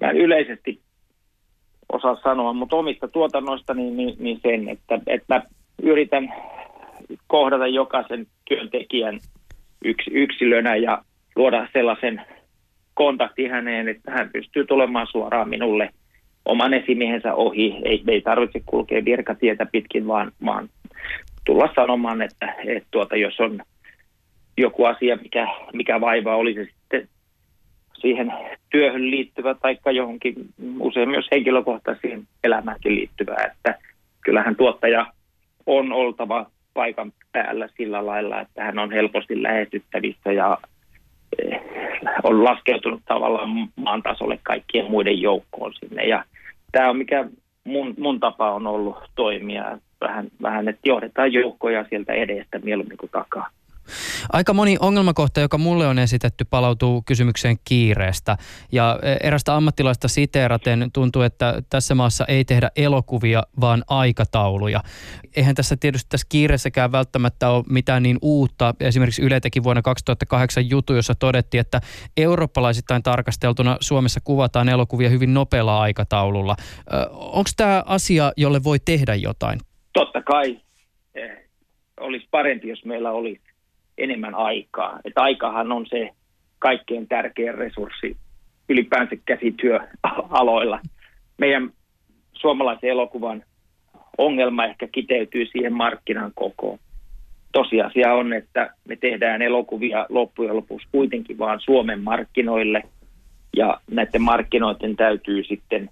Mä 0.00 0.10
yleisesti 0.10 0.80
osaa 1.92 2.16
sanoa, 2.22 2.52
mutta 2.52 2.76
omista 2.76 3.08
tuotannoista 3.08 3.74
niin, 3.74 3.96
niin, 3.96 4.16
niin 4.18 4.40
sen, 4.42 4.68
että, 4.68 5.00
että 5.06 5.34
mä 5.34 5.42
yritän 5.82 6.34
kohdata 7.26 7.66
jokaisen 7.66 8.26
työntekijän 8.48 9.20
yks, 9.84 10.04
yksilönä 10.10 10.76
ja 10.76 11.04
luoda 11.36 11.68
sellaisen 11.72 12.22
kontakti 12.94 13.48
häneen, 13.48 13.88
että 13.88 14.10
hän 14.10 14.30
pystyy 14.32 14.66
tulemaan 14.66 15.06
suoraan 15.10 15.48
minulle 15.48 15.90
oman 16.44 16.74
esimiehensä 16.74 17.34
ohi. 17.34 17.76
Ei, 17.84 18.02
ei 18.08 18.20
tarvitse 18.20 18.62
kulkea 18.66 19.04
virkatietä 19.04 19.66
pitkin, 19.66 20.06
vaan, 20.06 20.32
vaan 20.44 20.68
tulla 21.44 21.68
sanomaan, 21.74 22.22
että, 22.22 22.54
että 22.66 22.88
tuota, 22.90 23.16
jos 23.16 23.40
on 23.40 23.62
joku 24.56 24.84
asia, 24.84 25.16
mikä, 25.16 25.48
mikä 25.72 26.00
vaivaa, 26.00 26.36
oli 26.36 26.54
se 26.54 26.64
sitten 26.64 27.08
siihen 28.00 28.32
työhön 28.70 29.10
liittyvä 29.10 29.54
tai 29.54 29.76
johonkin 29.94 30.34
usein 30.80 31.08
myös 31.08 31.26
henkilökohtaisiin 31.32 32.26
elämäänkin 32.44 32.94
liittyvää, 32.94 33.52
että 33.56 33.78
kyllähän 34.24 34.56
tuottaja 34.56 35.06
on 35.66 35.92
oltava 35.92 36.46
paikan 36.74 37.12
päällä 37.32 37.68
sillä 37.76 38.06
lailla, 38.06 38.40
että 38.40 38.64
hän 38.64 38.78
on 38.78 38.92
helposti 38.92 39.42
lähestyttävissä 39.42 40.32
ja 40.32 40.58
on 42.22 42.44
laskeutunut 42.44 43.00
tavallaan 43.04 43.68
maan 43.76 44.02
tasolle 44.02 44.38
kaikkien 44.42 44.90
muiden 44.90 45.20
joukkoon 45.20 45.72
sinne. 45.74 46.04
Ja 46.04 46.24
tämä 46.72 46.90
on 46.90 46.96
mikä 46.96 47.24
mun, 47.64 47.94
mun 47.98 48.20
tapa 48.20 48.52
on 48.52 48.66
ollut 48.66 48.96
toimia 49.14 49.78
vähän, 50.00 50.28
vähän, 50.42 50.68
että 50.68 50.80
johdetaan 50.84 51.32
joukkoja 51.32 51.84
sieltä 51.88 52.12
edestä 52.12 52.58
mieluummin 52.58 52.98
kuin 52.98 53.10
takaa. 53.10 53.48
Aika 54.32 54.54
moni 54.54 54.76
ongelmakohta, 54.80 55.40
joka 55.40 55.58
mulle 55.58 55.86
on 55.86 55.98
esitetty, 55.98 56.44
palautuu 56.44 57.02
kysymykseen 57.06 57.56
kiireestä. 57.64 58.36
Ja 58.72 58.98
e, 59.02 59.26
erästä 59.26 59.56
ammattilaista 59.56 60.08
siteeraten 60.08 60.90
tuntuu, 60.92 61.22
että 61.22 61.62
tässä 61.70 61.94
maassa 61.94 62.24
ei 62.28 62.44
tehdä 62.44 62.70
elokuvia, 62.76 63.42
vaan 63.60 63.84
aikatauluja. 63.88 64.80
Eihän 65.36 65.54
tässä 65.54 65.76
tietysti 65.80 66.08
tässä 66.08 66.26
kiireessäkään 66.30 66.92
välttämättä 66.92 67.50
ole 67.50 67.64
mitään 67.68 68.02
niin 68.02 68.18
uutta. 68.22 68.74
Esimerkiksi 68.80 69.22
Yle 69.22 69.40
teki 69.40 69.62
vuonna 69.62 69.82
2008 69.82 70.70
jutu, 70.70 70.94
jossa 70.94 71.14
todettiin, 71.14 71.60
että 71.60 71.80
eurooppalaisittain 72.16 73.02
tarkasteltuna 73.02 73.76
Suomessa 73.80 74.20
kuvataan 74.24 74.68
elokuvia 74.68 75.08
hyvin 75.08 75.34
nopealla 75.34 75.80
aikataululla. 75.80 76.56
Onko 77.10 77.50
tämä 77.56 77.82
asia, 77.86 78.32
jolle 78.36 78.64
voi 78.64 78.78
tehdä 78.84 79.14
jotain? 79.14 79.60
Totta 79.92 80.22
kai 80.22 80.60
eh, 81.14 81.48
olisi 82.00 82.28
parempi, 82.30 82.68
jos 82.68 82.84
meillä 82.84 83.10
olisi 83.10 83.51
enemmän 84.02 84.34
aikaa. 84.34 85.00
Että 85.04 85.22
aikahan 85.22 85.72
on 85.72 85.86
se 85.86 86.10
kaikkein 86.58 87.08
tärkein 87.08 87.54
resurssi 87.54 88.16
ylipäänsä 88.68 89.16
käsityöaloilla. 89.24 90.80
Meidän 91.38 91.70
suomalaisen 92.32 92.90
elokuvan 92.90 93.42
ongelma 94.18 94.64
ehkä 94.64 94.88
kiteytyy 94.92 95.46
siihen 95.46 95.72
markkinan 95.72 96.32
kokoon. 96.34 96.78
Tosiasia 97.52 98.14
on, 98.14 98.32
että 98.32 98.74
me 98.88 98.96
tehdään 98.96 99.42
elokuvia 99.42 100.06
loppujen 100.08 100.56
lopuksi 100.56 100.88
kuitenkin 100.92 101.38
vaan 101.38 101.60
Suomen 101.60 102.00
markkinoille 102.02 102.82
ja 103.56 103.80
näiden 103.90 104.22
markkinoiden 104.22 104.96
täytyy 104.96 105.44
sitten 105.44 105.90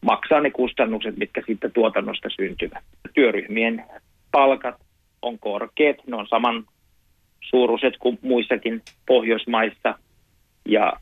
maksaa 0.00 0.40
ne 0.40 0.50
kustannukset, 0.50 1.16
mitkä 1.16 1.42
sitten 1.46 1.72
tuotannosta 1.72 2.28
syntyvät. 2.30 2.84
Työryhmien 3.14 3.84
palkat 4.32 4.74
on 5.22 5.38
korkeat, 5.38 5.96
ne 6.06 6.16
on 6.16 6.26
saman 6.26 6.64
suuruiset 7.42 7.94
kuin 7.98 8.18
muissakin 8.22 8.82
Pohjoismaissa. 9.06 9.94
Ja 10.68 10.92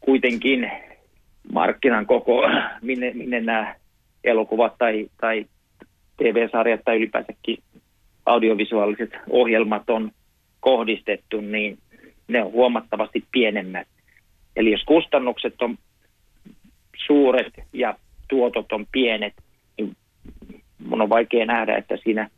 kuitenkin 0.00 0.70
markkinan 1.52 2.06
koko, 2.06 2.42
minne, 2.82 3.12
minne 3.14 3.40
nämä 3.40 3.74
elokuvat 4.24 4.78
tai, 4.78 5.10
tai 5.20 5.46
TV-sarjat 6.16 6.80
tai 6.84 6.96
ylipäänsäkin 6.96 7.58
audiovisuaaliset 8.26 9.10
ohjelmat 9.30 9.90
on 9.90 10.10
kohdistettu, 10.60 11.40
niin 11.40 11.78
ne 12.28 12.42
on 12.42 12.52
huomattavasti 12.52 13.24
pienemmät. 13.32 13.88
Eli 14.56 14.72
jos 14.72 14.84
kustannukset 14.84 15.62
on 15.62 15.78
suuret 17.06 17.52
ja 17.72 17.94
tuotot 18.28 18.72
on 18.72 18.86
pienet, 18.92 19.34
niin 19.78 19.96
mun 20.86 21.02
on 21.02 21.08
vaikea 21.08 21.46
nähdä, 21.46 21.76
että 21.76 21.96
siinä 22.04 22.30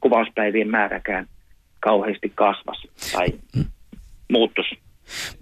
kuvauspäivien 0.00 0.68
määräkään 0.68 1.26
kauheasti 1.80 2.32
kasvas 2.34 2.86
tai 3.12 3.28
muuttuisi 4.32 4.78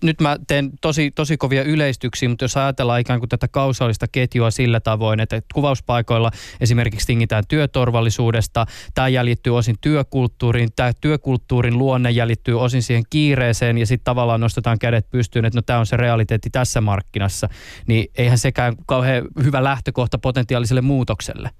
nyt 0.02 0.20
mä 0.20 0.36
teen 0.46 0.70
tosi, 0.80 1.10
tosi 1.10 1.36
kovia 1.36 1.62
yleistyksiä, 1.62 2.28
mutta 2.28 2.44
jos 2.44 2.56
ajatellaan 2.56 3.00
ikään 3.00 3.20
kuin 3.20 3.28
tätä 3.28 3.48
kausaalista 3.48 4.06
ketjua 4.12 4.50
sillä 4.50 4.80
tavoin, 4.80 5.20
että 5.20 5.42
kuvauspaikoilla 5.54 6.30
esimerkiksi 6.60 7.06
tingitään 7.06 7.44
työturvallisuudesta, 7.48 8.66
tämä 8.94 9.08
jäljittyy 9.08 9.56
osin 9.56 9.76
työkulttuuriin, 9.80 10.68
tämä 10.76 10.92
työkulttuurin 11.00 11.78
luonne 11.78 12.10
jäljittyy 12.10 12.60
osin 12.60 12.82
siihen 12.82 13.04
kiireeseen 13.10 13.78
ja 13.78 13.86
sitten 13.86 14.04
tavallaan 14.04 14.40
nostetaan 14.40 14.78
kädet 14.78 15.10
pystyyn, 15.10 15.44
että 15.44 15.58
no 15.58 15.62
tämä 15.62 15.78
on 15.78 15.86
se 15.86 15.96
realiteetti 15.96 16.50
tässä 16.50 16.80
markkinassa, 16.80 17.48
niin 17.86 18.06
eihän 18.18 18.38
sekään 18.38 18.74
kauhean 18.86 19.24
hyvä 19.44 19.64
lähtökohta 19.64 20.18
potentiaaliselle 20.18 20.80
muutokselle. 20.80 21.50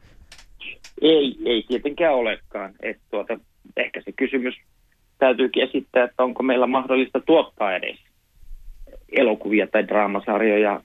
Ei, 1.02 1.36
ei 1.44 1.64
tietenkään 1.68 2.14
olekaan. 2.14 2.74
että 2.82 3.02
tuota, 3.10 3.38
ehkä 3.82 4.02
se 4.04 4.12
kysymys 4.12 4.54
täytyykin 5.18 5.62
esittää, 5.62 6.04
että 6.04 6.22
onko 6.22 6.42
meillä 6.42 6.66
mahdollista 6.66 7.20
tuottaa 7.20 7.74
edes 7.76 7.96
elokuvia 9.12 9.66
tai 9.66 9.88
draamasarjoja 9.88 10.80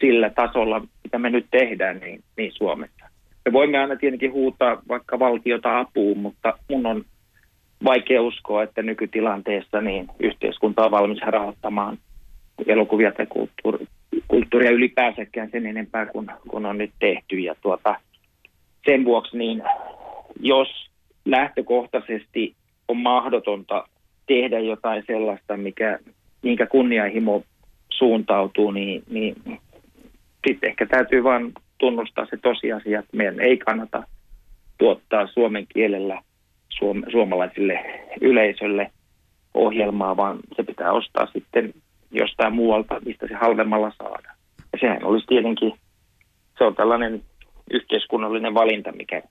sillä 0.00 0.30
tasolla, 0.30 0.86
mitä 1.04 1.18
me 1.18 1.30
nyt 1.30 1.46
tehdään 1.50 1.98
niin, 1.98 2.24
niin 2.36 2.52
Suomessa. 2.52 3.06
Me 3.44 3.52
voimme 3.52 3.78
aina 3.78 3.96
tietenkin 3.96 4.32
huutaa 4.32 4.82
vaikka 4.88 5.18
valtiota 5.18 5.78
apuun, 5.78 6.18
mutta 6.18 6.58
mun 6.70 6.86
on 6.86 7.04
vaikea 7.84 8.22
uskoa, 8.22 8.62
että 8.62 8.82
nykytilanteessa 8.82 9.80
niin 9.80 10.06
yhteiskunta 10.20 10.84
on 10.84 10.90
valmis 10.90 11.20
rahoittamaan 11.22 11.98
elokuvia 12.66 13.12
tai 13.12 13.26
kulttuuri, 13.26 13.86
kulttuuria 14.28 14.70
ylipäänsäkään 14.70 15.50
sen 15.50 15.66
enempää 15.66 16.06
kuin, 16.06 16.26
kuin 16.48 16.66
on 16.66 16.78
nyt 16.78 16.92
tehty. 16.98 17.38
Ja 17.38 17.54
tuota, 17.60 17.94
sen 18.86 19.04
vuoksi 19.04 19.38
niin, 19.38 19.62
jos 20.40 20.90
lähtökohtaisesti 21.24 22.54
on 22.88 22.96
mahdotonta 22.96 23.88
tehdä 24.26 24.58
jotain 24.58 25.04
sellaista, 25.06 25.56
mikä, 25.56 25.98
minkä 26.42 26.66
kunnianhimo 26.66 27.42
suuntautuu, 27.92 28.70
niin, 28.70 29.02
niin 29.10 29.34
sitten 30.46 30.70
ehkä 30.70 30.86
täytyy 30.86 31.24
vain 31.24 31.52
tunnustaa 31.78 32.26
se 32.30 32.36
tosiasia, 32.36 32.98
että 32.98 33.16
meidän 33.16 33.40
ei 33.40 33.58
kannata 33.58 34.02
tuottaa 34.78 35.26
suomen 35.26 35.66
kielellä 35.74 36.22
suom- 36.68 37.04
suomalaisille 37.10 38.04
yleisölle 38.20 38.90
ohjelmaa, 39.54 40.16
vaan 40.16 40.38
se 40.56 40.62
pitää 40.62 40.92
ostaa 40.92 41.26
sitten 41.32 41.74
jostain 42.10 42.54
muualta, 42.54 43.00
mistä 43.04 43.28
se 43.28 43.34
halvemmalla 43.34 43.92
saadaan. 43.98 44.36
Ja 44.72 44.78
sehän 44.80 45.04
olisi 45.04 45.26
tietenkin, 45.26 45.72
se 46.58 46.64
on 46.64 46.74
tällainen 46.74 47.22
yhteiskunnallinen 47.70 48.54
valinta, 48.54 48.92
mikä 48.92 49.22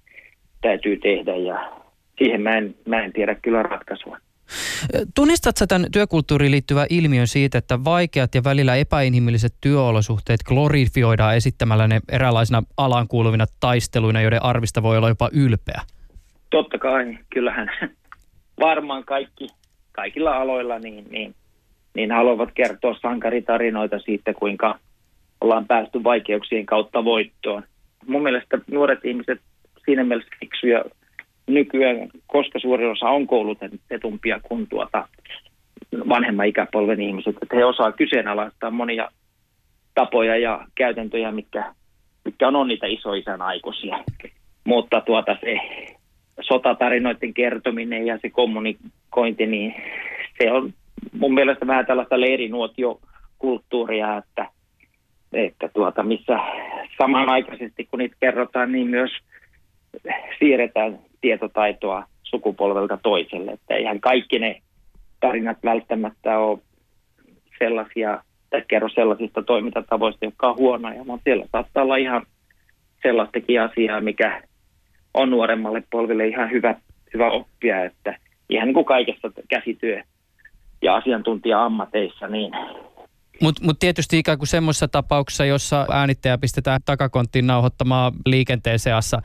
täytyy 0.61 0.97
tehdä 0.97 1.35
ja 1.35 1.82
siihen 2.17 2.41
mä 2.41 2.57
en, 2.57 2.75
mä 2.87 3.03
en 3.03 3.13
tiedä 3.13 3.35
kyllä 3.35 3.63
ratkaisua. 3.63 4.17
Tunnistatko 5.15 5.65
tämän 5.67 5.91
työkulttuuriin 5.91 6.51
liittyvä 6.51 6.85
ilmiön 6.89 7.27
siitä, 7.27 7.57
että 7.57 7.83
vaikeat 7.83 8.35
ja 8.35 8.43
välillä 8.43 8.75
epäinhimilliset 8.75 9.53
työolosuhteet 9.61 10.43
glorifioidaan 10.43 11.35
esittämällä 11.35 11.87
ne 11.87 11.99
eräänlaisina 12.11 12.63
alan 12.77 13.07
kuuluvina 13.07 13.45
taisteluina, 13.59 14.21
joiden 14.21 14.43
arvista 14.43 14.83
voi 14.83 14.97
olla 14.97 15.09
jopa 15.09 15.29
ylpeä? 15.33 15.81
Totta 16.49 16.77
kai, 16.77 17.17
kyllähän 17.33 17.69
varmaan 18.59 19.03
kaikki, 19.03 19.47
kaikilla 19.91 20.37
aloilla 20.37 20.79
niin, 20.79 21.05
niin, 21.09 21.35
niin 21.95 22.11
haluavat 22.11 22.49
kertoa 22.53 22.95
sankaritarinoita 23.01 23.99
siitä, 23.99 24.33
kuinka 24.33 24.79
ollaan 25.41 25.67
päästy 25.67 26.03
vaikeuksien 26.03 26.65
kautta 26.65 27.05
voittoon. 27.05 27.63
Mun 28.07 28.23
mielestä 28.23 28.57
nuoret 28.71 29.05
ihmiset 29.05 29.41
siinä 29.85 30.03
mielessä 30.03 30.35
fiksuja 30.39 30.85
nykyään, 31.47 32.09
koska 32.27 32.59
suurin 32.59 32.91
osa 32.91 33.09
on 33.09 33.27
koulutetumpia 33.27 34.39
kuin 34.43 34.67
tuota 34.67 35.07
vanhemman 36.09 36.47
ikäpolven 36.47 37.01
ihmiset, 37.01 37.35
että 37.41 37.55
he 37.55 37.65
osaa 37.65 37.91
kyseenalaistaa 37.91 38.71
monia 38.71 39.09
tapoja 39.95 40.37
ja 40.37 40.67
käytäntöjä, 40.75 41.31
mitkä, 41.31 41.73
mitkä 42.25 42.47
on, 42.47 42.55
on 42.55 42.67
niitä 42.67 42.87
isoisän 42.87 43.41
aikuisia. 43.41 44.03
Mutta 44.63 45.01
tuota 45.01 45.37
se 45.41 45.57
sotatarinoiden 46.41 47.33
kertominen 47.33 48.05
ja 48.05 48.19
se 48.21 48.29
kommunikointi, 48.29 49.45
niin 49.45 49.75
se 50.41 50.51
on 50.51 50.73
mun 51.11 51.33
mielestä 51.33 51.67
vähän 51.67 51.85
tällaista 51.85 52.21
leirinuotiokulttuuria, 52.21 54.17
että, 54.17 54.49
että 55.33 55.69
tuota, 55.73 56.03
missä 56.03 56.39
samanaikaisesti 56.97 57.87
kun 57.91 57.99
niitä 57.99 58.15
kerrotaan, 58.19 58.71
niin 58.71 58.87
myös 58.87 59.11
siirretään 60.39 60.99
tietotaitoa 61.23 62.05
sukupolvelta 62.23 62.97
toiselle. 63.03 63.51
Että 63.51 63.75
eihän 63.75 63.99
kaikki 63.99 64.39
ne 64.39 64.61
tarinat 65.19 65.57
välttämättä 65.63 66.39
ole 66.39 66.59
sellaisia, 67.59 68.23
tai 68.49 68.63
kerro 68.67 68.89
sellaisista 68.89 69.43
toimintatavoista, 69.43 70.25
jotka 70.25 70.49
on 70.49 70.57
huonoja, 70.57 71.03
mutta 71.03 71.23
siellä 71.23 71.45
saattaa 71.51 71.83
olla 71.83 71.95
ihan 71.95 72.25
sellaistakin 73.03 73.61
asiaa, 73.61 74.01
mikä 74.01 74.41
on 75.13 75.29
nuoremmalle 75.29 75.83
polville 75.91 76.27
ihan 76.27 76.51
hyvä, 76.51 76.75
hyvä 77.13 77.31
oppia, 77.31 77.85
että 77.85 78.17
ihan 78.49 78.67
niin 78.67 78.73
kuin 78.73 78.85
kaikessa 78.85 79.31
käsityö- 79.49 80.03
ja 80.81 80.95
asiantuntija-ammateissa, 80.95 82.27
niin 82.27 82.51
mutta 83.41 83.65
mut 83.65 83.79
tietysti 83.79 84.17
ikään 84.17 84.37
kuin 84.37 84.47
semmoisessa 84.47 84.87
tapauksessa, 84.87 85.45
jossa 85.45 85.85
äänittäjä 85.91 86.37
pistetään 86.37 86.81
takakonttiin 86.85 87.47
nauhoittamaan 87.47 88.13
liikenteen 88.25 88.79
seassa 88.79 89.21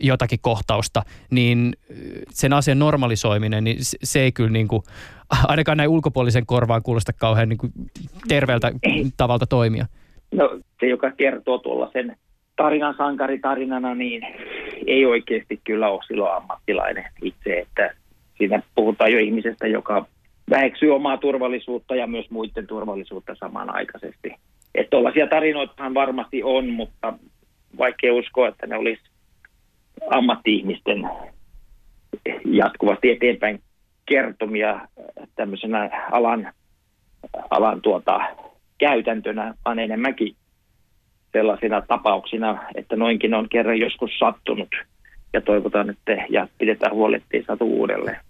jotakin 0.00 0.38
kohtausta, 0.42 1.02
niin 1.30 1.72
sen 2.30 2.52
asian 2.52 2.78
normalisoiminen, 2.78 3.64
niin 3.64 3.76
se 3.80 4.20
ei 4.20 4.32
kyllä 4.32 4.50
niin 4.50 4.68
kuin, 4.68 4.82
ainakaan 5.48 5.76
näin 5.76 5.90
ulkopuolisen 5.90 6.46
korvaan 6.46 6.82
kuulosta 6.82 7.12
kauhean 7.12 7.48
niin 7.48 7.58
kuin 7.58 7.72
terveeltä 8.28 8.72
tavalta 9.16 9.46
toimia. 9.46 9.86
No 10.32 10.58
se, 10.80 10.86
joka 10.86 11.10
kertoo 11.10 11.58
tuolla 11.58 11.90
sen 11.92 12.16
tarinan 12.56 12.94
sankaritarinana, 12.96 13.94
niin 13.94 14.22
ei 14.86 15.06
oikeasti 15.06 15.60
kyllä 15.64 15.88
ole 15.88 16.02
silloin 16.06 16.36
ammattilainen 16.36 17.04
itse, 17.22 17.58
että 17.58 17.94
siinä 18.38 18.62
puhutaan 18.74 19.12
jo 19.12 19.18
ihmisestä, 19.18 19.66
joka 19.66 20.06
väheksyy 20.52 20.94
omaa 20.94 21.16
turvallisuutta 21.16 21.94
ja 21.94 22.06
myös 22.06 22.30
muiden 22.30 22.66
turvallisuutta 22.66 23.34
samanaikaisesti. 23.34 24.34
Että 24.74 24.90
tuollaisia 24.90 25.26
tarinoitahan 25.26 25.94
varmasti 25.94 26.42
on, 26.42 26.68
mutta 26.68 27.14
vaikea 27.78 28.14
uskoa, 28.14 28.48
että 28.48 28.66
ne 28.66 28.76
olisi 28.76 29.02
ammatti-ihmisten 30.10 31.10
jatkuvasti 32.44 33.10
eteenpäin 33.10 33.60
kertomia 34.06 34.88
tämmöisenä 35.36 35.90
alan, 36.12 36.52
alan 37.50 37.82
tuota, 37.82 38.20
käytäntönä, 38.78 39.54
vaan 39.64 39.78
enemmänkin 39.78 40.34
sellaisina 41.32 41.82
tapauksina, 41.88 42.62
että 42.74 42.96
noinkin 42.96 43.34
on 43.34 43.48
kerran 43.48 43.78
joskus 43.78 44.18
sattunut 44.18 44.68
ja 45.32 45.40
toivotaan, 45.40 45.90
että 45.90 46.26
ja 46.28 46.48
pidetään 46.58 46.94
huoli, 46.94 47.16
ettei 47.16 47.44
satu 47.44 47.64
uudelleen. 47.64 48.20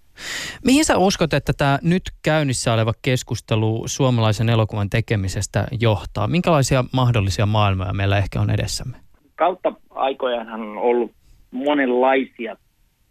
Mihin 0.65 0.85
sä 0.85 0.99
uskot, 0.99 1.33
että 1.35 1.53
tämä 1.53 1.79
nyt 1.83 2.03
käynnissä 2.23 2.73
oleva 2.73 2.93
keskustelu 3.03 3.83
suomalaisen 3.87 4.49
elokuvan 4.49 4.91
tekemisestä 4.91 5.67
johtaa? 5.81 6.27
Minkälaisia 6.27 6.85
mahdollisia 6.93 7.47
maailmoja 7.47 7.93
meillä 7.93 8.19
ehkä 8.19 8.41
on 8.41 8.51
edessämme? 8.51 8.97
Kautta 9.35 9.73
aikojanhan 9.91 10.61
on 10.61 10.79
ollut 10.79 11.13
monenlaisia 11.51 12.57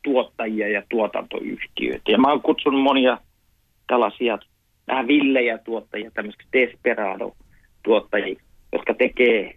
tuottajia 0.04 0.68
ja 0.68 0.84
tuotantoyhtiöitä. 0.90 2.12
Ja 2.12 2.18
mä 2.18 2.30
oon 2.30 2.42
kutsunut 2.42 2.82
monia 2.82 3.18
tällaisia 3.88 4.40
vähän 4.88 5.08
villejä 5.08 5.58
tuottajia, 5.58 6.12
tämmöisiä 6.12 6.46
desperado-tuottajia, 6.54 8.42
jotka 8.74 8.94
tekee 8.94 9.56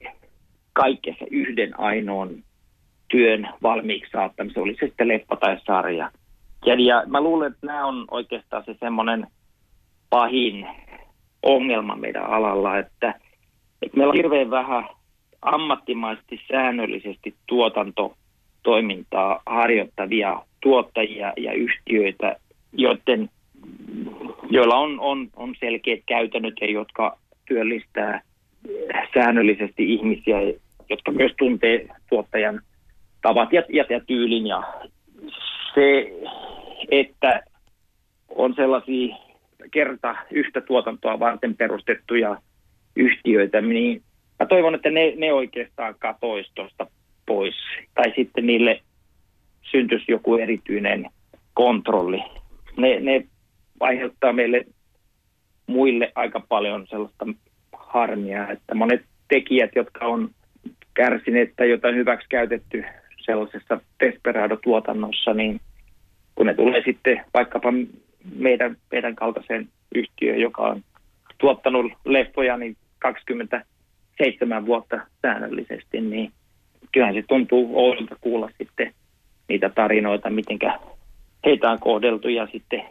kaikessa 0.73 1.25
yhden 1.31 1.81
ainoan 1.81 2.31
työn 3.09 3.49
valmiiksi 3.63 4.11
saattamisen, 4.11 4.63
oli 4.63 4.77
se 4.81 4.87
sitten 4.87 5.09
leppa 5.09 5.37
tai 5.37 5.61
sarja– 5.67 6.11
ja, 6.67 6.75
ja 6.75 7.03
mä 7.07 7.21
luulen, 7.21 7.53
että 7.53 7.67
nämä 7.67 7.87
on 7.87 8.05
oikeastaan 8.11 8.65
se 8.67 8.77
semmoinen 8.81 9.27
pahin 10.11 10.67
ongelma 11.43 11.97
meidän 11.97 12.27
alalla, 12.27 12.79
että, 12.79 13.15
että 13.83 13.97
meillä 13.97 14.11
on 14.11 14.17
hirveän 14.17 14.51
vähän 14.51 14.85
ammattimaisesti 15.43 16.41
säännöllisesti 16.49 17.35
tuotantotoimintaa 17.47 19.43
harjoittavia 19.47 20.43
tuottajia 20.63 21.33
ja 21.37 21.53
yhtiöitä, 21.53 22.37
joiden, 22.73 23.31
joilla 24.51 24.77
on, 24.77 25.01
on, 25.01 25.29
on 25.37 25.55
selkeät 25.61 26.01
käytännöt 26.07 26.55
ja 26.61 26.71
jotka 26.71 27.19
työllistää 27.49 28.21
säännöllisesti 29.15 29.95
ihmisiä 29.95 30.39
jotka 30.91 31.13
myös 31.13 31.33
tuntee 31.39 31.87
tuottajan 32.11 32.61
tavat 33.23 33.53
ja, 33.53 33.63
ja, 33.69 33.85
ja 33.89 34.01
tyylin. 34.01 34.47
Ja 34.47 34.63
se, 35.75 36.13
että 36.91 37.43
on 38.29 38.55
sellaisia 38.55 39.17
kerta 39.71 40.15
yhtä 40.31 40.61
tuotantoa 40.61 41.19
varten 41.19 41.57
perustettuja 41.57 42.37
yhtiöitä, 42.97 43.61
niin 43.61 44.03
mä 44.41 44.47
toivon, 44.47 44.75
että 44.75 44.91
ne, 44.91 45.13
ne 45.17 45.33
oikeastaan 45.33 45.95
katoisi 45.99 46.51
tuosta 46.55 46.87
pois. 47.27 47.55
Tai 47.95 48.13
sitten 48.17 48.47
niille 48.47 48.81
syntyisi 49.63 50.05
joku 50.09 50.37
erityinen 50.37 51.11
kontrolli. 51.55 52.23
Ne, 52.77 53.01
ne 53.01 53.27
aiheuttaa 53.81 54.33
meille 54.33 54.65
muille 55.67 56.13
aika 56.15 56.41
paljon 56.49 56.87
sellaista 56.87 57.27
harmia, 57.73 58.49
että 58.49 58.75
monet 58.75 59.03
tekijät, 59.29 59.71
jotka 59.77 60.07
on 60.07 60.31
kärsineet 60.95 61.53
tai 61.57 61.71
jotain 61.71 61.95
hyväksi 61.95 62.27
käytetty 62.29 62.85
sellaisessa 63.25 63.81
Desperado-tuotannossa, 64.01 65.35
niin 65.35 65.61
kun 66.35 66.47
ne 66.47 66.55
tulee 66.55 66.83
sitten 66.85 67.25
vaikkapa 67.35 67.73
meidän, 68.37 68.77
meidän 68.93 69.15
kaltaiseen 69.15 69.69
yhtiöön, 69.95 70.41
joka 70.41 70.63
on 70.63 70.83
tuottanut 71.39 71.93
leffoja 72.05 72.57
niin 72.57 72.77
27 72.99 74.67
vuotta 74.67 75.01
säännöllisesti, 75.23 76.01
niin 76.01 76.33
kyllähän 76.93 77.15
se 77.15 77.23
tuntuu 77.29 77.79
oudolta 77.79 78.17
kuulla 78.21 78.51
sitten 78.59 78.93
niitä 79.49 79.69
tarinoita, 79.69 80.31
mitenkä 80.31 80.79
heitä 81.47 81.71
on 81.71 81.79
kohdeltu 81.79 82.29
ja 82.29 82.49
sitten 82.53 82.83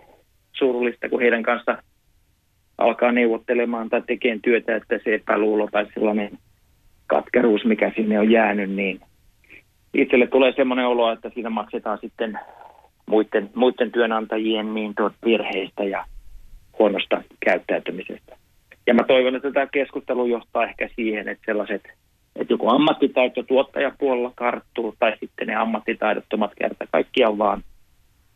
surullista, 0.53 1.09
kun 1.09 1.21
heidän 1.21 1.43
kanssa 1.43 1.83
alkaa 2.77 3.11
neuvottelemaan 3.11 3.89
tai 3.89 4.01
tekemään 4.07 4.41
työtä, 4.41 4.75
että 4.75 4.99
se 5.03 5.13
epäluulo 5.15 5.67
tai 5.71 5.85
sellainen 5.93 6.37
katkeruus, 7.07 7.65
mikä 7.65 7.91
sinne 7.95 8.19
on 8.19 8.31
jäänyt, 8.31 8.71
niin 8.71 8.99
itselle 9.93 10.27
tulee 10.27 10.53
semmoinen 10.55 10.87
olo, 10.87 11.11
että 11.11 11.29
siinä 11.33 11.49
maksetaan 11.49 11.97
sitten 12.01 12.39
muiden, 13.05 13.49
muiden 13.55 13.91
työnantajien 13.91 14.73
niin 14.73 14.95
tuot 14.95 15.13
virheistä 15.25 15.83
ja 15.83 16.05
huonosta 16.79 17.23
käyttäytymisestä. 17.45 18.37
Ja 18.87 18.93
mä 18.93 19.03
toivon, 19.03 19.35
että 19.35 19.51
tämä 19.51 19.67
keskustelu 19.67 20.25
johtaa 20.25 20.63
ehkä 20.63 20.89
siihen, 20.95 21.27
että 21.27 21.43
sellaiset, 21.45 21.83
että 22.35 22.53
joku 22.53 22.69
ammattitaito 22.69 23.43
tuottajapuolella 23.43 24.31
karttuu 24.35 24.95
tai 24.99 25.17
sitten 25.19 25.47
ne 25.47 25.55
ammattitaidottomat 25.55 26.51
kerta 26.59 26.85
kaikkiaan 26.91 27.37
vaan 27.37 27.63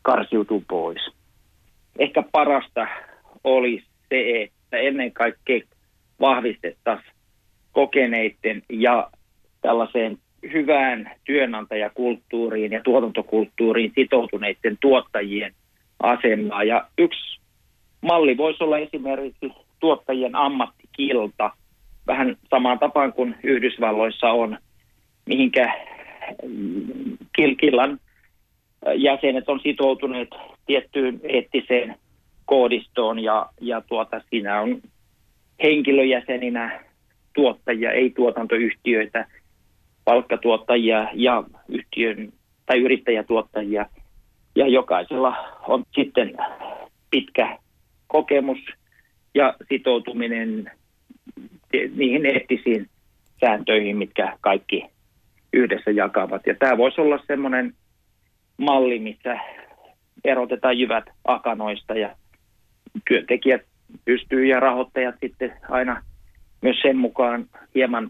karsiutuu 0.01 0.63
pois. 0.67 1.09
Ehkä 1.99 2.23
parasta 2.31 2.87
olisi 3.43 3.85
se, 4.09 4.41
että 4.41 4.77
ennen 4.77 5.11
kaikkea 5.11 5.61
vahvistettaisiin 6.19 7.13
kokeneiden 7.71 8.63
ja 8.69 9.09
tällaiseen 9.61 10.17
hyvään 10.53 11.11
työnantajakulttuuriin 11.25 12.71
ja 12.71 12.83
tuotantokulttuuriin 12.83 13.91
sitoutuneiden 13.95 14.77
tuottajien 14.81 15.53
asemaa. 16.03 16.63
Ja 16.63 16.87
yksi 16.97 17.39
malli 18.01 18.37
voisi 18.37 18.63
olla 18.63 18.77
esimerkiksi 18.77 19.49
tuottajien 19.79 20.35
ammattikilta, 20.35 21.51
vähän 22.07 22.35
samaan 22.49 22.79
tapaan 22.79 23.13
kuin 23.13 23.35
Yhdysvalloissa 23.43 24.31
on, 24.31 24.57
mihinkä 25.25 25.73
mm, 26.43 27.17
killan 27.59 27.99
jäsenet 28.95 29.49
on 29.49 29.59
sitoutuneet 29.59 30.29
tiettyyn 30.65 31.19
eettiseen 31.23 31.95
koodistoon 32.45 33.19
ja, 33.19 33.49
ja 33.61 33.81
tuota, 33.81 34.21
siinä 34.29 34.61
on 34.61 34.81
henkilöjäseninä 35.63 36.83
tuottajia, 37.35 37.91
ei 37.91 38.09
tuotantoyhtiöitä, 38.09 39.25
palkkatuottajia 40.07 41.07
ja 41.13 41.43
yhtiön 41.67 42.33
tai 42.65 42.79
yrittäjätuottajia. 42.79 43.85
Ja 44.55 44.67
jokaisella 44.67 45.35
on 45.67 45.83
sitten 45.95 46.37
pitkä 47.11 47.57
kokemus 48.07 48.57
ja 49.35 49.53
sitoutuminen 49.69 50.71
niihin 51.95 52.25
eettisiin 52.25 52.87
sääntöihin, 53.39 53.97
mitkä 53.97 54.37
kaikki 54.41 54.85
yhdessä 55.53 55.91
jakavat. 55.91 56.41
Ja 56.47 56.55
tämä 56.59 56.77
voisi 56.77 57.01
olla 57.01 57.19
semmoinen 57.27 57.73
malli, 58.57 58.99
missä 58.99 59.39
erotetaan 60.23 60.79
jyvät 60.79 61.05
akanoista 61.25 61.93
ja 61.93 62.15
työntekijät 63.09 63.61
pystyy 64.05 64.45
ja 64.45 64.59
rahoittajat 64.59 65.15
sitten 65.21 65.53
aina 65.69 66.03
myös 66.61 66.77
sen 66.81 66.97
mukaan 66.97 67.45
hieman 67.75 68.09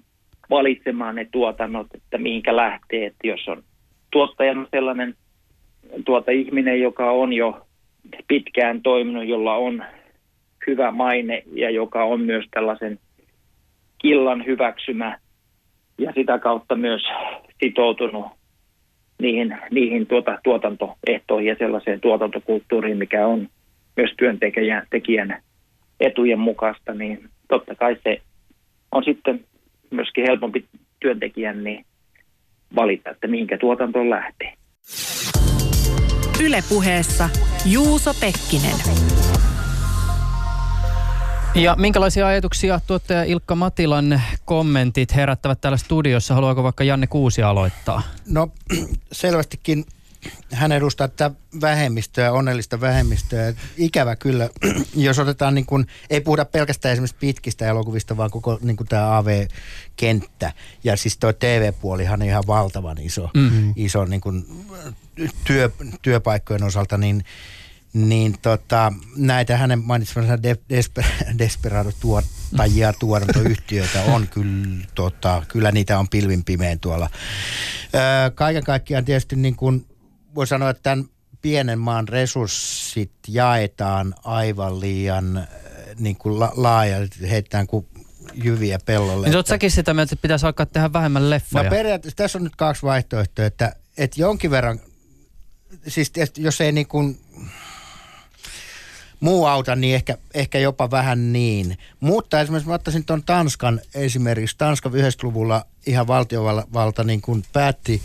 valitsemaan 0.49 1.15
ne 1.15 1.27
tuotannot, 1.31 1.87
että 1.93 2.17
mihinkä 2.17 2.55
lähtee. 2.55 3.05
Että 3.05 3.27
jos 3.27 3.47
on 3.47 3.63
tuottajana 4.11 4.67
sellainen 4.71 5.15
tuota 6.05 6.31
ihminen, 6.31 6.81
joka 6.81 7.11
on 7.11 7.33
jo 7.33 7.67
pitkään 8.27 8.81
toiminut, 8.81 9.27
jolla 9.27 9.55
on 9.55 9.83
hyvä 10.67 10.91
maine 10.91 11.43
ja 11.53 11.69
joka 11.69 12.03
on 12.03 12.21
myös 12.21 12.45
tällaisen 12.51 12.99
killan 13.97 14.45
hyväksymä 14.45 15.19
ja 15.97 16.11
sitä 16.15 16.39
kautta 16.39 16.75
myös 16.75 17.01
sitoutunut 17.63 18.25
niihin, 19.21 19.57
niihin 19.71 20.07
tuota, 20.07 20.39
tuotantoehtoihin 20.43 21.49
ja 21.49 21.55
sellaiseen 21.59 22.01
tuotantokulttuuriin, 22.01 22.97
mikä 22.97 23.27
on 23.27 23.47
myös 23.97 24.11
työntekijän 24.17 24.87
tekijän 24.89 25.41
etujen 25.99 26.39
mukaista, 26.39 26.93
niin 26.93 27.29
totta 27.49 27.75
kai 27.75 27.97
se 28.03 28.21
on 28.91 29.03
sitten 29.03 29.45
myöskin 29.91 30.25
helpompi 30.27 30.65
työntekijän 30.99 31.63
niin 31.63 31.85
valita, 32.75 33.09
että 33.09 33.27
mihinkä 33.27 33.57
tuotantoon 33.57 34.09
lähtee. 34.09 34.53
Ylepuheessa 36.43 37.29
Juuso 37.65 38.13
Pekkinen. 38.13 38.77
Ja 41.55 41.75
minkälaisia 41.79 42.27
ajatuksia 42.27 42.79
tuottaja 42.87 43.23
Ilkka 43.23 43.55
Matilan 43.55 44.21
kommentit 44.45 45.15
herättävät 45.15 45.61
täällä 45.61 45.77
studiossa? 45.77 46.33
Haluaako 46.33 46.63
vaikka 46.63 46.83
Janne 46.83 47.07
Kuusi 47.07 47.43
aloittaa? 47.43 48.01
No 48.29 48.47
selvästikin 49.11 49.85
hän 50.51 50.71
edustaa 50.71 51.07
tätä 51.07 51.31
vähemmistöä, 51.61 52.31
onnellista 52.31 52.81
vähemmistöä. 52.81 53.53
Ikävä 53.77 54.15
kyllä, 54.15 54.49
jos 54.95 55.19
otetaan 55.19 55.55
niin 55.55 55.65
kuin, 55.65 55.87
ei 56.09 56.21
puhuta 56.21 56.45
pelkästään 56.45 56.93
esimerkiksi 56.93 57.17
pitkistä 57.19 57.67
elokuvista, 57.67 58.17
vaan 58.17 58.31
koko 58.31 58.59
niin 58.61 58.77
kuin 58.77 58.87
tämä 58.87 59.17
AV-kenttä. 59.17 60.53
Ja 60.83 60.97
siis 60.97 61.17
tuo 61.17 61.33
TV-puolihan 61.33 62.21
on 62.21 62.27
ihan 62.27 62.43
valtavan 62.47 62.97
iso, 62.97 63.29
mm-hmm. 63.33 63.73
iso 63.75 64.05
niin 64.05 64.21
kuin 64.21 64.45
työ, 65.43 65.69
työpaikkojen 66.01 66.63
osalta, 66.63 66.97
niin 66.97 67.23
niin 67.93 68.35
tota, 68.41 68.93
näitä 69.15 69.57
hänen 69.57 69.83
mainitsemansa 69.83 70.43
de, 70.43 70.57
desper, 70.69 71.03
Desperado-tuottajia, 71.37 72.93
tuotantoyhtiöitä 72.99 74.01
on 74.03 74.27
kyllä, 74.27 74.85
tota, 74.95 75.43
kyllä 75.47 75.71
niitä 75.71 75.99
on 75.99 76.07
pilvin 76.09 76.43
pimeän 76.43 76.79
tuolla. 76.79 77.09
Öö, 77.95 78.31
kaiken 78.35 78.63
kaikkiaan 78.63 79.05
tietysti 79.05 79.35
niin 79.35 79.55
kuin 79.55 79.85
voi 80.37 80.47
sanoa, 80.47 80.69
että 80.69 80.83
tämän 80.83 81.05
pienen 81.41 81.79
maan 81.79 82.07
resurssit 82.07 83.11
jaetaan 83.27 84.15
aivan 84.23 84.79
liian 84.79 85.37
äh, 85.37 85.47
niin 85.99 86.15
kuin 86.15 86.39
la- 86.39 86.53
laajalti, 86.55 87.29
heitetään 87.29 87.67
kuin 87.67 87.87
jyviä 88.33 88.79
pellolle. 88.85 89.27
Niin 89.27 89.35
olet 89.35 89.47
säkin 89.47 89.71
sitä 89.71 89.93
mieltä, 89.93 90.13
että 90.13 90.21
pitäisi 90.21 90.45
alkaa 90.45 90.65
tehdä 90.65 90.93
vähemmän 90.93 91.29
leffoja? 91.29 91.63
No 91.63 91.69
periaatteessa 91.69 92.17
tässä 92.17 92.37
on 92.37 92.43
nyt 92.43 92.55
kaksi 92.55 92.83
vaihtoehtoa, 92.83 93.45
että, 93.45 93.75
että 93.97 94.21
jonkin 94.21 94.51
verran, 94.51 94.79
siis 95.87 96.11
jos 96.37 96.61
ei 96.61 96.71
niin 96.71 96.87
kuin 96.87 97.19
muu 99.19 99.45
auta, 99.45 99.75
niin 99.75 99.95
ehkä, 99.95 100.17
ehkä 100.33 100.59
jopa 100.59 100.91
vähän 100.91 101.33
niin. 101.33 101.77
Mutta 101.99 102.41
esimerkiksi 102.41 102.69
mä 102.69 102.75
ottaisin 102.75 103.05
tuon 103.05 103.23
Tanskan 103.23 103.81
esimerkiksi. 103.95 104.55
Tanska 104.57 104.89
90-luvulla 104.89 105.65
ihan 105.85 106.07
valtiovalta 106.07 107.03
niin 107.03 107.21
kuin 107.21 107.43
päätti 107.53 108.01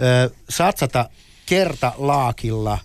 ö, 0.00 0.30
satsata 0.48 1.10
kertalaakilla 1.48 2.78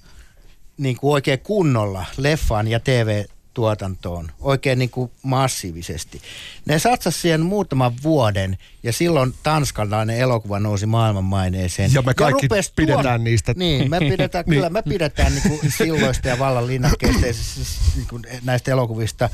niin 0.77 0.97
kuin 0.97 1.13
oikein 1.13 1.39
kunnolla 1.39 2.05
leffaan 2.17 2.67
ja 2.67 2.79
TV-tuotantoon 2.79 4.31
oikein 4.39 4.79
niin 4.79 4.89
kuin 4.89 5.11
massiivisesti. 5.23 6.21
Ne 6.65 6.79
satsasi 6.79 7.21
siihen 7.21 7.41
muutaman 7.41 7.93
vuoden 8.03 8.57
ja 8.83 8.93
silloin 8.93 9.33
tanskalainen 9.43 10.17
elokuva 10.17 10.59
nousi 10.59 10.85
maailmanmaineeseen. 10.85 11.93
Ja 11.93 12.01
me 12.01 12.13
kaikki 12.13 12.45
ja 12.45 12.63
pidetään 12.75 13.03
tuon, 13.03 13.23
niistä. 13.23 13.53
Niin, 13.57 13.89
me 13.89 13.99
pidetään, 14.11 14.45
kyllä 14.45 14.69
me 14.69 14.81
pidetään 14.81 15.31
niin 15.35 15.49
kuin 15.49 15.71
silloista 15.71 16.27
ja 16.27 16.39
vallan 16.39 16.67
linnakkeista 16.67 17.21
siis 17.21 17.79
niin 17.95 18.07
kuin 18.07 18.23
näistä 18.43 18.71
elokuvista. 18.71 19.29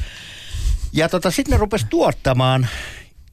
Ja 0.94 1.10
tota, 1.10 1.32
sitten 1.32 1.52
ne 1.52 1.58
rupesi 1.58 1.86
tuottamaan 1.90 2.68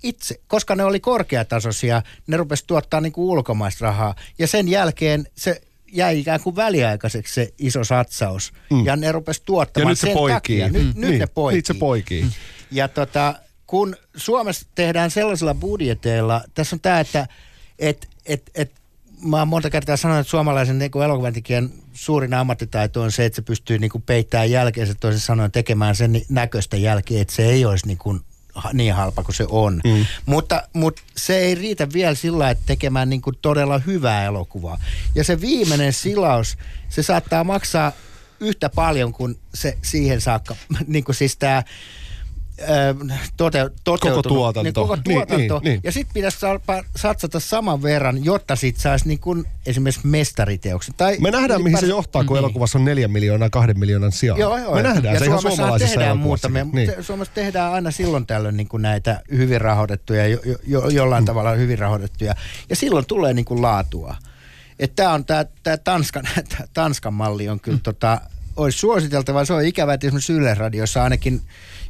itse, 0.02 0.40
koska 0.46 0.74
ne 0.74 0.84
oli 0.84 1.00
korkeatasoisia, 1.00 2.02
ne 2.26 2.36
rupesi 2.36 2.64
tuottaa 2.66 3.00
niin 3.00 3.12
kuin 3.12 3.24
ulkomaista 3.24 3.84
rahaa. 3.84 4.14
Ja 4.38 4.46
sen 4.46 4.68
jälkeen 4.68 5.26
se 5.36 5.60
jäi 5.92 6.20
ikään 6.20 6.40
kuin 6.40 6.56
väliaikaiseksi 6.56 7.34
se 7.34 7.54
iso 7.58 7.84
satsaus. 7.84 8.52
Mm. 8.70 8.84
Ja 8.84 8.96
ne 8.96 9.12
rupesi 9.12 9.42
tuottamaan 9.44 9.86
ja 9.86 9.90
nyt 9.90 9.98
se 9.98 10.06
sen 10.06 10.14
poikii. 10.14 10.34
takia. 10.34 10.68
Nyt, 10.68 10.82
mm. 10.82 11.00
nyt 11.00 11.10
niin, 11.10 11.20
ne 11.20 11.26
poikii. 11.26 11.58
Nyt 11.58 11.66
se 11.66 11.74
poikii. 11.74 12.22
Mm. 12.22 12.30
Ja 12.70 12.88
tota, 12.88 13.34
kun 13.66 13.96
Suomessa 14.16 14.66
tehdään 14.74 15.10
sellaisilla 15.10 15.54
budjeteilla, 15.54 16.42
tässä 16.54 16.76
on 16.76 16.80
tämä, 16.80 17.00
että 17.00 17.26
et, 17.78 18.08
et, 18.26 18.50
et, 18.54 18.72
mä 19.22 19.38
oon 19.38 19.48
monta 19.48 19.70
kertaa 19.70 19.96
sanonut, 19.96 20.20
että 20.20 20.30
suomalaisen 20.30 20.78
niin 20.78 21.02
elokuvantekijän 21.04 21.70
suurin 21.92 22.34
ammattitaito 22.34 23.02
on 23.02 23.12
se, 23.12 23.24
että 23.24 23.36
se 23.36 23.42
pystyy 23.42 23.78
niin 23.78 23.90
kuin 23.90 24.02
peittämään 24.02 24.50
jälkeensä 24.50 24.94
toisin 24.94 25.20
sanoen 25.20 25.52
tekemään 25.52 25.96
sen 25.96 26.22
näköistä 26.28 26.76
jälkeä, 26.76 27.22
että 27.22 27.34
se 27.34 27.46
ei 27.46 27.64
olisi 27.64 27.86
niin, 27.86 27.98
kuin 27.98 28.20
niin 28.72 28.94
halpa 28.94 29.22
kuin 29.22 29.34
se 29.34 29.46
on. 29.48 29.80
Mm. 29.84 30.06
Mutta, 30.26 30.62
mutta 30.72 31.02
se 31.16 31.38
ei 31.38 31.54
riitä 31.54 31.92
vielä 31.92 32.14
sillä 32.14 32.50
että 32.50 32.64
tekemään 32.66 33.10
niin 33.10 33.22
kuin 33.22 33.38
todella 33.42 33.78
hyvää 33.78 34.24
elokuvaa. 34.24 34.78
Ja 35.14 35.24
se 35.24 35.40
viimeinen 35.40 35.92
silaus, 35.92 36.58
se 36.88 37.02
saattaa 37.02 37.44
maksaa 37.44 37.92
yhtä 38.40 38.68
paljon 38.68 39.12
kuin 39.12 39.38
se 39.54 39.78
siihen 39.82 40.20
saakka, 40.20 40.56
niin 40.86 41.04
kuin 41.04 41.16
siis 41.16 41.36
tämä 41.36 41.62
tote, 43.36 43.70
toteutunut. 43.84 44.26
Koko 44.26 44.34
tuotanto. 44.34 44.62
Niin, 44.62 44.74
koko 44.74 44.96
tuotanto. 44.96 45.36
Niin, 45.36 45.48
niin, 45.48 45.62
niin. 45.62 45.80
Ja 45.84 45.92
sitten 45.92 46.14
pitäisi 46.14 46.38
satsata 46.96 47.40
saman 47.40 47.82
verran, 47.82 48.24
jotta 48.24 48.56
sitten 48.56 48.82
saisi 48.82 49.08
niin 49.08 49.18
kuin 49.18 49.44
esimerkiksi 49.66 50.06
mestariteoksen. 50.06 50.94
Tai 50.96 51.16
Me 51.20 51.30
nähdään, 51.30 51.62
mihin 51.62 51.78
se 51.78 51.86
johtaa, 51.86 52.24
kun 52.24 52.34
niin. 52.34 52.44
elokuvassa 52.44 52.78
on 52.78 52.84
neljä 52.84 53.08
miljoonaa 53.08 53.50
kahden 53.50 53.78
miljoonan 53.78 54.12
sijaan. 54.12 54.40
Joo, 54.40 54.58
joo. 54.58 54.74
Me 54.74 54.82
nähdään 54.82 55.14
ja 55.14 55.18
se 55.18 55.26
ihan 55.26 55.42
suomalaisissa 55.42 55.98
tehdään 55.98 56.18
muutamia. 56.18 56.66
Niin. 56.72 56.92
Suomessa 57.00 57.34
tehdään 57.34 57.72
aina 57.72 57.90
silloin 57.90 58.26
tällöin 58.26 58.56
niin 58.56 58.68
kuin 58.68 58.82
näitä 58.82 59.20
hyvin 59.30 59.60
rahoitettuja, 59.60 60.26
jo, 60.26 60.38
jo, 60.66 60.88
jollain 60.88 61.24
mm. 61.24 61.26
tavalla 61.26 61.50
hyvin 61.50 61.78
rahoitettuja. 61.78 62.34
Ja 62.70 62.76
silloin 62.76 63.06
tulee 63.06 63.34
niin 63.34 63.44
kuin 63.44 63.62
laatua. 63.62 64.16
Tämä 64.96 65.12
on 65.12 65.24
tämä 65.24 65.76
Tanskan, 65.84 66.24
Tanskan 66.74 67.14
malli 67.14 67.48
on 67.48 67.60
kyllä 67.60 67.76
mm. 67.76 67.82
tota, 67.82 68.20
olisi 68.56 68.78
suositeltava. 68.78 69.44
Se 69.44 69.52
on 69.52 69.64
ikävä, 69.64 69.94
että 69.94 70.06
esimerkiksi 70.06 70.32
Yle 70.32 70.54
Radiossa 70.54 71.02
ainakin 71.04 71.42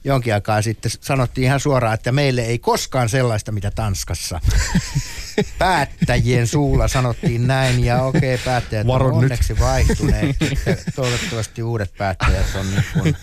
jonkin 0.07 0.35
aikaa 0.35 0.63
sitten 0.63 0.91
sanottiin 1.01 1.45
ihan 1.45 1.61
suoraan, 1.61 1.95
että 1.95 2.13
meille 2.13 2.43
ei 2.43 2.59
koskaan 2.59 3.09
sellaista, 3.09 3.53
mitä 3.53 3.71
Tanskassa. 3.71 4.41
Päättäjien 5.59 6.47
suulla 6.47 6.89
sanottiin 6.89 7.47
näin 7.47 7.85
ja 7.85 8.03
okei, 8.03 8.35
okay, 8.35 8.45
päättäjät 8.45 8.87
Varo 8.87 9.07
on 9.07 9.13
nyt. 9.13 9.23
onneksi 9.23 9.59
vaihtuneet. 9.59 10.37
Toivottavasti 10.97 11.63
uudet 11.63 11.93
päättäjät 11.99 12.47
on 12.55 12.71
niin 12.71 12.85
kuin, 12.93 13.17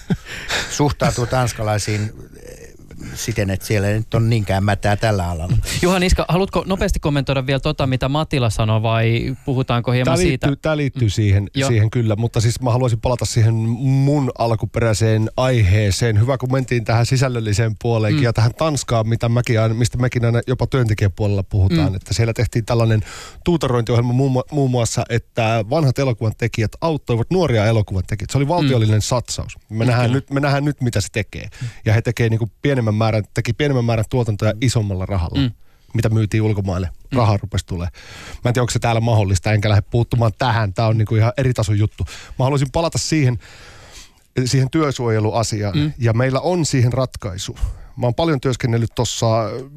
suhtautuu 0.70 1.26
tanskalaisiin 1.26 2.14
siten, 3.14 3.50
että 3.50 3.66
siellä 3.66 3.88
ei 3.88 3.94
nyt 3.94 4.14
on 4.14 4.30
niinkään 4.30 4.64
mätää 4.64 4.96
tällä 4.96 5.30
alalla. 5.30 5.58
Juha 5.82 6.00
Niska, 6.00 6.26
haluatko 6.28 6.64
nopeasti 6.68 7.00
kommentoida 7.00 7.46
vielä 7.48 7.60
tota, 7.60 7.88
mitä 7.88 8.10
Matila 8.10 8.50
sanoi 8.50 8.82
vai 8.82 9.36
puhutaanko 9.46 9.92
hieman 9.92 10.06
tämä 10.06 10.18
liittyy, 10.18 10.50
siitä? 10.50 10.62
Tämä 10.62 10.78
liittyy 10.78 11.10
siihen, 11.10 11.50
Joo. 11.56 11.70
siihen 11.70 11.90
kyllä, 11.90 12.16
mutta 12.16 12.42
siis 12.42 12.62
mä 12.62 12.72
haluaisin 12.72 13.02
palata 13.02 13.26
siihen 13.26 13.54
mun 13.54 14.32
alkuperäiseen 14.38 15.30
aiheeseen. 15.38 16.20
Hyvä, 16.20 16.38
kun 16.38 16.52
mentiin 16.52 16.86
tähän 16.86 17.06
sisällölliseen 17.06 17.76
puoleen 17.82 18.16
mm. 18.16 18.24
ja 18.24 18.34
tähän 18.34 18.54
Tanskaan, 18.54 19.08
mitä 19.08 19.30
mäkin 19.30 19.62
aina, 19.62 19.76
mistä 19.76 19.98
mekin 19.98 20.26
aina 20.26 20.42
jopa 20.48 20.68
työntekijäpuolella 20.68 21.44
puhutaan. 21.44 21.90
Mm. 21.90 21.96
Että 21.96 22.14
siellä 22.14 22.34
tehtiin 22.34 22.66
tällainen 22.66 23.02
tuutorointiohjelma 23.46 24.14
muun, 24.14 24.32
mu- 24.32 24.56
muun 24.56 24.72
muassa, 24.72 25.04
että 25.10 25.66
vanhat 25.70 26.00
elokuvan 26.00 26.34
tekijät 26.38 26.72
auttoivat 26.82 27.28
nuoria 27.32 27.66
elokuvan 27.66 28.04
tekijät. 28.08 28.30
Se 28.30 28.38
oli 28.38 28.48
valtiollinen 28.48 28.98
mm. 28.98 29.02
satsaus. 29.02 29.58
Me 29.70 29.86
nähdään, 29.86 30.12
nyt, 30.12 30.30
me 30.30 30.40
nähdään 30.40 30.66
nyt, 30.66 30.82
mitä 30.82 31.02
se 31.02 31.08
tekee. 31.12 31.50
Ja 31.86 31.94
he 31.94 32.02
tekee 32.02 32.30
niin 32.30 32.40
kuin 32.40 32.52
pienemmän 32.62 32.93
määrän, 32.96 33.24
teki 33.34 33.54
pienemmän 33.54 33.86
määrän 33.86 34.06
tuotantoja 34.10 34.54
isommalla 34.62 35.06
rahalla. 35.06 35.40
Mm 35.40 35.52
mitä 35.94 36.10
myytiin 36.10 36.44
ulkomaille. 36.44 36.90
Rahaa 37.16 37.38
rupesi 37.42 37.66
tulee. 37.66 37.88
Mä 38.44 38.50
en 38.50 38.54
tiedä, 38.54 38.62
onko 38.62 38.72
se 38.72 38.80
täällä 38.80 39.02
mahdollista, 39.02 39.52
enkä 39.52 39.70
lähde 39.70 39.84
puuttumaan 39.92 40.32
tähän. 40.38 40.74
Tämä 40.74 40.88
on 40.88 40.98
niinku 40.98 41.16
ihan 41.16 41.34
eri 41.38 41.54
tason 41.54 41.80
juttu. 41.80 42.06
Mä 42.40 42.46
haluaisin 42.46 42.72
palata 42.72 42.98
siihen, 42.98 43.40
siihen 44.46 44.70
työsuojeluasiaan. 44.70 45.78
Mm. 45.78 45.94
Ja 45.98 46.14
meillä 46.14 46.40
on 46.40 46.66
siihen 46.66 46.94
ratkaisu. 46.94 47.56
Mä 47.98 48.06
oon 48.08 48.16
paljon 48.16 48.42
työskennellyt 48.42 48.90
tuossa 48.96 49.28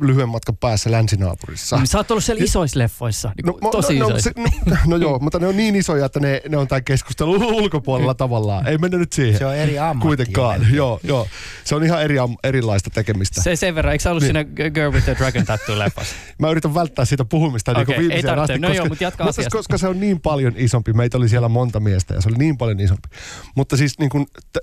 lyhyen 0.00 0.28
matkan 0.28 0.56
päässä 0.56 0.90
länsinaapurissa. 0.90 1.80
Sä 1.84 1.98
oot 1.98 2.10
ollut 2.10 2.24
siellä 2.24 2.44
isoissa 2.44 2.78
leffoissa, 2.78 3.32
niin 3.36 3.46
No, 3.46 3.68
mo- 3.68 3.70
tosi 3.70 3.98
no, 3.98 4.08
no, 4.08 4.16
isoissa. 4.16 4.30
se, 4.44 4.70
no, 4.70 4.76
no 4.90 4.96
joo, 4.96 5.18
mutta 5.18 5.38
ne 5.38 5.46
on 5.46 5.56
niin 5.56 5.76
isoja, 5.76 6.06
että 6.06 6.20
ne, 6.20 6.42
ne 6.48 6.56
on 6.56 6.68
tämän 6.68 6.84
keskustelun 6.84 7.42
ulkopuolella 7.62 8.14
tavallaan. 8.14 8.66
Ei 8.66 8.78
mennä 8.78 8.98
nyt 8.98 9.12
siihen. 9.12 9.38
Se 9.38 9.46
on 9.46 9.54
eri 9.56 9.78
ammatti 9.78 10.06
Kuitenkaan, 10.06 10.60
jo. 10.60 10.76
joo, 10.76 11.00
joo. 11.02 11.26
Se 11.64 11.74
on 11.74 11.84
ihan 11.84 12.02
eri, 12.02 12.16
erilaista 12.44 12.90
tekemistä. 12.90 13.42
Se 13.42 13.56
sen 13.56 13.74
verran, 13.74 13.92
eikö 13.92 14.02
sä 14.02 14.10
ollut 14.10 14.22
Niin. 14.22 14.46
siinä 14.46 14.70
Girl 14.70 14.92
with 14.92 15.04
the 15.04 15.14
Dragon 15.18 15.44
Tattoo 15.44 15.78
leffassa? 15.78 16.14
Mä 16.38 16.50
yritän 16.50 16.74
välttää 16.74 17.04
siitä 17.04 17.24
puhumista 17.24 17.72
niin 17.72 17.82
Okei, 17.82 17.94
kuin 17.94 18.08
viimeiseen 18.08 18.38
asti, 18.38 18.58
No 18.58 18.68
koska, 18.68 18.76
joo, 18.76 18.86
mutta 18.88 19.04
jatka 19.04 19.24
mutta 19.24 19.40
asiasta. 19.40 19.56
koska 19.58 19.78
se 19.78 19.88
on 19.88 20.00
niin 20.00 20.20
paljon 20.20 20.52
isompi. 20.56 20.92
Meitä 20.92 21.18
oli 21.18 21.28
siellä 21.28 21.48
monta 21.48 21.80
miestä 21.80 22.14
ja 22.14 22.20
se 22.20 22.28
oli 22.28 22.36
niin 22.38 22.58
paljon 22.58 22.80
isompi. 22.80 23.08
Mutta 23.56 23.76
siis 23.76 23.98
niin 23.98 24.10
kuin 24.10 24.26
t- 24.52 24.58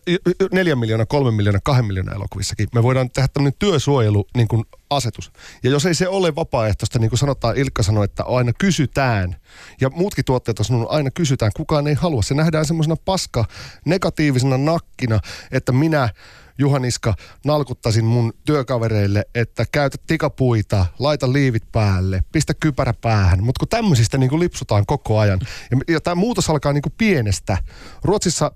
neljän 0.54 0.78
miljoonaa, 0.80 1.06
kolmen 1.06 1.34
miljoonaa, 1.34 1.62
kahden 1.64 1.86
miljoonaa 1.86 2.16
elokuvissakin 2.16 2.68
me 2.76 2.84
voidaan 2.84 3.10
tehdä 3.10 3.28
tämmöinen 3.44 3.60
työsuojelu 3.60 4.26
niin 4.38 4.48
kuin 4.48 4.64
asetus. 4.90 5.32
Ja 5.64 5.70
jos 5.70 5.86
ei 5.86 5.94
se 5.94 6.08
ole 6.08 6.36
vapaaehtoista, 6.36 7.00
niin 7.00 7.10
kuin 7.10 7.20
sanotaan, 7.20 7.58
Ilkka 7.58 7.84
sanoi, 7.84 8.06
että 8.06 8.24
aina 8.24 8.52
kysytään. 8.60 9.36
Ja 9.82 9.90
muutkin 9.90 10.26
tuotteet 10.26 10.60
on 10.60 10.66
sanonut, 10.66 10.92
aina 10.92 11.12
kysytään, 11.12 11.52
kukaan 11.56 11.88
ei 11.88 11.94
halua. 11.94 12.22
Se 12.22 12.34
nähdään 12.34 12.66
semmoisena 12.66 12.96
paska, 13.06 13.46
negatiivisena 13.86 14.58
nakkina, 14.58 15.20
että 15.52 15.72
minä 15.72 16.10
Juhaniska 16.58 17.16
nalkuttaisin 17.46 18.06
mun 18.06 18.34
työkavereille, 18.46 19.26
että 19.36 19.66
käytä 19.72 19.98
tikapuita, 20.08 20.86
laita 21.00 21.34
liivit 21.34 21.72
päälle, 21.72 22.24
pistä 22.32 22.54
kypärä 22.54 22.94
päähän. 23.02 23.44
Mutta 23.44 23.60
kun 23.60 23.68
tämmöisistä 23.68 24.18
niin 24.18 24.30
kuin 24.30 24.40
lipsutaan 24.40 24.86
koko 24.86 25.20
ajan. 25.20 25.40
Ja, 25.72 25.78
ja 25.94 26.02
tämä 26.02 26.16
muutos 26.16 26.50
alkaa 26.50 26.74
niin 26.74 26.82
kuin 26.82 26.94
pienestä. 26.98 27.58
Ruotsissa 28.04 28.52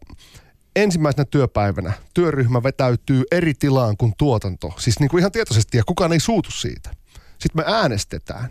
ensimmäisenä 0.77 1.25
työpäivänä 1.25 1.93
työryhmä 2.13 2.63
vetäytyy 2.63 3.23
eri 3.31 3.53
tilaan 3.53 3.97
kuin 3.97 4.13
tuotanto. 4.17 4.73
Siis 4.79 4.99
niin 4.99 5.09
kuin 5.09 5.19
ihan 5.19 5.31
tietoisesti 5.31 5.77
ja 5.77 5.83
kukaan 5.83 6.13
ei 6.13 6.19
suutu 6.19 6.51
siitä. 6.51 6.89
Sitten 7.39 7.65
me 7.65 7.73
äänestetään 7.73 8.49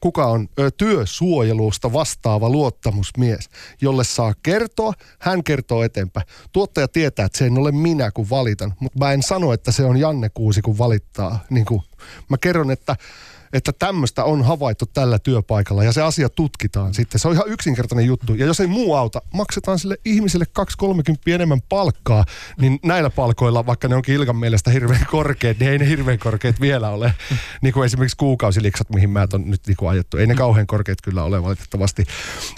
kuka 0.00 0.26
on 0.26 0.48
ö, 0.58 0.70
työsuojelusta 0.70 1.92
vastaava 1.92 2.48
luottamusmies, 2.48 3.48
jolle 3.80 4.04
saa 4.04 4.34
kertoa, 4.42 4.92
hän 5.18 5.44
kertoo 5.44 5.82
eteenpäin. 5.82 6.26
Tuottaja 6.52 6.88
tietää, 6.88 7.26
että 7.26 7.38
se 7.38 7.44
ei 7.44 7.50
ole 7.50 7.72
minä, 7.72 8.10
kun 8.10 8.30
valitan, 8.30 8.74
mutta 8.80 8.98
mä 8.98 9.12
en 9.12 9.22
sano, 9.22 9.52
että 9.52 9.72
se 9.72 9.84
on 9.84 9.96
Janne 9.96 10.28
Kuusi, 10.28 10.62
kun 10.62 10.78
valittaa. 10.78 11.44
Niin 11.50 11.66
kuin, 11.66 11.82
mä 12.28 12.38
kerron, 12.38 12.70
että 12.70 12.96
että 13.52 13.72
tämmöistä 13.72 14.24
on 14.24 14.44
havaittu 14.44 14.86
tällä 14.86 15.18
työpaikalla 15.18 15.84
ja 15.84 15.92
se 15.92 16.02
asia 16.02 16.28
tutkitaan 16.28 16.94
sitten. 16.94 17.20
Se 17.20 17.28
on 17.28 17.34
ihan 17.34 17.48
yksinkertainen 17.48 18.06
juttu. 18.06 18.34
Ja 18.34 18.46
jos 18.46 18.60
ei 18.60 18.66
muu 18.66 18.94
auta, 18.94 19.22
maksetaan 19.34 19.78
sille 19.78 19.96
ihmiselle 20.04 20.44
2-30 20.84 21.32
enemmän 21.32 21.60
palkkaa, 21.68 22.24
niin 22.60 22.78
näillä 22.84 23.10
palkoilla, 23.10 23.66
vaikka 23.66 23.88
ne 23.88 23.96
onkin 23.96 24.14
Ilkan 24.14 24.36
mielestä 24.36 24.70
hirveän 24.70 25.06
korkeat, 25.10 25.58
niin 25.58 25.70
ei 25.70 25.78
ne 25.78 25.88
hirveän 25.88 26.18
korkeat 26.18 26.60
vielä 26.60 26.90
ole. 26.90 27.14
Niin 27.62 27.74
kuin 27.74 27.86
esimerkiksi 27.86 28.16
kuukausiliksat, 28.16 28.90
mihin 28.90 29.10
mä 29.10 29.26
on 29.32 29.50
nyt 29.50 29.60
niin 29.66 29.76
kuin 29.76 29.90
ajettu. 29.90 30.16
Ei 30.16 30.26
ne 30.26 30.34
kauhean 30.34 30.66
korkeat 30.66 30.98
kyllä 31.02 31.22
ole 31.22 31.42
valitettavasti. 31.42 32.04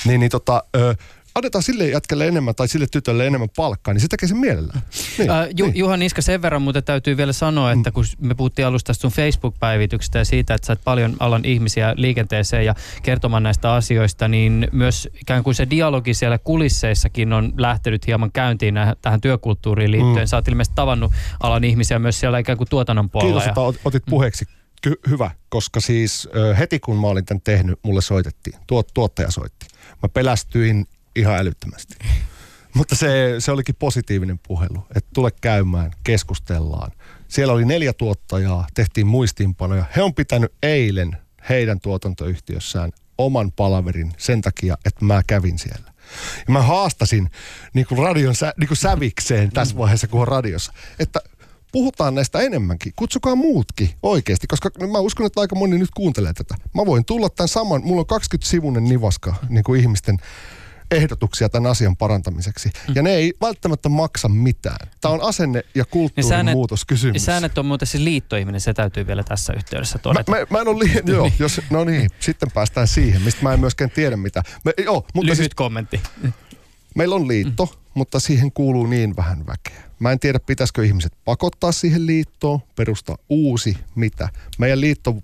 Niin, 0.04 0.20
niin 0.20 0.30
tota, 0.30 0.62
ö, 0.76 0.94
annetaan 1.38 1.62
sille 1.62 1.88
jätkelle 1.88 2.28
enemmän 2.28 2.54
tai 2.54 2.68
sille 2.68 2.86
tytölle 2.92 3.26
enemmän 3.26 3.48
palkkaa, 3.56 3.94
niin 3.94 4.00
se 4.00 4.08
tekee 4.08 4.28
sen 4.28 4.36
mielellään. 4.38 4.82
Niin, 5.18 5.30
Äh, 5.30 5.46
Ju, 5.56 5.66
niin. 5.66 5.76
Juha 5.76 5.96
Niska, 5.96 6.22
sen 6.22 6.42
verran 6.42 6.62
muuten 6.62 6.84
täytyy 6.84 7.16
vielä 7.16 7.32
sanoa, 7.32 7.72
että 7.72 7.90
kun 7.90 8.04
me 8.20 8.34
puhuttiin 8.34 8.66
alusta 8.66 8.94
sun 8.94 9.10
Facebook-päivityksestä 9.10 10.18
ja 10.18 10.24
siitä, 10.24 10.54
että 10.54 10.66
sait 10.66 10.80
paljon 10.84 11.16
alan 11.20 11.44
ihmisiä 11.44 11.94
liikenteeseen 11.96 12.64
ja 12.64 12.74
kertomaan 13.02 13.42
näistä 13.42 13.72
asioista, 13.72 14.28
niin 14.28 14.68
myös 14.72 15.08
ikään 15.20 15.44
kuin 15.44 15.54
se 15.54 15.70
dialogi 15.70 16.14
siellä 16.14 16.38
kulisseissakin 16.38 17.32
on 17.32 17.52
lähtenyt 17.56 18.06
hieman 18.06 18.32
käyntiin 18.32 18.74
nä- 18.74 18.96
tähän 19.02 19.20
työkulttuuriin 19.20 19.90
liittyen. 19.90 20.16
Mm. 20.26 20.26
Sä 20.26 20.36
oot 20.36 20.48
ilmeisesti 20.48 20.74
tavannut 20.76 21.12
alan 21.40 21.64
ihmisiä 21.64 21.98
myös 21.98 22.20
siellä 22.20 22.38
ikään 22.38 22.58
kuin 22.58 22.68
tuotannon 22.68 23.10
puolella. 23.10 23.40
Kiitos, 23.40 23.46
ja- 23.56 23.68
että 23.72 23.78
ot- 23.78 23.80
otit 23.84 24.02
puheeksi. 24.10 24.44
Ky- 24.82 25.00
hyvä, 25.10 25.30
koska 25.48 25.80
siis 25.80 26.28
ö, 26.36 26.54
heti 26.54 26.78
kun 26.80 26.96
mä 26.96 27.06
olin 27.06 27.24
tämän 27.24 27.40
tehnyt, 27.40 27.78
mulle 27.82 28.00
soitettiin. 28.00 28.56
Tuot, 28.66 28.88
tuottaja 28.94 29.30
soitti. 29.30 29.66
Mä 30.02 30.08
pelästyin 30.08 30.86
ihan 31.16 31.38
älyttömästi. 31.38 31.94
Mutta 32.74 32.96
se, 32.96 33.34
se 33.38 33.52
olikin 33.52 33.74
positiivinen 33.74 34.38
puhelu, 34.38 34.86
että 34.96 35.10
tule 35.14 35.30
käymään, 35.40 35.90
keskustellaan. 36.04 36.92
Siellä 37.28 37.52
oli 37.52 37.64
neljä 37.64 37.92
tuottajaa, 37.92 38.66
tehtiin 38.74 39.06
muistiinpanoja. 39.06 39.84
He 39.96 40.02
on 40.02 40.14
pitänyt 40.14 40.52
eilen 40.62 41.16
heidän 41.48 41.80
tuotantoyhtiössään 41.80 42.92
oman 43.18 43.52
palaverin 43.52 44.12
sen 44.18 44.40
takia, 44.40 44.78
että 44.84 45.04
mä 45.04 45.22
kävin 45.26 45.58
siellä. 45.58 45.92
Ja 46.46 46.52
mä 46.52 46.62
haastasin 46.62 47.30
niin 47.74 47.86
kuin 47.86 47.98
radion 47.98 48.34
sä, 48.34 48.54
niin 48.60 48.68
kuin 48.68 48.78
sävikseen 48.78 49.52
tässä 49.52 49.76
vaiheessa, 49.76 50.08
kun 50.08 50.20
on 50.20 50.28
radiossa, 50.28 50.72
että 50.98 51.20
puhutaan 51.72 52.14
näistä 52.14 52.40
enemmänkin. 52.40 52.92
Kutsukaa 52.96 53.34
muutkin 53.34 53.90
oikeasti, 54.02 54.46
koska 54.46 54.70
mä 54.92 54.98
uskon, 54.98 55.26
että 55.26 55.40
aika 55.40 55.56
moni 55.56 55.78
nyt 55.78 55.90
kuuntelee 55.96 56.32
tätä. 56.32 56.54
Mä 56.74 56.86
voin 56.86 57.04
tulla 57.04 57.28
tämän 57.28 57.48
saman, 57.48 57.82
mulla 57.84 58.04
on 58.10 58.20
20-sivunen 58.22 58.84
nivaska 58.84 59.34
niin 59.48 59.64
kuin 59.64 59.80
ihmisten 59.80 60.18
ehdotuksia 60.90 61.48
tämän 61.48 61.70
asian 61.70 61.96
parantamiseksi. 61.96 62.70
Ja 62.94 63.02
ne 63.02 63.10
ei 63.14 63.32
välttämättä 63.40 63.88
maksa 63.88 64.28
mitään. 64.28 64.88
Tämä 65.00 65.14
on 65.14 65.20
asenne- 65.22 65.64
ja 65.74 65.84
kulttuurin 65.84 66.32
säännöt- 66.32 66.52
muutoskysymys. 66.52 67.24
Säännöt 67.24 67.58
on 67.58 67.66
muuten 67.66 67.88
se 67.88 68.04
liittoihminen, 68.04 68.60
se 68.60 68.74
täytyy 68.74 69.06
vielä 69.06 69.22
tässä 69.22 69.52
yhteydessä 69.52 69.98
Mä, 69.98 70.02
todeta. 70.02 70.30
mä, 70.32 70.36
mä 70.50 70.60
en 70.60 70.68
ole 70.68 70.78
liian, 70.84 71.02
joo, 71.16 71.30
jos, 71.38 71.60
no 71.70 71.84
niin, 71.84 72.10
sitten 72.20 72.50
päästään 72.50 72.88
siihen, 72.88 73.22
mistä 73.22 73.42
mä 73.42 73.52
en 73.52 73.60
myöskään 73.60 73.90
tiedä 73.90 74.16
mitä. 74.16 74.42
Me, 74.64 74.72
joo, 74.84 75.06
mutta 75.14 75.26
Lyhyt 75.26 75.36
siis 75.36 75.54
kommentti. 75.54 76.00
meillä 76.94 77.14
on 77.14 77.28
liitto, 77.28 77.80
mutta 77.94 78.20
siihen 78.20 78.52
kuuluu 78.52 78.86
niin 78.86 79.16
vähän 79.16 79.46
väkeä. 79.46 79.82
Mä 79.98 80.12
en 80.12 80.18
tiedä, 80.20 80.38
pitäisikö 80.40 80.84
ihmiset 80.84 81.12
pakottaa 81.24 81.72
siihen 81.72 82.06
liittoon, 82.06 82.60
perustaa 82.76 83.16
uusi, 83.28 83.76
mitä. 83.94 84.28
Meidän 84.58 84.80
liitto 84.80 85.16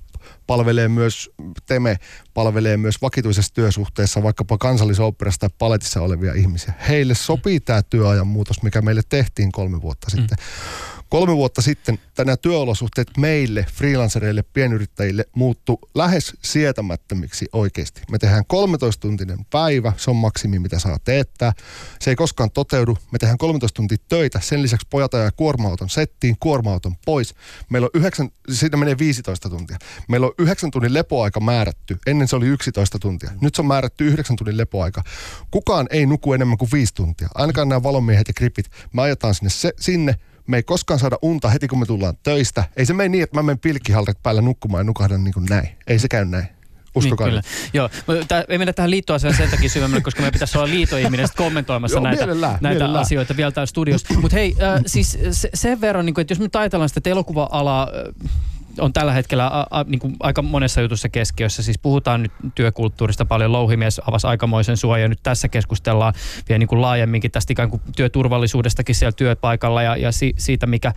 palvelee 0.46 0.88
myös, 0.88 1.30
Teme 1.66 1.98
palvelee 2.34 2.76
myös 2.76 3.02
vakituisessa 3.02 3.54
työsuhteessa 3.54 4.22
vaikkapa 4.22 4.58
kansallisoopperassa 4.58 5.40
tai 5.40 5.50
paletissa 5.58 6.00
olevia 6.00 6.34
ihmisiä. 6.34 6.74
Heille 6.88 7.14
sopii 7.14 7.60
tämä 7.60 7.82
työajan 7.82 8.26
muutos, 8.26 8.62
mikä 8.62 8.82
meille 8.82 9.02
tehtiin 9.08 9.52
kolme 9.52 9.82
vuotta 9.82 10.10
sitten. 10.10 10.38
Mm. 10.38 10.93
Kolme 11.14 11.36
vuotta 11.36 11.62
sitten 11.62 11.98
tänä 12.14 12.36
työolosuhteet 12.36 13.08
meille, 13.16 13.66
freelancereille, 13.72 14.42
pienyrittäjille 14.42 15.24
muuttu 15.34 15.78
lähes 15.94 16.36
sietämättömiksi 16.42 17.46
oikeasti. 17.52 18.02
Me 18.10 18.18
tehdään 18.18 18.44
13-tuntinen 18.52 19.44
päivä, 19.50 19.92
se 19.96 20.10
on 20.10 20.16
maksimi, 20.16 20.58
mitä 20.58 20.78
saa 20.78 20.98
teettää. 21.04 21.52
Se 22.00 22.10
ei 22.10 22.16
koskaan 22.16 22.50
toteudu. 22.50 22.98
Me 23.10 23.18
tehdään 23.18 23.38
13 23.38 23.76
tuntia 23.76 23.98
töitä, 24.08 24.40
sen 24.40 24.62
lisäksi 24.62 24.86
pojat 24.90 25.14
ajaa 25.14 25.30
kuorma-auton 25.30 25.90
settiin, 25.90 26.36
kuorma-auton 26.40 26.96
pois. 27.04 27.34
Meillä 27.70 27.86
on 27.86 28.00
yhdeksän, 28.00 28.28
siitä 28.52 28.76
menee 28.76 28.98
15 28.98 29.48
tuntia. 29.48 29.76
Meillä 30.08 30.26
on 30.26 30.34
yhdeksän 30.38 30.70
tunnin 30.70 30.94
lepoaika 30.94 31.40
määrätty. 31.40 31.98
Ennen 32.06 32.28
se 32.28 32.36
oli 32.36 32.46
11 32.46 32.98
tuntia. 32.98 33.30
Nyt 33.40 33.54
se 33.54 33.62
on 33.62 33.66
määrätty 33.66 34.06
yhdeksän 34.06 34.36
tunnin 34.36 34.56
lepoaika. 34.56 35.02
Kukaan 35.50 35.86
ei 35.90 36.06
nuku 36.06 36.32
enemmän 36.32 36.58
kuin 36.58 36.70
viisi 36.72 36.94
tuntia. 36.94 37.28
Ainakaan 37.34 37.68
nämä 37.68 37.82
valomiehet 37.82 38.28
ja 38.28 38.34
kripit. 38.34 38.70
Me 38.92 39.02
ajetaan 39.02 39.34
sinne, 39.34 39.50
se, 39.50 39.72
sinne 39.80 40.14
me 40.46 40.56
ei 40.56 40.62
koskaan 40.62 40.98
saada 40.98 41.16
unta 41.22 41.48
heti, 41.48 41.68
kun 41.68 41.78
me 41.78 41.86
tullaan 41.86 42.14
töistä. 42.22 42.64
Ei 42.76 42.86
se 42.86 42.92
mene 42.92 43.08
niin, 43.08 43.24
että 43.24 43.36
mä 43.36 43.42
menen 43.42 43.58
pilkkihalret 43.58 44.22
päällä 44.22 44.42
nukkumaan 44.42 44.80
ja 44.80 44.84
nukahdan 44.84 45.24
niin 45.24 45.34
kuin 45.34 45.46
näin. 45.50 45.68
Ei 45.86 45.98
se 45.98 46.08
käy 46.08 46.24
näin. 46.24 46.46
Uskokaa 46.94 47.26
niin, 47.26 47.30
kyllä. 47.30 47.42
Joo, 47.72 47.90
tää, 48.28 48.44
ei 48.48 48.58
mennä 48.58 48.72
tähän 48.72 48.90
liittoasiaan 48.90 49.36
sen 49.36 49.50
takia 49.50 49.68
syvemmälle, 49.68 50.02
koska 50.02 50.22
me 50.22 50.30
pitäisi 50.30 50.58
olla 50.58 50.70
liitoihminen 50.70 51.28
kommentoimassa 51.36 51.96
Joo, 51.96 52.02
näitä, 52.04 52.16
mielellään, 52.22 52.58
näitä 52.60 52.68
mielellään. 52.68 53.02
asioita 53.02 53.36
vielä 53.36 53.52
täällä 53.52 53.66
studiossa. 53.66 54.14
Mutta 54.14 54.36
hei, 54.36 54.56
äh, 54.62 54.80
siis 54.86 55.18
se, 55.30 55.50
sen 55.54 55.80
verran, 55.80 56.06
niin 56.06 56.14
kuin, 56.14 56.22
että 56.22 56.32
jos 56.32 56.38
nyt 56.38 56.56
ajatellaan 56.56 56.88
sitä, 56.88 56.98
että 56.98 57.10
elokuva-ala 57.10 57.82
äh, 57.82 58.30
on 58.78 58.92
tällä 58.92 59.12
hetkellä 59.12 59.46
a, 59.46 59.66
a, 59.70 59.84
niin 59.84 59.98
kuin 59.98 60.16
aika 60.20 60.42
monessa 60.42 60.80
jutussa 60.80 61.08
keskiössä. 61.08 61.62
Siis 61.62 61.78
puhutaan 61.78 62.22
nyt 62.22 62.32
työkulttuurista 62.54 63.24
paljon. 63.24 63.52
Louhimies 63.52 64.00
avasi 64.08 64.26
aikamoisen 64.26 64.76
suojan. 64.76 65.10
Nyt 65.10 65.22
tässä 65.22 65.48
keskustellaan 65.48 66.14
vielä 66.48 66.58
niin 66.58 66.68
kuin 66.68 66.82
laajemminkin 66.82 67.30
tästä 67.30 67.52
ikään 67.52 67.70
kuin 67.70 67.82
työturvallisuudestakin 67.96 68.94
siellä 68.94 69.12
työpaikalla 69.12 69.82
ja, 69.82 69.96
ja 69.96 70.12
si, 70.12 70.34
siitä, 70.38 70.66
mikä, 70.66 70.92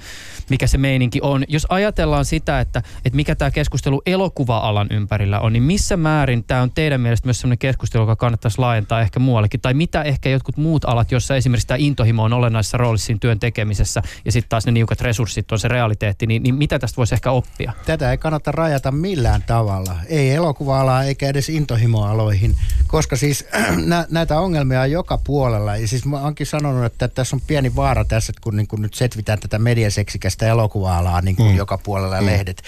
mikä 0.50 0.68
se 0.68 0.78
meininki 0.78 1.20
on. 1.22 1.44
Jos 1.48 1.68
ajatellaan 1.70 2.26
sitä, 2.26 2.60
että, 2.60 2.82
että 3.06 3.16
mikä 3.16 3.36
tämä 3.36 3.52
keskustelu 3.52 4.02
elokuva-alan 4.06 4.88
ympärillä 4.92 5.40
on, 5.40 5.54
niin 5.54 5.64
missä 5.64 5.98
määrin 5.98 6.44
tämä 6.44 6.62
on 6.62 6.72
teidän 6.72 7.02
mielestä 7.02 7.28
myös 7.28 7.40
sellainen 7.40 7.58
keskustelu, 7.58 8.04
joka 8.04 8.16
kannattaisi 8.16 8.60
laajentaa 8.60 9.02
ehkä 9.02 9.20
muuallekin? 9.20 9.62
Tai 9.62 9.74
mitä 9.74 10.02
ehkä 10.02 10.30
jotkut 10.30 10.58
muut 10.58 10.86
alat, 10.86 11.12
jossa 11.12 11.36
esimerkiksi 11.36 11.68
tämä 11.68 11.78
intohimo 11.80 12.24
on 12.24 12.34
olennaisessa 12.34 12.78
roolissa 12.78 13.06
siinä 13.06 13.20
työn 13.22 13.40
tekemisessä 13.40 14.02
ja 14.26 14.32
sitten 14.32 14.50
taas 14.50 14.66
ne 14.66 14.72
niukat 14.72 15.02
resurssit 15.02 15.52
on 15.52 15.60
se 15.60 15.68
realiteetti, 15.68 16.28
niin, 16.28 16.44
niin 16.44 16.56
mitä 16.56 16.80
tästä 16.80 16.98
voisi 16.98 17.16
ehkä 17.16 17.32
oppia? 17.32 17.67
Asia. 17.70 17.84
Tätä 17.86 18.12
ei 18.12 18.18
kannata 18.18 18.52
rajata 18.52 18.92
millään 18.92 19.44
tavalla. 19.48 19.96
Ei 20.08 20.32
elokuva 20.32 21.04
eikä 21.04 21.28
edes 21.28 21.50
intohimoaloihin, 21.50 22.56
koska 22.88 23.16
siis 23.16 23.46
nä, 23.86 24.06
näitä 24.10 24.40
ongelmia 24.40 24.82
on 24.82 24.92
joka 24.92 25.18
puolella. 25.18 25.76
Ja 25.76 25.88
siis 25.88 26.06
mä 26.06 26.22
oonkin 26.22 26.48
sanonut, 26.48 26.86
että 26.86 27.08
tässä 27.08 27.36
on 27.36 27.42
pieni 27.48 27.76
vaara 27.76 28.06
tässä, 28.06 28.32
että 28.32 28.42
kun 28.42 28.58
niin 28.58 28.68
kun 28.68 28.82
nyt 28.82 28.94
setvitään 28.94 29.40
tätä 29.40 29.60
mediaseksikästä 29.60 30.48
elokuva-alaa 30.48 31.22
niin 31.22 31.36
kuin 31.36 31.52
mm. 31.52 31.58
joka 31.58 31.78
puolella 31.78 32.22
mm. 32.22 32.26
lehdet 32.26 32.62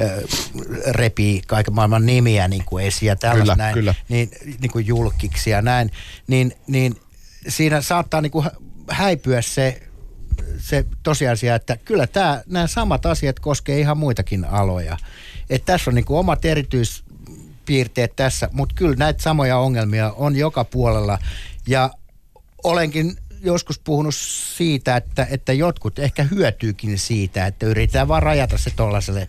äh, 0.00 0.10
repii 0.86 1.42
kaiken 1.46 1.74
maailman 1.74 2.06
nimiä 2.06 2.48
niin 2.48 2.64
kuin 2.66 2.86
esiin 2.86 3.08
ja 3.08 3.16
tällaista 3.16 3.54
kyllä, 3.54 3.64
näin, 3.64 3.74
kyllä. 3.74 3.94
Niin, 4.08 4.30
niin 4.60 4.70
kuin 4.70 4.86
julkiksi 4.86 5.50
ja 5.50 5.62
näin, 5.62 5.90
niin, 6.26 6.52
niin 6.66 6.96
siinä 7.48 7.80
saattaa 7.80 8.20
niin 8.20 8.32
kuin 8.32 8.46
häipyä 8.90 9.42
se 9.42 9.85
se 10.58 10.84
tosiasia, 11.02 11.54
että 11.54 11.76
kyllä 11.76 12.06
tämä, 12.06 12.42
nämä 12.46 12.66
samat 12.66 13.06
asiat 13.06 13.40
koskee 13.40 13.80
ihan 13.80 13.98
muitakin 13.98 14.44
aloja. 14.44 14.96
Et 15.50 15.64
tässä 15.64 15.90
on 15.90 15.94
niin 15.94 16.04
kuin 16.04 16.18
omat 16.18 16.44
erityispiirteet 16.44 18.16
tässä, 18.16 18.48
mutta 18.52 18.74
kyllä 18.74 18.96
näitä 18.96 19.22
samoja 19.22 19.58
ongelmia 19.58 20.12
on 20.16 20.36
joka 20.36 20.64
puolella. 20.64 21.18
Ja 21.66 21.90
olenkin 22.64 23.16
joskus 23.42 23.78
puhunut 23.78 24.14
siitä, 24.14 24.96
että, 24.96 25.26
että 25.30 25.52
jotkut 25.52 25.98
ehkä 25.98 26.22
hyötyykin 26.22 26.98
siitä, 26.98 27.46
että 27.46 27.66
yritetään 27.66 28.08
vaan 28.08 28.22
rajata 28.22 28.58
se 28.58 28.70
tuollaiselle 28.76 29.28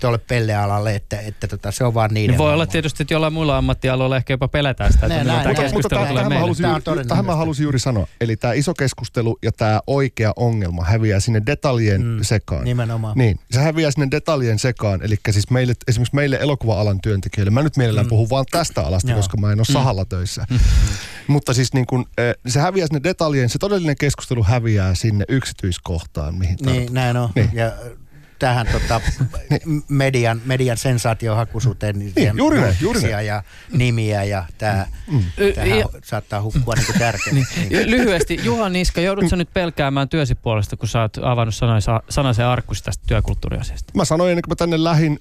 tuolle 0.00 0.18
pellealalle, 0.18 0.94
että, 0.94 1.20
että 1.20 1.48
tota, 1.48 1.70
se 1.70 1.84
on 1.84 1.94
vaan 1.94 2.14
niiden. 2.14 2.30
Niin 2.30 2.38
voi 2.38 2.52
olla 2.52 2.66
tietysti, 2.66 3.02
että 3.02 3.14
jollain 3.14 3.32
muilla 3.32 3.58
ammattialoilla 3.58 4.16
ehkä 4.16 4.32
jopa 4.32 4.48
pelätään 4.48 4.92
sitä, 4.92 5.06
että 5.06 5.24
näin, 5.24 5.42
tämä 5.42 5.54
keskustelu 5.54 6.00
mutta, 6.00 6.06
tulee 6.06 6.24
tähän, 6.62 6.86
juuri, 6.86 7.04
tähän 7.04 7.24
mä 7.24 7.36
halusin 7.36 7.62
juuri 7.62 7.78
sanoa. 7.78 8.06
Eli 8.20 8.36
tämä 8.36 8.52
iso 8.52 8.74
keskustelu 8.74 9.38
ja 9.42 9.52
tämä 9.52 9.80
oikea 9.86 10.32
ongelma 10.36 10.84
häviää 10.84 11.20
sinne 11.20 11.42
detaljien 11.46 12.04
mm, 12.04 12.18
sekaan. 12.22 12.64
Nimenomaan. 12.64 13.18
Niin, 13.18 13.38
se 13.50 13.60
häviää 13.60 13.90
sinne 13.90 14.08
detaljien 14.10 14.58
sekaan. 14.58 15.02
Eli 15.02 15.16
siis 15.30 15.50
meille, 15.50 15.74
esimerkiksi 15.88 16.16
meille 16.16 16.38
elokuva-alan 16.40 17.00
työntekijöille, 17.00 17.50
mä 17.50 17.62
nyt 17.62 17.76
mielellään 17.76 18.06
mm. 18.06 18.10
puhun 18.10 18.30
vaan 18.30 18.44
tästä 18.50 18.82
alasta, 18.82 19.10
Joo. 19.10 19.16
koska 19.16 19.36
mä 19.36 19.52
en 19.52 19.58
ole 19.58 19.66
mm. 19.68 19.72
sahalla 19.72 20.04
töissä. 20.04 20.46
Mm. 20.50 20.58
mutta 21.26 21.54
siis 21.54 21.74
niin 21.74 21.86
kun, 21.86 22.06
eh, 22.18 22.34
se 22.46 22.60
häviää 22.60 22.86
sinne 22.86 23.00
detaljien, 23.02 23.33
se 23.48 23.58
todellinen 23.58 23.96
keskustelu 24.00 24.42
häviää 24.42 24.94
sinne 24.94 25.24
yksityiskohtaan, 25.28 26.34
mihin 26.34 26.56
Niin, 26.66 26.94
näin 26.94 27.16
on. 27.16 27.30
Niin. 27.34 27.50
Ja 27.52 27.72
tähän 28.44 28.66
tota, 28.72 29.00
median, 29.88 30.40
median 30.44 30.76
sensaatiohakuisuuteen 30.76 31.98
niin 31.98 32.12
niin, 32.16 32.32
juuri 32.36 32.60
näin, 32.60 32.76
juuri 32.80 33.00
näin. 33.00 33.26
ja 33.26 33.42
nimiä 33.72 34.24
ja 34.24 34.44
tämä 34.58 34.86
mm. 35.12 35.22
ja, 35.78 35.86
saattaa 36.04 36.42
hukkua 36.42 36.74
niin 36.74 36.98
tärkeää. 36.98 37.34
Niin. 37.34 37.46
Niin. 37.70 37.90
Lyhyesti, 37.90 38.40
Juha 38.42 38.68
Niska, 38.68 39.00
joudutko 39.00 39.36
nyt 39.36 39.48
pelkäämään 39.54 40.08
työsi 40.08 40.34
puolesta, 40.34 40.76
kun 40.76 40.88
sä 40.88 41.00
oot 41.00 41.18
avannut 41.22 41.54
sanaisen, 42.08 42.46
arkkusi 42.46 42.84
tästä 42.84 43.04
työkulttuuriasiasta? 43.06 43.92
Mä 43.96 44.04
sanoin 44.04 44.30
ennen 44.30 44.42
kuin 44.42 44.50
mä 44.50 44.56
tänne 44.56 44.84
lähin, 44.84 45.20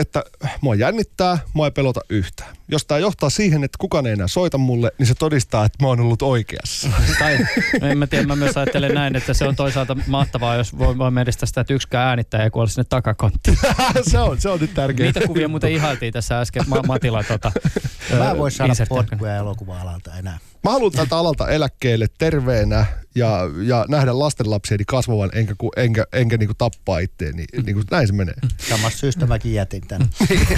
että 0.00 0.24
mua 0.60 0.74
jännittää, 0.74 1.38
mua 1.52 1.66
ei 1.66 1.70
pelota 1.70 2.00
yhtään. 2.10 2.58
Jos 2.70 2.84
tämä 2.84 2.98
johtaa 2.98 3.30
siihen, 3.30 3.64
että 3.64 3.76
kukaan 3.78 4.06
ei 4.06 4.12
enää 4.12 4.28
soita 4.28 4.58
mulle, 4.58 4.92
niin 4.98 5.06
se 5.06 5.14
todistaa, 5.14 5.64
että 5.64 5.84
mä 5.84 5.88
oon 5.88 6.00
ollut 6.00 6.22
oikeassa. 6.22 6.88
tai 7.18 7.38
en 7.82 7.98
mä 7.98 8.06
tiedä, 8.06 8.26
mä 8.26 8.36
myös 8.36 8.56
ajattelen 8.56 8.94
näin, 8.94 9.16
että 9.16 9.34
se 9.34 9.48
on 9.48 9.56
toisaalta 9.56 9.96
mahtavaa, 10.06 10.54
jos 10.54 10.78
voi, 10.78 10.98
voi 10.98 11.12
edestä 11.22 11.46
sitä, 11.46 11.60
että 11.60 11.74
yksikään 11.74 12.08
äänittäjä 12.08 12.47
ei 12.48 12.52
kuole 12.52 12.68
sinne 12.68 12.84
takakonttiin. 12.88 13.58
se, 14.10 14.18
on, 14.18 14.40
se 14.40 14.48
on 14.48 14.60
nyt 14.60 14.74
tärkeää. 14.74 15.06
Niitä 15.06 15.26
kuvia 15.26 15.48
muuten 15.48 15.72
ihailtiin 15.72 16.12
tässä 16.12 16.40
äsken 16.40 16.62
Ma- 16.66 16.82
Matila. 16.86 17.24
Tota, 17.24 17.52
mä 18.18 18.30
en 18.30 18.38
voi 18.38 18.50
saada 18.50 18.72
potkuja 18.88 19.36
elokuva-alalta 19.36 20.18
enää. 20.18 20.38
Mä 20.64 20.70
haluan 20.70 20.92
tältä 20.92 21.16
alalta 21.16 21.48
eläkkeelle 21.48 22.06
terveenä 22.18 22.86
ja, 23.14 23.40
ja 23.62 23.84
nähdä 23.88 24.18
lastenlapsieni 24.18 24.84
kasvavan, 24.86 25.30
enkä, 25.34 25.54
enkä, 25.76 26.04
enkä 26.12 26.36
niinku 26.36 26.54
tappaa 26.58 26.98
itteeni. 26.98 27.44
Niinku, 27.64 27.82
näin 27.90 28.06
se 28.06 28.12
menee. 28.12 28.34
Samassa 28.68 28.98
syystä 28.98 29.26
mäkin 29.26 29.54
jätin 29.54 29.82
tän. 29.88 30.08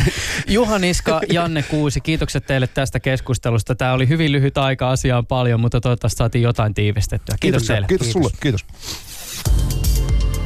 Juha 0.49 0.78
Niska, 0.78 1.20
Janne 1.32 1.62
Kuusi, 1.62 2.01
kiitokset 2.01 2.47
teille 2.47 2.66
tästä 2.66 3.01
keskustelusta. 3.01 3.74
Tämä 3.74 3.93
oli 3.93 4.09
hyvin 4.09 4.32
lyhyt 4.32 4.59
aika, 4.59 4.91
asiaan 4.91 5.26
paljon, 5.26 5.61
mutta 5.61 5.80
toivottavasti 5.80 6.18
saatiin 6.18 6.43
jotain 6.43 6.74
tiivistettyä. 6.74 7.36
Kiitos, 7.41 7.62
kiitos 7.62 7.66
teille. 7.66 7.86
Kiitos, 7.86 8.07
kiitos 8.07 8.12
sulle, 8.12 8.30
kiitos. 8.41 8.64